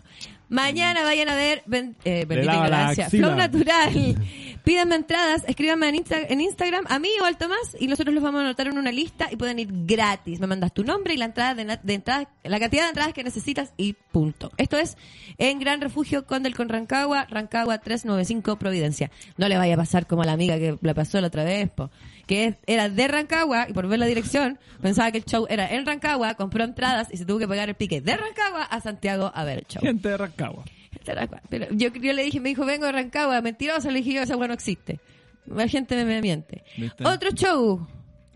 [0.50, 3.10] Mañana vayan a ver ben- eh, la Ignorancia.
[3.10, 4.16] Flow Natural.
[4.64, 8.24] Pídanme entradas, escríbanme en, Insta- en Instagram a mí o al Tomás y nosotros los
[8.24, 10.40] vamos a anotar en una lista y pueden ir gratis.
[10.40, 13.24] Me mandas tu nombre y la entrada de, de entrada, la cantidad de entradas que
[13.26, 14.52] necesitas y punto.
[14.58, 14.98] Esto es
[15.38, 19.12] en Gran Refugio Condel con Rancagua, Rancagua 395 Providencia.
[19.38, 21.70] No le vaya a pasar como a la amiga que la pasó la otra vez,
[21.70, 21.92] po,
[22.26, 25.86] que era de Rancagua y por ver la dirección pensaba que el show era en
[25.86, 29.44] Rancagua, compró entradas y se tuvo que pagar el pique de Rancagua a Santiago a
[29.44, 29.82] ver el show.
[29.82, 30.64] Gente de Rancagua.
[30.92, 31.42] Este Rancagua.
[31.50, 34.36] Pero yo, yo le dije, me dijo, vengo de Rancagua, mentirosa, le dije yo, esa
[34.36, 35.00] no existe.
[35.46, 36.64] La gente me, me miente.
[36.78, 37.06] ¿Viste?
[37.06, 37.88] Otro show.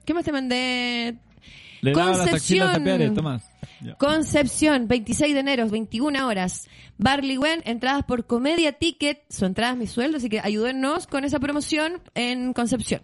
[0.03, 1.17] ¿Qué más te mandé?
[1.81, 3.13] Le Concepción.
[3.13, 3.43] Tomás.
[3.97, 6.67] Concepción, 26 de enero, 21 horas.
[6.97, 9.23] Barley Wen, entradas por Comedia Ticket.
[9.29, 13.01] Su entrada es mi sueldo, así que ayúdennos con esa promoción en Concepción.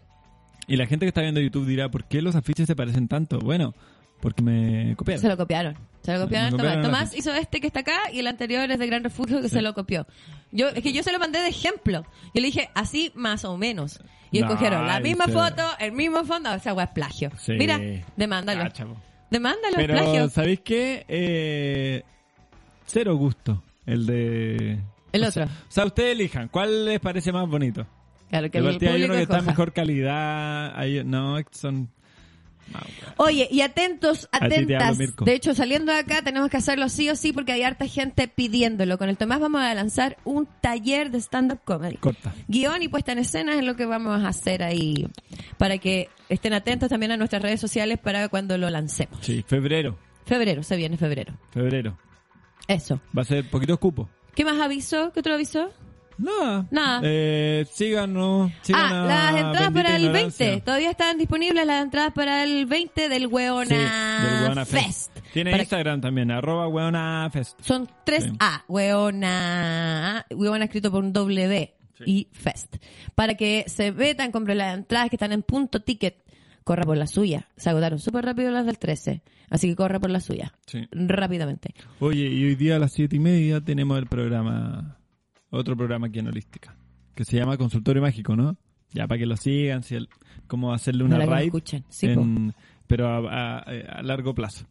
[0.67, 3.39] Y la gente que está viendo YouTube dirá, ¿por qué los afiches se parecen tanto?
[3.39, 3.73] Bueno,
[4.21, 5.21] porque me copiaron.
[5.21, 5.77] Se lo copiaron.
[6.03, 7.15] Se lo copiaron Tomás.
[7.15, 9.73] hizo este que está acá y el anterior es de Gran Refugio que se lo
[9.73, 10.05] copió.
[10.51, 12.05] Yo, es que yo se lo mandé de ejemplo.
[12.33, 13.99] Yo le dije así más o menos.
[14.31, 16.51] Y No, escogieron la misma pero- foto, el mismo fondo.
[16.53, 17.31] O sea, es plagio.
[17.37, 17.53] Sí.
[17.53, 17.79] Mira,
[18.17, 18.63] demándalo.
[18.73, 18.97] Po.
[19.29, 20.29] Demándalo, Pero, plagio.
[20.29, 21.05] ¿sabéis qué?
[21.07, 22.03] Eh,
[22.85, 23.63] cero gusto.
[23.85, 24.79] El de...
[25.11, 25.45] El o otro.
[25.45, 26.47] sea- O sea, ustedes elijan.
[26.49, 27.85] ¿Cuál les parece más bonito?
[28.33, 30.75] Claro, que el hay uno que está en mejor calidad.
[30.75, 31.91] Hay, no, son...
[32.71, 32.79] no.
[33.17, 34.97] Oye, y atentos, hablo, atentas.
[34.97, 38.27] De hecho, saliendo de acá tenemos que hacerlo sí o sí porque hay harta gente
[38.27, 38.97] pidiéndolo.
[38.97, 41.97] Con el Tomás vamos a lanzar un taller de stand-up comedy.
[41.97, 42.33] Corta.
[42.47, 45.05] Guión y puesta en escena es lo que vamos a hacer ahí
[45.59, 49.19] para que estén atentos también a nuestras redes sociales para cuando lo lancemos.
[49.21, 49.99] Sí, febrero.
[50.25, 51.37] Febrero, se viene febrero.
[51.51, 51.99] Febrero.
[52.67, 52.99] Eso.
[53.15, 54.09] Va a ser poquitos cupos.
[54.33, 55.11] ¿Qué más aviso?
[55.13, 55.69] ¿Qué otro aviso?
[56.23, 56.65] Nada.
[56.71, 57.01] Nada.
[57.03, 58.51] Eh, síganos.
[58.73, 60.45] ah, las entradas para el Ignorancia.
[60.47, 60.61] 20.
[60.65, 65.17] Todavía están disponibles las entradas para el 20 del Weona, Sí, del Weona Fest.
[65.33, 67.59] Tiene Para- Instagram también, arroba weona fest.
[67.61, 68.31] Son tres Sí.
[68.39, 71.73] A, Weona, Weona escrito por un W
[72.05, 72.75] y Fest.
[73.15, 76.17] Para que se metan, compren las entradas que están en punto ticket.
[76.63, 77.49] Corra por la suya.
[77.57, 79.21] Se agotaron súper rápido las del 13.
[79.49, 80.53] Así que corra por la suya.
[80.65, 80.87] Sí.
[80.91, 81.73] Rápidamente.
[81.99, 84.97] Oye, y hoy día a las siete y media tenemos el programa,
[85.57, 86.75] otro programa aquí en Holística,
[87.15, 88.57] que se llama Consultorio Mágico, ¿no?
[88.91, 90.09] Ya, para que lo sigan, si el-
[90.47, 91.51] como hacerle una raid.
[91.89, 92.13] Sí,
[92.87, 94.65] pero a, a- a largo plazo.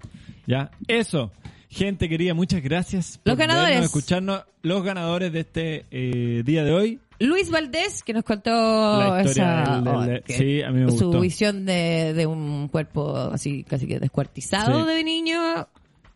[0.46, 1.32] Ya, eso.
[1.68, 3.18] Gente querida, muchas gracias.
[3.24, 3.70] Los por ganadores.
[3.70, 4.44] vernos, escucharnos.
[4.62, 7.00] Los ganadores de este eh, día de hoy.
[7.18, 10.70] Luis Valdés, que nos contó La historia esa, del- del- oh, del- que- sí, a
[10.70, 11.20] mí me su gustó.
[11.20, 14.94] visión de, de un cuerpo así casi que descuartizado Sí.
[14.94, 15.38] de niño.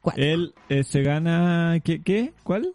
[0.02, 0.22] Cuatro.
[0.22, 1.80] Él eh, se gana...
[1.82, 2.32] ¿qué, ¿Qué?
[2.44, 2.72] ¿Cuál?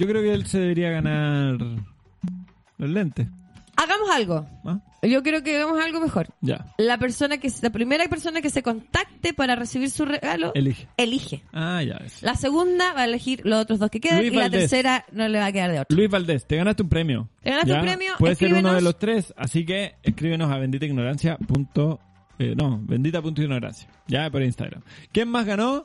[0.00, 1.58] Yo creo que él se debería ganar
[2.78, 3.28] los lentes.
[3.76, 4.46] Hagamos algo.
[4.64, 4.78] ¿ah?
[5.02, 6.28] Yo creo que hagamos algo mejor.
[6.40, 10.88] Ya, La persona que la primera persona que se contacte para recibir su regalo elige.
[10.96, 11.42] elige.
[11.52, 11.96] Ah, ya.
[11.96, 12.24] eso.
[12.24, 15.28] La segunda va a elegir los otros dos que quedan Luis y la tercera no
[15.28, 15.94] le va a quedar de otro.
[15.96, 17.28] Luis Valdés, te ganaste un premio.
[17.42, 17.80] Te ganaste ¿Ya?
[17.80, 21.36] un premio, Puede ser uno de los tres, así que escríbenos a benditaignorancia.
[21.36, 22.00] punto-
[22.38, 23.86] eh, no, bendita.ignorancia.
[24.08, 24.80] Ya por Instagram.
[25.12, 25.84] ¿Quién más ganó?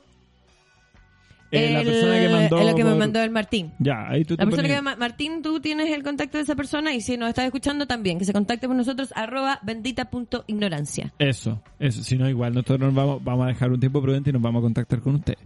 [1.56, 2.58] Eh, la El- persona que mandó.
[2.60, 3.72] es lo que me mandó el Martín.
[3.78, 6.54] Ya, ahí tú La te persona que ma- Martín, tú tienes el contacto de esa
[6.54, 11.12] persona y si nos estás escuchando también, que se contacte con nosotros arroba bendita.ignorancia.
[11.18, 12.02] Eso, eso.
[12.02, 14.60] Si no, igual nosotros nos vamos, vamos a dejar un tiempo prudente y nos vamos
[14.60, 15.38] a contactar con ustedes.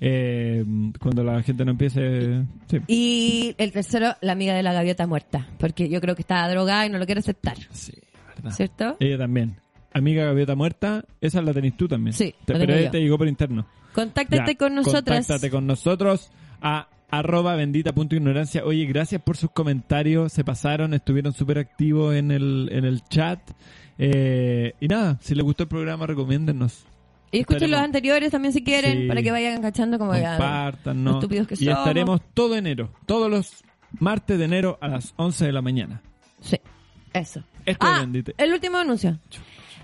[0.00, 0.64] Eh,
[1.00, 2.42] cuando la gente no empiece.
[2.68, 2.78] Sí.
[2.88, 6.84] Y el tercero, la amiga de la gaviota muerta, porque yo creo que está drogada
[6.86, 7.92] y no lo quiere aceptar, Sí,
[8.36, 8.50] verdad.
[8.50, 8.96] ¿cierto?
[9.00, 9.56] Ella también.
[9.96, 12.12] Amiga Gaviota Muerta, esa la tenés tú también.
[12.14, 12.90] Sí, Te- pero yo.
[12.90, 13.64] te llegó por interno.
[13.94, 15.26] Contáctate Ya, con nosotras.
[15.26, 16.30] Contáctate con nosotros
[16.60, 18.64] a arroba bendita.ignorancia.
[18.64, 20.32] Oye, gracias por sus comentarios.
[20.32, 23.38] Se pasaron, estuvieron súper activos en el, en el chat.
[23.98, 26.84] Eh, y nada, si les gustó el programa, recomiéndennos.
[27.30, 29.08] Y escuchen Estaremos- los anteriores también si quieren, Sí.
[29.08, 31.14] para que vayan cachando como Compartan, ¿no?
[31.14, 31.78] estúpidos que Y somos.
[31.78, 33.64] estaremos todo enero, todos los
[34.00, 36.02] martes de enero a las 11 de la mañana.
[36.40, 36.56] Sí,
[37.12, 37.42] eso.
[37.66, 38.32] Esto es ah, Bendita.
[38.38, 39.18] el último anuncio.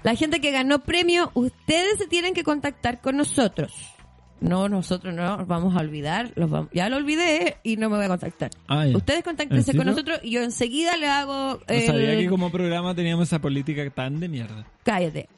[0.03, 3.73] La gente que ganó premio, ustedes se tienen que contactar con nosotros.
[4.41, 6.33] No, nosotros no nos vamos a olvidar.
[6.35, 8.51] Los vamos- ya lo olvidé y no me voy a contactar.
[8.69, 8.87] Ah.
[8.95, 11.61] Ustedes ¿En contáctense con nosotros y yo enseguida le hago...
[11.69, 14.67] No sabía que como programa teníamos esa política tan de mierda.
[14.83, 15.29] Cállate.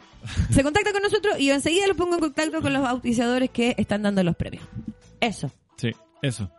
[0.50, 3.74] Se contacta con nosotros y yo enseguida los pongo en contacto con los auspiciadores que
[3.76, 4.64] están dando los premios.
[5.20, 5.50] Eso.
[5.76, 5.90] Sí,
[6.22, 6.50] eso.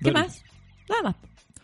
[0.00, 0.42] ¿Qué más?
[0.88, 1.16] Nada más.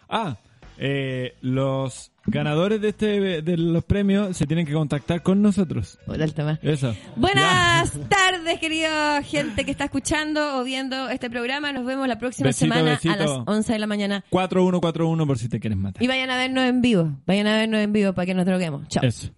[0.08, 0.36] Ah,
[0.82, 5.98] eh, los ganadores de este de los premios se tienen que contactar con nosotros.
[6.34, 6.58] Tema.
[6.62, 6.96] Eso.
[7.16, 11.70] Buenas tardes, querida gente que está escuchando o viendo este programa.
[11.72, 13.12] Nos vemos la próxima Besito, semana besito.
[13.12, 14.24] a las 11 de la mañana.
[14.30, 16.02] 4141 por si te quieres matar.
[16.02, 17.10] Y vayan a vernos en vivo.
[17.26, 18.88] Vayan a vernos en vivo para que nos droguemos.
[18.88, 19.04] Chao.
[19.04, 19.28] Eso.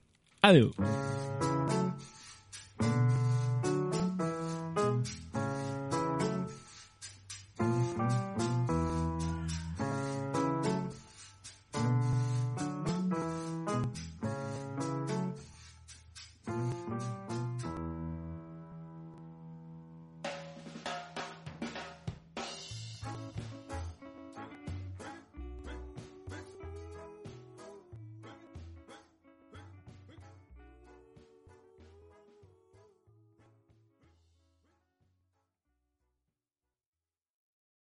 [0.43, 0.71] Adiós.